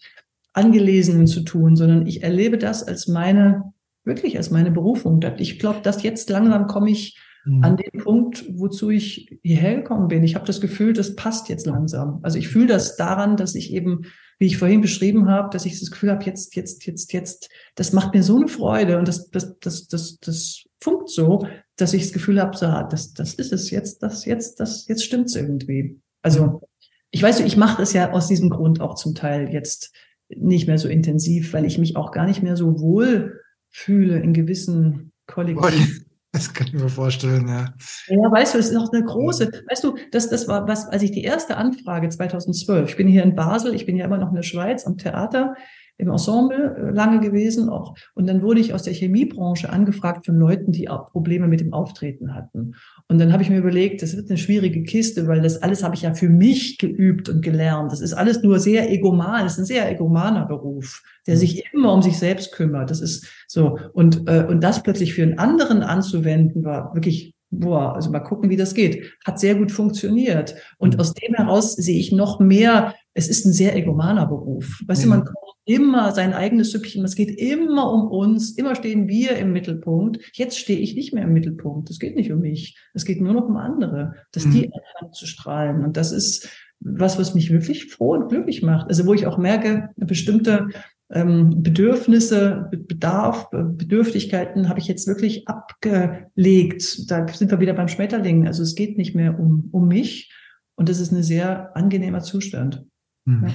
Angelesenen 0.52 1.26
zu 1.26 1.42
tun, 1.42 1.76
sondern 1.76 2.06
ich 2.06 2.22
erlebe 2.22 2.58
das 2.58 2.82
als 2.82 3.08
meine, 3.08 3.72
wirklich 4.04 4.36
als 4.36 4.50
meine 4.50 4.70
Berufung. 4.70 5.20
Ich 5.38 5.58
glaube, 5.58 5.80
dass 5.82 6.02
jetzt 6.02 6.28
langsam 6.30 6.66
komme 6.66 6.90
ich 6.90 7.18
mhm. 7.44 7.64
an 7.64 7.76
den 7.76 8.00
Punkt, 8.02 8.44
wozu 8.50 8.90
ich 8.90 9.38
hierher 9.42 9.76
gekommen 9.76 10.08
bin. 10.08 10.22
Ich 10.24 10.34
habe 10.34 10.46
das 10.46 10.60
Gefühl, 10.60 10.92
das 10.92 11.16
passt 11.16 11.48
jetzt 11.48 11.66
langsam. 11.66 12.20
Also 12.22 12.38
ich 12.38 12.48
fühle 12.48 12.66
das 12.66 12.96
daran, 12.96 13.36
dass 13.36 13.54
ich 13.54 13.72
eben, 13.72 14.02
wie 14.38 14.46
ich 14.46 14.58
vorhin 14.58 14.80
beschrieben 14.80 15.28
habe, 15.28 15.50
dass 15.50 15.66
ich 15.66 15.78
das 15.78 15.90
Gefühl 15.90 16.10
habe, 16.10 16.24
jetzt, 16.24 16.54
jetzt, 16.56 16.86
jetzt, 16.86 17.12
jetzt, 17.12 17.48
das 17.74 17.92
macht 17.92 18.14
mir 18.14 18.22
so 18.22 18.36
eine 18.36 18.48
Freude 18.48 18.98
und 18.98 19.08
das, 19.08 19.30
das, 19.30 19.58
das, 19.58 19.88
das, 19.88 20.18
das 20.18 20.64
funkt 20.80 21.10
so, 21.10 21.46
dass 21.76 21.94
ich 21.94 22.02
das 22.02 22.12
Gefühl 22.12 22.40
habe, 22.40 22.56
so, 22.56 22.66
das, 22.66 23.12
das 23.12 23.34
ist 23.34 23.52
es 23.52 23.70
jetzt, 23.70 24.02
das 24.02 24.24
jetzt, 24.24 24.60
das 24.60 24.86
jetzt 24.88 25.04
stimmt's 25.04 25.34
irgendwie. 25.34 25.98
Also 26.22 26.62
ich 27.10 27.22
weiß, 27.22 27.40
ich 27.40 27.56
mache 27.56 27.82
es 27.82 27.92
ja 27.92 28.12
aus 28.12 28.28
diesem 28.28 28.50
Grund 28.50 28.80
auch 28.80 28.94
zum 28.94 29.14
Teil 29.14 29.52
jetzt 29.52 29.92
nicht 30.36 30.66
mehr 30.66 30.78
so 30.78 30.88
intensiv, 30.88 31.52
weil 31.52 31.64
ich 31.64 31.78
mich 31.78 31.96
auch 31.96 32.12
gar 32.12 32.26
nicht 32.26 32.42
mehr 32.42 32.56
so 32.56 32.80
wohl 32.80 33.40
fühle 33.70 34.18
in 34.18 34.32
gewissen 34.32 35.12
Kollektiven. 35.26 36.06
Das 36.32 36.54
kann 36.54 36.66
ich 36.66 36.72
mir 36.72 36.88
vorstellen, 36.88 37.46
ja. 37.46 37.74
Ja, 38.08 38.32
weißt 38.32 38.54
du, 38.54 38.58
es 38.58 38.68
ist 38.68 38.74
noch 38.74 38.90
eine 38.90 39.04
große, 39.04 39.50
weißt 39.68 39.84
du, 39.84 39.96
das, 40.12 40.30
das 40.30 40.48
war 40.48 40.66
was, 40.66 40.88
als 40.88 41.02
ich 41.02 41.10
die 41.10 41.24
erste 41.24 41.58
Anfrage 41.58 42.08
2012, 42.08 42.90
ich 42.90 42.96
bin 42.96 43.06
hier 43.06 43.22
in 43.22 43.34
Basel, 43.34 43.74
ich 43.74 43.84
bin 43.84 43.96
ja 43.96 44.06
immer 44.06 44.16
noch 44.16 44.30
in 44.30 44.36
der 44.36 44.42
Schweiz 44.42 44.86
am 44.86 44.96
Theater, 44.96 45.54
im 45.98 46.10
Ensemble 46.10 46.76
äh, 46.76 46.90
lange 46.90 47.20
gewesen 47.20 47.68
auch. 47.68 47.94
Und 48.14 48.26
dann 48.26 48.42
wurde 48.42 48.60
ich 48.60 48.74
aus 48.74 48.82
der 48.82 48.92
Chemiebranche 48.92 49.70
angefragt 49.70 50.26
von 50.26 50.36
Leuten, 50.36 50.72
die 50.72 50.88
auch 50.88 51.10
Probleme 51.10 51.48
mit 51.48 51.60
dem 51.60 51.72
Auftreten 51.72 52.34
hatten. 52.34 52.74
Und 53.08 53.18
dann 53.18 53.32
habe 53.32 53.42
ich 53.42 53.50
mir 53.50 53.58
überlegt, 53.58 54.02
das 54.02 54.16
wird 54.16 54.28
eine 54.28 54.38
schwierige 54.38 54.82
Kiste, 54.82 55.26
weil 55.28 55.42
das 55.42 55.62
alles 55.62 55.82
habe 55.84 55.94
ich 55.94 56.02
ja 56.02 56.14
für 56.14 56.28
mich 56.28 56.78
geübt 56.78 57.28
und 57.28 57.42
gelernt. 57.42 57.92
Das 57.92 58.00
ist 58.00 58.14
alles 58.14 58.42
nur 58.42 58.58
sehr 58.58 58.90
egoman. 58.90 59.44
Das 59.44 59.54
ist 59.54 59.58
ein 59.60 59.64
sehr 59.66 59.90
egomaner 59.90 60.46
Beruf, 60.46 61.02
der 61.26 61.36
sich 61.36 61.64
immer 61.72 61.92
um 61.92 62.02
sich 62.02 62.18
selbst 62.18 62.52
kümmert. 62.52 62.90
Das 62.90 63.00
ist 63.00 63.26
so. 63.46 63.78
Und, 63.92 64.28
äh, 64.28 64.44
und 64.48 64.62
das 64.62 64.82
plötzlich 64.82 65.14
für 65.14 65.22
einen 65.22 65.38
anderen 65.38 65.82
anzuwenden, 65.82 66.64
war 66.64 66.94
wirklich 66.94 67.31
boah, 67.52 67.94
also 67.94 68.10
mal 68.10 68.20
gucken, 68.20 68.50
wie 68.50 68.56
das 68.56 68.74
geht. 68.74 69.12
Hat 69.24 69.38
sehr 69.38 69.54
gut 69.54 69.70
funktioniert. 69.70 70.56
Und 70.78 70.98
aus 70.98 71.14
dem 71.14 71.34
heraus 71.34 71.74
sehe 71.74 72.00
ich 72.00 72.10
noch 72.10 72.40
mehr 72.40 72.94
es 73.14 73.28
ist 73.28 73.44
ein 73.44 73.52
sehr 73.52 73.76
egomaner 73.76 74.26
Beruf. 74.26 74.82
Weißt 74.86 75.02
ja. 75.02 75.10
du, 75.10 75.16
man 75.16 75.24
kocht 75.24 75.58
immer 75.64 76.12
sein 76.12 76.32
eigenes 76.32 76.72
Süppchen, 76.72 77.04
es 77.04 77.14
geht 77.14 77.38
immer 77.38 77.92
um 77.92 78.08
uns, 78.08 78.52
immer 78.52 78.74
stehen 78.74 79.08
wir 79.08 79.36
im 79.36 79.52
Mittelpunkt. 79.52 80.18
Jetzt 80.32 80.58
stehe 80.58 80.78
ich 80.78 80.94
nicht 80.94 81.12
mehr 81.12 81.24
im 81.24 81.32
Mittelpunkt. 81.32 81.90
Es 81.90 81.98
geht 81.98 82.16
nicht 82.16 82.32
um 82.32 82.40
mich. 82.40 82.76
Es 82.94 83.04
geht 83.04 83.20
nur 83.20 83.34
noch 83.34 83.46
um 83.46 83.56
andere, 83.56 84.14
dass 84.32 84.46
mhm. 84.46 84.52
die 84.52 84.72
anfangen 84.72 85.12
zu 85.12 85.26
strahlen. 85.26 85.84
Und 85.84 85.96
das 85.96 86.10
ist 86.10 86.48
was, 86.80 87.18
was 87.18 87.34
mich 87.34 87.50
wirklich 87.50 87.92
froh 87.92 88.14
und 88.14 88.28
glücklich 88.28 88.62
macht. 88.62 88.88
Also 88.88 89.06
wo 89.06 89.14
ich 89.14 89.26
auch 89.26 89.38
merke, 89.38 89.90
bestimmte 89.96 90.68
ähm, 91.12 91.62
Bedürfnisse, 91.62 92.70
Bedarf, 92.70 93.50
Bedürftigkeiten 93.50 94.68
habe 94.68 94.80
ich 94.80 94.86
jetzt 94.86 95.06
wirklich 95.06 95.46
abgelegt. 95.46 97.10
Da 97.10 97.28
sind 97.28 97.50
wir 97.50 97.60
wieder 97.60 97.74
beim 97.74 97.88
Schmetterling. 97.88 98.46
Also 98.46 98.62
es 98.62 98.74
geht 98.74 98.96
nicht 98.96 99.14
mehr 99.14 99.38
um, 99.38 99.68
um 99.72 99.88
mich. 99.88 100.32
Und 100.74 100.88
das 100.88 101.00
ist 101.00 101.12
ein 101.12 101.22
sehr 101.22 101.76
angenehmer 101.76 102.20
Zustand. 102.20 102.84
Mhm. 103.26 103.46
Ja. 103.46 103.54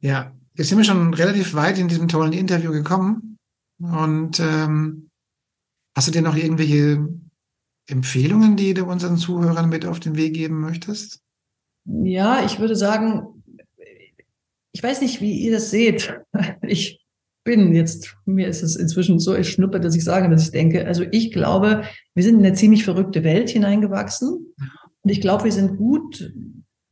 ja, 0.00 0.32
jetzt 0.54 0.68
sind 0.68 0.78
wir 0.78 0.84
schon 0.84 1.12
relativ 1.14 1.54
weit 1.54 1.78
in 1.78 1.88
diesem 1.88 2.08
tollen 2.08 2.32
Interview 2.32 2.72
gekommen. 2.72 3.38
Und 3.78 4.40
ähm, 4.40 5.10
hast 5.94 6.08
du 6.08 6.12
dir 6.12 6.22
noch 6.22 6.36
irgendwelche 6.36 7.06
Empfehlungen, 7.86 8.56
die 8.56 8.74
du 8.74 8.84
unseren 8.84 9.18
Zuhörern 9.18 9.68
mit 9.68 9.84
auf 9.84 10.00
den 10.00 10.16
Weg 10.16 10.34
geben 10.34 10.60
möchtest? 10.60 11.20
Ja, 11.84 12.44
ich 12.44 12.60
würde 12.60 12.76
sagen, 12.76 13.39
ich 14.72 14.82
weiß 14.82 15.00
nicht, 15.00 15.20
wie 15.20 15.32
ihr 15.32 15.52
das 15.52 15.70
seht. 15.70 16.14
Ich 16.62 17.04
bin 17.42 17.74
jetzt, 17.74 18.16
mir 18.26 18.48
ist 18.48 18.62
es 18.62 18.76
inzwischen 18.76 19.18
so 19.18 19.32
erschnuppert, 19.32 19.84
dass 19.84 19.96
ich 19.96 20.04
sage, 20.04 20.28
dass 20.28 20.44
ich 20.44 20.50
denke, 20.50 20.86
also 20.86 21.04
ich 21.10 21.32
glaube, 21.32 21.84
wir 22.14 22.22
sind 22.22 22.38
in 22.38 22.46
eine 22.46 22.54
ziemlich 22.54 22.84
verrückte 22.84 23.24
Welt 23.24 23.50
hineingewachsen. 23.50 24.54
Und 25.02 25.10
ich 25.10 25.20
glaube, 25.20 25.44
wir 25.44 25.52
sind 25.52 25.76
gut 25.76 26.32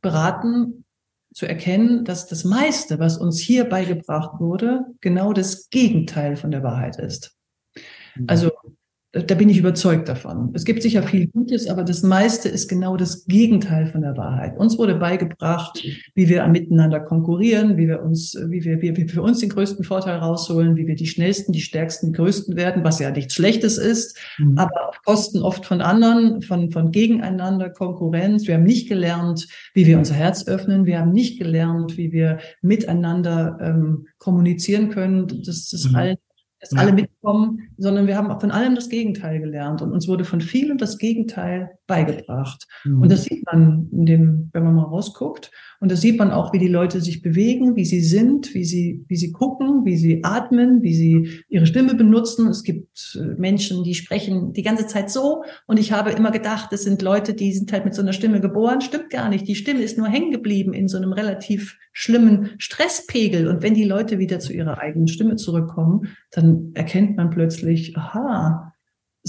beraten 0.01 0.85
zu 1.33 1.45
erkennen, 1.45 2.03
dass 2.03 2.27
das 2.27 2.43
meiste, 2.43 2.99
was 2.99 3.17
uns 3.17 3.39
hier 3.39 3.65
beigebracht 3.65 4.39
wurde, 4.39 4.85
genau 5.01 5.33
das 5.33 5.69
Gegenteil 5.69 6.35
von 6.35 6.51
der 6.51 6.63
Wahrheit 6.63 6.97
ist. 6.97 7.37
Mhm. 8.15 8.25
Also 8.27 8.51
da 9.11 9.33
bin 9.33 9.49
ich 9.49 9.57
überzeugt 9.57 10.07
davon. 10.07 10.51
Es 10.53 10.65
gibt 10.65 10.83
sicher 10.83 11.01
viel 11.01 11.25
Gutes, 11.27 11.67
aber 11.67 11.83
das 11.83 12.03
meiste 12.03 12.47
ist 12.47 12.69
genau 12.69 12.95
das 12.95 13.25
Gegenteil 13.25 13.87
von 13.87 14.01
der 14.01 14.15
Wahrheit. 14.15 14.55
Uns 14.55 14.77
wurde 14.77 14.93
beigebracht, 14.95 15.83
wie 16.13 16.29
wir 16.29 16.45
miteinander 16.47 16.99
konkurrieren, 16.99 17.75
wie 17.75 17.87
wir 17.87 18.03
uns, 18.03 18.37
wie 18.49 18.63
wir, 18.63 18.83
wie 18.83 18.95
wir 18.95 19.09
für 19.09 19.23
uns 19.23 19.39
den 19.39 19.49
größten 19.49 19.83
Vorteil 19.83 20.17
rausholen, 20.17 20.75
wie 20.75 20.85
wir 20.85 20.93
die 20.93 21.07
schnellsten, 21.07 21.53
die 21.53 21.61
stärksten, 21.61 22.11
die 22.11 22.17
größten 22.17 22.55
werden, 22.55 22.83
was 22.83 22.99
ja 22.99 23.09
nichts 23.09 23.33
Schlechtes 23.33 23.79
ist, 23.79 24.15
mhm. 24.37 24.59
aber 24.59 24.89
auf 24.89 25.01
Kosten 25.03 25.41
oft 25.41 25.65
von 25.65 25.81
anderen, 25.81 26.43
von, 26.43 26.69
von 26.69 26.91
gegeneinander, 26.91 27.71
Konkurrenz. 27.71 28.45
Wir 28.45 28.55
haben 28.55 28.63
nicht 28.63 28.87
gelernt, 28.87 29.47
wie 29.73 29.87
wir 29.87 29.97
unser 29.97 30.13
Herz 30.13 30.47
öffnen. 30.47 30.85
Wir 30.85 30.99
haben 30.99 31.13
nicht 31.13 31.39
gelernt, 31.39 31.97
wie 31.97 32.11
wir 32.11 32.37
miteinander 32.61 33.57
ähm, 33.59 34.05
kommunizieren 34.19 34.89
können. 34.89 35.27
Das 35.43 35.73
ist 35.73 35.89
mhm. 35.89 35.95
allen 35.95 36.17
dass 36.59 36.71
ja. 36.71 36.79
alle 36.79 36.93
mitkommen, 36.93 37.69
sondern 37.77 38.07
wir 38.07 38.17
haben 38.17 38.39
von 38.39 38.51
allem 38.51 38.75
das 38.75 38.89
Gegenteil 38.89 39.39
gelernt 39.39 39.81
und 39.81 39.91
uns 39.91 40.07
wurde 40.07 40.25
von 40.25 40.41
vielem 40.41 40.77
das 40.77 40.97
Gegenteil 40.97 41.77
beigebracht. 41.87 42.67
Mhm. 42.83 43.01
Und 43.01 43.11
das 43.11 43.23
sieht 43.23 43.45
man 43.45 43.87
in 43.91 44.05
dem, 44.05 44.49
wenn 44.53 44.63
man 44.63 44.75
mal 44.75 44.83
rausguckt. 44.83 45.51
Und 45.79 45.91
das 45.91 46.01
sieht 46.01 46.19
man 46.19 46.31
auch, 46.31 46.51
wie 46.51 46.59
die 46.59 46.67
Leute 46.67 46.99
sich 46.99 47.21
bewegen, 47.21 47.75
wie 47.77 47.85
sie 47.85 48.01
sind, 48.01 48.53
wie 48.53 48.65
sie, 48.65 49.05
wie 49.07 49.15
sie 49.15 49.31
gucken, 49.31 49.85
wie 49.85 49.95
sie 49.95 50.23
atmen, 50.23 50.81
wie 50.81 50.93
sie 50.93 51.41
ihre 51.47 51.65
Stimme 51.65 51.95
benutzen. 51.95 52.47
Es 52.47 52.63
gibt 52.63 53.17
äh, 53.19 53.39
Menschen, 53.39 53.83
die 53.85 53.95
sprechen 53.95 54.51
die 54.51 54.61
ganze 54.61 54.87
Zeit 54.87 55.09
so. 55.09 55.43
Und 55.67 55.79
ich 55.79 55.93
habe 55.93 56.11
immer 56.11 56.31
gedacht, 56.31 56.73
das 56.73 56.83
sind 56.83 57.01
Leute, 57.01 57.33
die 57.33 57.53
sind 57.53 57.71
halt 57.71 57.85
mit 57.85 57.95
so 57.95 58.01
einer 58.01 58.13
Stimme 58.13 58.41
geboren. 58.41 58.81
Stimmt 58.81 59.09
gar 59.09 59.29
nicht. 59.29 59.47
Die 59.47 59.55
Stimme 59.55 59.81
ist 59.81 59.97
nur 59.97 60.07
hängen 60.07 60.31
geblieben 60.31 60.73
in 60.73 60.89
so 60.89 60.97
einem 60.97 61.13
relativ 61.13 61.77
schlimmen 61.93 62.51
Stresspegel. 62.57 63.47
Und 63.47 63.63
wenn 63.63 63.73
die 63.73 63.85
Leute 63.85 64.19
wieder 64.19 64.39
zu 64.39 64.51
ihrer 64.51 64.79
eigenen 64.79 65.07
Stimme 65.07 65.37
zurückkommen, 65.37 66.09
dann 66.31 66.71
erkennt 66.73 67.15
man 67.15 67.29
plötzlich, 67.29 67.95
aha, 67.97 68.68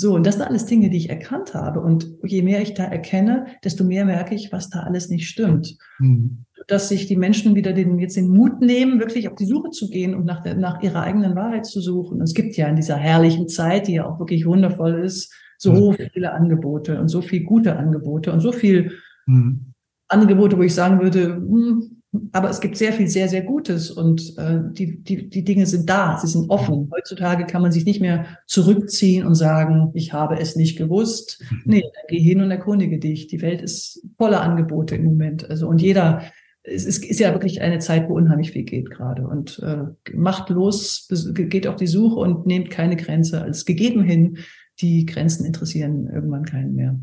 so, 0.01 0.15
und 0.15 0.25
das 0.25 0.37
sind 0.37 0.45
alles 0.45 0.65
Dinge, 0.65 0.89
die 0.89 0.97
ich 0.97 1.11
erkannt 1.11 1.53
habe. 1.53 1.81
Und 1.81 2.09
je 2.25 2.41
mehr 2.41 2.63
ich 2.63 2.73
da 2.73 2.85
erkenne, 2.85 3.47
desto 3.63 3.85
mehr 3.85 4.07
merke 4.07 4.35
ich, 4.35 4.51
was 4.51 4.71
da 4.71 4.81
alles 4.81 5.11
nicht 5.11 5.29
stimmt. 5.29 5.77
Mhm. 5.99 6.47
Dass 6.69 6.89
sich 6.89 7.07
die 7.07 7.19
Menschen 7.19 7.55
wieder 7.55 7.75
den, 7.75 7.99
jetzt 7.99 8.17
den 8.17 8.31
Mut 8.31 8.63
nehmen, 8.63 8.99
wirklich 8.99 9.29
auf 9.29 9.35
die 9.35 9.45
Suche 9.45 9.71
zu 9.71 9.91
gehen 9.91 10.15
und 10.15 10.25
nach, 10.25 10.43
der, 10.43 10.55
nach 10.55 10.83
ihrer 10.83 11.03
eigenen 11.03 11.37
Wahrheit 11.37 11.67
zu 11.67 11.83
suchen. 11.83 12.17
Und 12.17 12.23
es 12.25 12.33
gibt 12.33 12.57
ja 12.57 12.67
in 12.67 12.77
dieser 12.77 12.97
herrlichen 12.97 13.47
Zeit, 13.47 13.89
die 13.89 13.95
ja 13.95 14.07
auch 14.07 14.19
wirklich 14.19 14.47
wundervoll 14.47 15.05
ist, 15.05 15.35
so 15.59 15.93
mhm. 15.93 15.97
viele 16.15 16.33
Angebote 16.33 16.99
und 16.99 17.09
so 17.09 17.21
viel 17.21 17.45
gute 17.45 17.77
Angebote 17.77 18.33
und 18.33 18.41
so 18.41 18.53
viel 18.53 18.93
mhm. 19.27 19.75
Angebote, 20.09 20.57
wo 20.57 20.63
ich 20.63 20.75
sagen 20.75 21.01
würde, 21.01 21.37
hm, 21.37 22.00
aber 22.33 22.51
es 22.51 22.61
gibt 22.61 22.77
sehr 22.77 22.93
viel 22.93 23.07
sehr, 23.07 23.29
sehr 23.29 23.43
Gutes 23.43 23.91
und 23.91 24.37
äh, 24.37 24.59
die, 24.73 25.03
die, 25.03 25.31
die 25.31 25.45
Dinge 25.45 25.67
sind 25.67 25.89
da, 25.89 26.19
sie 26.19 26.27
sind 26.27 26.51
offen. 26.51 26.91
Heutzutage 26.93 27.47
kann 27.47 27.63
man 27.63 27.71
sich 27.71 27.85
nicht 27.85 28.01
mehr 28.01 28.27
zurückziehen 28.47 29.25
und 29.25 29.37
sagen, 29.37 29.93
ich 29.95 30.13
habe 30.13 30.39
es 30.39 30.57
nicht 30.57 30.77
gewusst. 30.77 31.41
Mhm. 31.51 31.63
Nee, 31.67 31.81
dann 31.83 32.05
geh 32.09 32.19
hin 32.19 32.41
und 32.41 32.51
erkundige 32.51 32.99
dich. 32.99 33.29
Die 33.29 33.43
Welt 33.43 33.63
ist 33.63 34.05
voller 34.17 34.41
Angebote 34.43 34.97
im 34.97 35.05
Moment. 35.05 35.49
Also 35.49 35.69
und 35.69 35.81
jeder, 35.81 36.23
es 36.65 36.85
ist, 36.85 37.05
ist 37.05 37.21
ja 37.21 37.33
wirklich 37.33 37.63
eine 37.63 37.79
Zeit, 37.79 38.09
wo 38.09 38.15
unheimlich 38.15 38.51
viel 38.51 38.65
geht 38.65 38.91
gerade. 38.91 39.27
Und 39.29 39.61
äh, 39.61 39.85
macht 40.13 40.51
los, 40.51 41.07
geht 41.33 41.69
auf 41.69 41.77
die 41.77 41.87
Suche 41.87 42.19
und 42.19 42.45
nehmt 42.45 42.71
keine 42.71 42.97
Grenze 42.97 43.41
als 43.41 43.65
gegeben 43.65 44.03
hin. 44.03 44.39
Die 44.81 45.07
Grenzen 45.07 45.45
interessieren 45.45 46.09
irgendwann 46.13 46.45
keinen 46.45 46.75
mehr. 46.75 46.99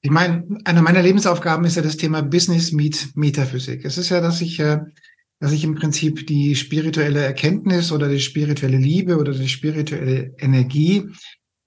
Ich 0.00 0.10
meine, 0.10 0.46
eine 0.64 0.82
meiner 0.82 1.02
Lebensaufgaben 1.02 1.64
ist 1.64 1.76
ja 1.76 1.82
das 1.82 1.96
Thema 1.96 2.22
Business 2.22 2.72
meet 2.72 3.16
Metaphysik. 3.16 3.84
Es 3.84 3.98
ist 3.98 4.10
ja, 4.10 4.20
dass 4.20 4.40
ich, 4.40 4.58
äh, 4.60 4.80
dass 5.40 5.52
ich 5.52 5.64
im 5.64 5.74
Prinzip 5.74 6.26
die 6.26 6.54
spirituelle 6.54 7.24
Erkenntnis 7.24 7.92
oder 7.92 8.08
die 8.08 8.20
spirituelle 8.20 8.78
Liebe 8.78 9.18
oder 9.18 9.32
die 9.32 9.48
spirituelle 9.48 10.34
Energie 10.38 11.08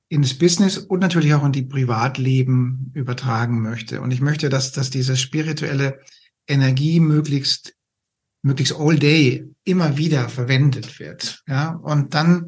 ins 0.10 0.38
Business 0.38 0.78
und 0.78 1.00
natürlich 1.00 1.34
auch 1.36 1.46
in 1.46 1.52
die 1.52 1.64
Privatleben 1.64 2.92
übertragen 2.96 3.62
möchte. 3.62 4.02
Und 4.02 4.12
ich 4.12 4.22
möchte, 4.22 4.50
dass, 4.50 4.72
dass 4.72 4.90
diese 4.90 5.16
spirituelle 5.16 6.00
Energie 6.48 7.00
möglichst, 7.00 7.76
möglichst 8.42 8.76
all 8.76 8.98
day 8.98 9.46
immer 9.64 9.98
wieder 9.98 10.28
verwendet 10.30 11.00
wird. 11.00 11.44
Ja, 11.48 11.76
und 11.76 12.16
dann, 12.16 12.48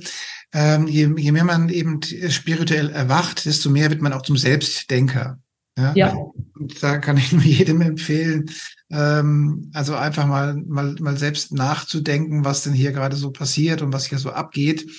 ähm, 0.54 0.88
je, 0.88 1.14
je 1.16 1.32
mehr 1.32 1.44
man 1.44 1.70
eben 1.70 2.02
spirituell 2.30 2.90
erwacht, 2.90 3.46
desto 3.46 3.70
mehr 3.70 3.92
wird 3.92 4.02
man 4.02 4.14
auch 4.14 4.24
zum 4.24 4.38
Selbstdenker. 4.38 5.40
Ja. 5.78 5.94
ja. 5.96 6.14
Und 6.60 6.84
da 6.84 6.98
kann 6.98 7.18
ich 7.18 7.32
nur 7.32 7.44
jedem 7.44 7.82
empfehlen, 7.82 8.50
ähm, 8.90 9.72
also 9.74 9.96
einfach 9.96 10.28
mal, 10.28 10.56
mal, 10.56 10.96
mal 11.00 11.18
selbst 11.18 11.54
nachzudenken, 11.54 12.46
was 12.46 12.64
denn 12.64 12.74
hier 12.74 12.92
gerade 12.92 13.16
so 13.16 13.32
passiert 13.32 13.82
und 13.82 13.94
was 13.94 14.06
hier 14.06 14.20
so 14.20 14.32
abgeht. 14.32 14.90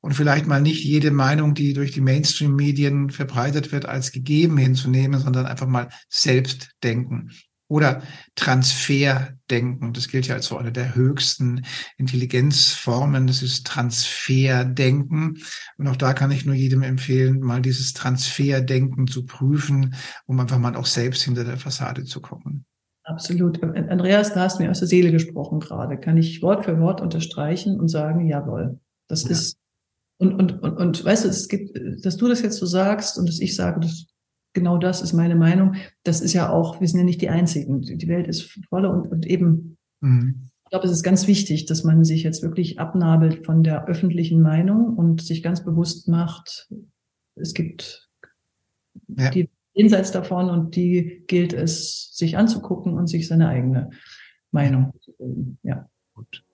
Und 0.00 0.12
vielleicht 0.12 0.46
mal 0.46 0.60
nicht 0.60 0.84
jede 0.84 1.10
Meinung, 1.10 1.54
die 1.54 1.72
durch 1.72 1.92
die 1.92 2.02
Mainstream-Medien 2.02 3.08
verbreitet 3.08 3.72
wird, 3.72 3.86
als 3.86 4.12
gegeben 4.12 4.58
hinzunehmen, 4.58 5.18
sondern 5.18 5.46
einfach 5.46 5.66
mal 5.66 5.88
selbst 6.10 6.72
denken. 6.82 7.30
Oder 7.68 8.02
Transferdenken. 8.34 9.92
Das 9.94 10.08
gilt 10.08 10.26
ja 10.26 10.34
als 10.34 10.46
so 10.46 10.58
eine 10.58 10.70
der 10.70 10.94
höchsten 10.94 11.64
Intelligenzformen. 11.96 13.26
Das 13.26 13.42
ist 13.42 13.66
Transferdenken. 13.66 15.38
Und 15.78 15.88
auch 15.88 15.96
da 15.96 16.12
kann 16.12 16.30
ich 16.30 16.44
nur 16.44 16.54
jedem 16.54 16.82
empfehlen, 16.82 17.40
mal 17.40 17.62
dieses 17.62 17.94
Transferdenken 17.94 19.06
zu 19.06 19.24
prüfen, 19.24 19.94
um 20.26 20.38
einfach 20.40 20.58
mal 20.58 20.76
auch 20.76 20.86
selbst 20.86 21.22
hinter 21.22 21.44
der 21.44 21.56
Fassade 21.56 22.04
zu 22.04 22.20
gucken. 22.20 22.66
Absolut. 23.04 23.62
Andreas, 23.62 24.32
da 24.32 24.40
hast 24.40 24.58
du 24.58 24.62
mir 24.62 24.70
aus 24.70 24.78
der 24.78 24.88
Seele 24.88 25.12
gesprochen 25.12 25.60
gerade. 25.60 25.98
Kann 25.98 26.16
ich 26.16 26.40
Wort 26.42 26.64
für 26.64 26.80
Wort 26.80 27.02
unterstreichen 27.02 27.78
und 27.78 27.88
sagen, 27.88 28.26
jawohl. 28.26 28.80
Das 29.08 29.24
ja. 29.24 29.30
ist, 29.30 29.58
und, 30.18 30.34
und, 30.34 30.62
und, 30.62 30.76
und 30.76 31.04
weißt 31.04 31.24
du, 31.24 31.28
es 31.28 31.48
gibt, 31.48 31.78
dass 32.02 32.16
du 32.16 32.28
das 32.28 32.40
jetzt 32.40 32.56
so 32.56 32.64
sagst 32.64 33.18
und 33.18 33.28
dass 33.28 33.40
ich 33.40 33.54
sage, 33.54 33.80
das 33.80 34.06
genau 34.54 34.78
das 34.78 35.02
ist 35.02 35.12
meine 35.12 35.36
Meinung. 35.36 35.74
Das 36.02 36.20
ist 36.20 36.32
ja 36.32 36.48
auch, 36.48 36.80
wir 36.80 36.88
sind 36.88 37.00
ja 37.00 37.04
nicht 37.04 37.20
die 37.20 37.28
Einzigen. 37.28 37.82
Die 37.82 38.08
Welt 38.08 38.26
ist 38.26 38.58
voller 38.68 38.90
und, 38.90 39.08
und 39.08 39.26
eben, 39.26 39.76
mhm. 40.00 40.48
ich 40.64 40.70
glaube, 40.70 40.86
es 40.86 40.92
ist 40.92 41.02
ganz 41.02 41.26
wichtig, 41.26 41.66
dass 41.66 41.84
man 41.84 42.04
sich 42.04 42.22
jetzt 42.22 42.42
wirklich 42.42 42.78
abnabelt 42.78 43.44
von 43.44 43.62
der 43.62 43.86
öffentlichen 43.86 44.40
Meinung 44.40 44.94
und 44.96 45.20
sich 45.20 45.42
ganz 45.42 45.62
bewusst 45.62 46.08
macht, 46.08 46.68
es 47.36 47.52
gibt 47.52 48.08
ja. 49.08 49.30
die 49.30 49.50
jenseits 49.74 50.12
davon 50.12 50.50
und 50.50 50.76
die 50.76 51.24
gilt 51.26 51.52
es, 51.52 52.10
sich 52.14 52.36
anzugucken 52.36 52.94
und 52.94 53.08
sich 53.08 53.26
seine 53.26 53.48
eigene 53.48 53.90
Meinung 54.52 54.92
zu 55.00 55.12
bilden. 55.18 55.58
Ja. 55.62 55.88
Gut. 56.14 56.44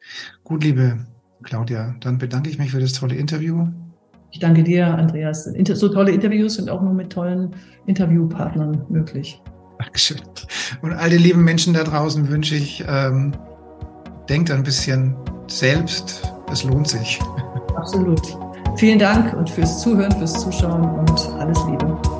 Gut, 0.43 0.65
liebe 0.65 1.07
Claudia, 1.43 1.95
dann 2.01 2.17
bedanke 2.17 2.49
ich 2.49 2.59
mich 2.59 2.71
für 2.71 2.81
das 2.81 2.95
tolle 2.95 3.15
Interview. 3.15 3.69
Ich 4.33 4.39
danke 4.39 4.63
dir, 4.63 4.87
Andreas. 4.87 5.45
So 5.75 5.89
tolle 5.89 6.13
Interviews 6.13 6.55
sind 6.55 6.71
auch 6.71 6.83
nur 6.83 6.93
mit 6.93 7.11
tollen 7.11 7.51
Interviewpartnern 7.87 8.87
möglich. 8.89 9.43
Dankeschön. 9.79 10.21
Und 10.83 10.93
all 10.93 11.11
den 11.11 11.23
lieben 11.23 11.43
Menschen 11.43 11.75
da 11.75 11.85
draußen 11.85 12.29
wünsche 12.29 12.55
ich, 12.55 12.85
ähm, 12.89 13.33
denkt 14.29 14.51
ein 14.51 14.63
bisschen 14.63 15.17
selbst. 15.47 16.23
Es 16.53 16.65
lohnt 16.65 16.89
sich. 16.89 17.19
Absolut. 17.75 18.21
Vielen 18.77 18.99
Dank 18.99 19.35
und 19.35 19.51
fürs 19.51 19.81
Zuhören, 19.81 20.13
fürs 20.13 20.41
Zuschauen 20.41 20.83
und 20.83 21.29
alles 21.39 21.59
Liebe. 21.67 22.20